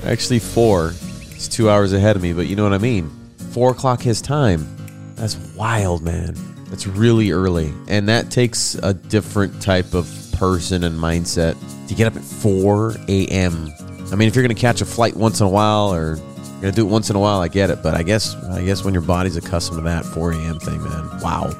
Actually, 0.03 0.39
four. 0.39 0.89
He's 1.32 1.47
two 1.47 1.70
hours 1.70 1.93
ahead 1.93 2.18
of 2.18 2.22
me, 2.22 2.34
but 2.34 2.47
you 2.47 2.57
know 2.57 2.64
what 2.64 2.74
I 2.74 2.78
mean. 2.78 3.09
Four 3.51 3.72
o'clock 3.72 4.01
his 4.01 4.20
time. 4.20 4.68
That's 5.16 5.38
wild, 5.55 6.03
man. 6.03 6.36
That's 6.66 6.88
really 6.88 7.32
early. 7.32 7.72
And 7.88 8.09
that 8.09 8.30
takes 8.30 8.76
a 8.76 8.93
different 8.93 9.62
type 9.62 9.93
of 9.93 10.09
person 10.34 10.84
and 10.84 10.99
mindset 10.99 11.55
to 11.88 11.95
get 11.95 12.07
up 12.07 12.18
at 12.18 12.24
4 12.24 12.95
a.m. 13.07 13.72
I 14.12 14.16
mean, 14.16 14.28
if 14.28 14.36
you're 14.36 14.43
going 14.43 14.55
to 14.55 14.62
catch 14.62 14.82
a 14.82 14.86
flight 14.86 15.16
once 15.16 15.39
in 15.39 15.45
a 15.45 15.49
while 15.49 15.93
or 15.93 16.16
you're 16.16 16.62
going 16.62 16.74
to 16.74 16.82
do 16.82 16.86
it 16.86 16.89
once 16.89 17.09
in 17.09 17.16
a 17.16 17.20
while, 17.20 17.39
I 17.39 17.47
get 17.47 17.70
it. 17.70 17.82
But 17.82 17.95
I 17.95 18.03
guess 18.03 18.36
I 18.36 18.64
guess 18.64 18.84
when 18.84 18.93
your 18.93 19.03
body's 19.03 19.38
accustomed 19.38 19.80
to 19.80 19.84
that 19.84 20.05
4 20.05 20.34
a.m. 20.34 20.59
thing, 20.59 20.84
man, 20.84 21.20
wow. 21.22 21.51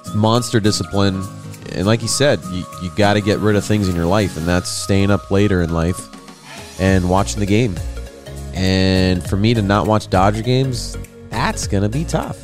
It's 0.00 0.14
monster 0.14 0.58
discipline. 0.58 1.22
And 1.72 1.86
like 1.86 2.00
you 2.00 2.08
said, 2.08 2.40
you, 2.50 2.64
you 2.82 2.90
got 2.96 3.14
to 3.14 3.20
get 3.20 3.38
rid 3.40 3.56
of 3.56 3.64
things 3.64 3.88
in 3.88 3.96
your 3.96 4.06
life, 4.06 4.36
and 4.36 4.46
that's 4.46 4.70
staying 4.70 5.10
up 5.10 5.30
later 5.30 5.62
in 5.62 5.74
life 5.74 6.00
and 6.80 7.10
watching 7.10 7.40
the 7.40 7.46
game. 7.46 7.76
And 8.54 9.22
for 9.28 9.36
me 9.36 9.52
to 9.52 9.60
not 9.60 9.86
watch 9.86 10.08
Dodger 10.08 10.42
games, 10.42 10.96
that's 11.28 11.66
going 11.66 11.82
to 11.82 11.88
be 11.90 12.04
tough. 12.04 12.38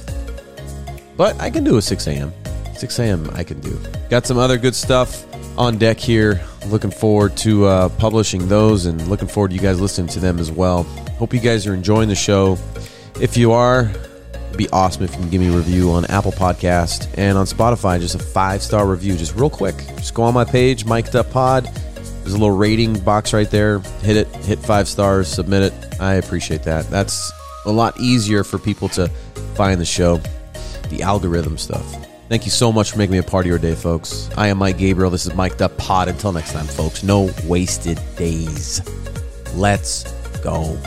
But 1.17 1.41
I 1.41 1.49
can 1.49 1.65
do 1.65 1.79
a 1.79 1.83
6 1.83 2.07
a.m. 2.07 2.33
6 2.77 2.99
a.m. 2.99 3.31
I 3.33 3.45
can 3.45 3.61
do. 3.61 3.79
Got 4.11 4.27
some 4.27 4.37
other 4.37 4.59
good 4.59 4.75
stuff 4.75 5.25
on 5.57 5.79
deck 5.79 5.99
here. 5.99 6.41
Looking 6.67 6.91
forward 6.91 7.37
to 7.39 7.67
uh, 7.67 7.89
publishing 7.91 8.49
those 8.49 8.87
and 8.87 9.07
looking 9.09 9.29
forward 9.29 9.49
to 9.49 9.55
you 9.55 9.61
guys 9.61 9.81
listening 9.81 10.09
to 10.09 10.21
them 10.21 10.39
as 10.39 10.51
well. 10.51 10.85
Hope 11.19 11.35
you 11.35 11.41
guys 11.41 11.67
are 11.67 11.75
enjoying 11.75 12.09
the 12.09 12.15
show. 12.15 12.57
If 13.21 13.37
you 13.37 13.53
are, 13.53 13.91
it'd 14.47 14.57
be 14.57 14.69
awesome 14.71 15.03
if 15.05 15.13
you 15.13 15.19
can 15.19 15.31
give 15.31 15.41
me 15.41 15.49
a 15.49 15.57
review 15.57 15.91
on 15.91 16.05
Apple 16.07 16.33
Podcast 16.33 17.09
and 17.19 17.37
on 17.37 17.47
Spotify. 17.47 18.01
Just 18.01 18.15
a 18.15 18.19
five 18.19 18.63
star 18.63 18.87
review, 18.87 19.17
just 19.17 19.35
real 19.35 19.51
quick. 19.51 19.77
Just 19.97 20.15
go 20.15 20.23
on 20.23 20.35
my 20.35 20.45
page, 20.45 20.85
Mic'd 20.85 21.17
Up 21.17 21.31
Pod. 21.31 21.65
There's 21.65 22.35
a 22.35 22.39
little 22.39 22.57
rating 22.57 22.99
box 23.01 23.33
right 23.33 23.51
there. 23.51 23.81
Hit 24.03 24.17
it, 24.17 24.29
hit 24.37 24.59
five 24.61 24.87
stars, 24.89 25.27
submit 25.29 25.65
it. 25.65 26.01
I 26.01 26.15
appreciate 26.15 26.63
that. 26.65 26.89
That's 26.89 27.33
a 27.67 27.73
lot 27.73 27.99
easier 27.99 28.45
for 28.45 28.59
people 28.59 28.89
to 28.91 29.09
find 29.55 29.81
the 29.81 29.85
show, 29.85 30.21
the 30.89 31.03
algorithm 31.03 31.59
stuff. 31.59 32.02
Thank 32.33 32.47
you 32.47 32.51
so 32.51 32.73
much 32.73 32.93
for 32.93 32.97
making 32.97 33.13
me 33.13 33.19
a 33.19 33.23
part 33.23 33.45
of 33.45 33.51
your 33.51 33.59
day, 33.59 33.75
folks. 33.75 34.31
I 34.39 34.47
am 34.47 34.57
Mike 34.57 34.79
Gabriel. 34.79 35.11
This 35.11 35.27
is 35.27 35.35
Mic'd 35.35 35.61
Up 35.61 35.77
Pod. 35.77 36.09
Until 36.09 36.33
next 36.33 36.55
time, 36.55 36.65
folks, 36.65 37.03
no 37.03 37.31
wasted 37.45 38.01
days. 38.17 38.81
Let's 39.55 40.11
go. 40.41 40.79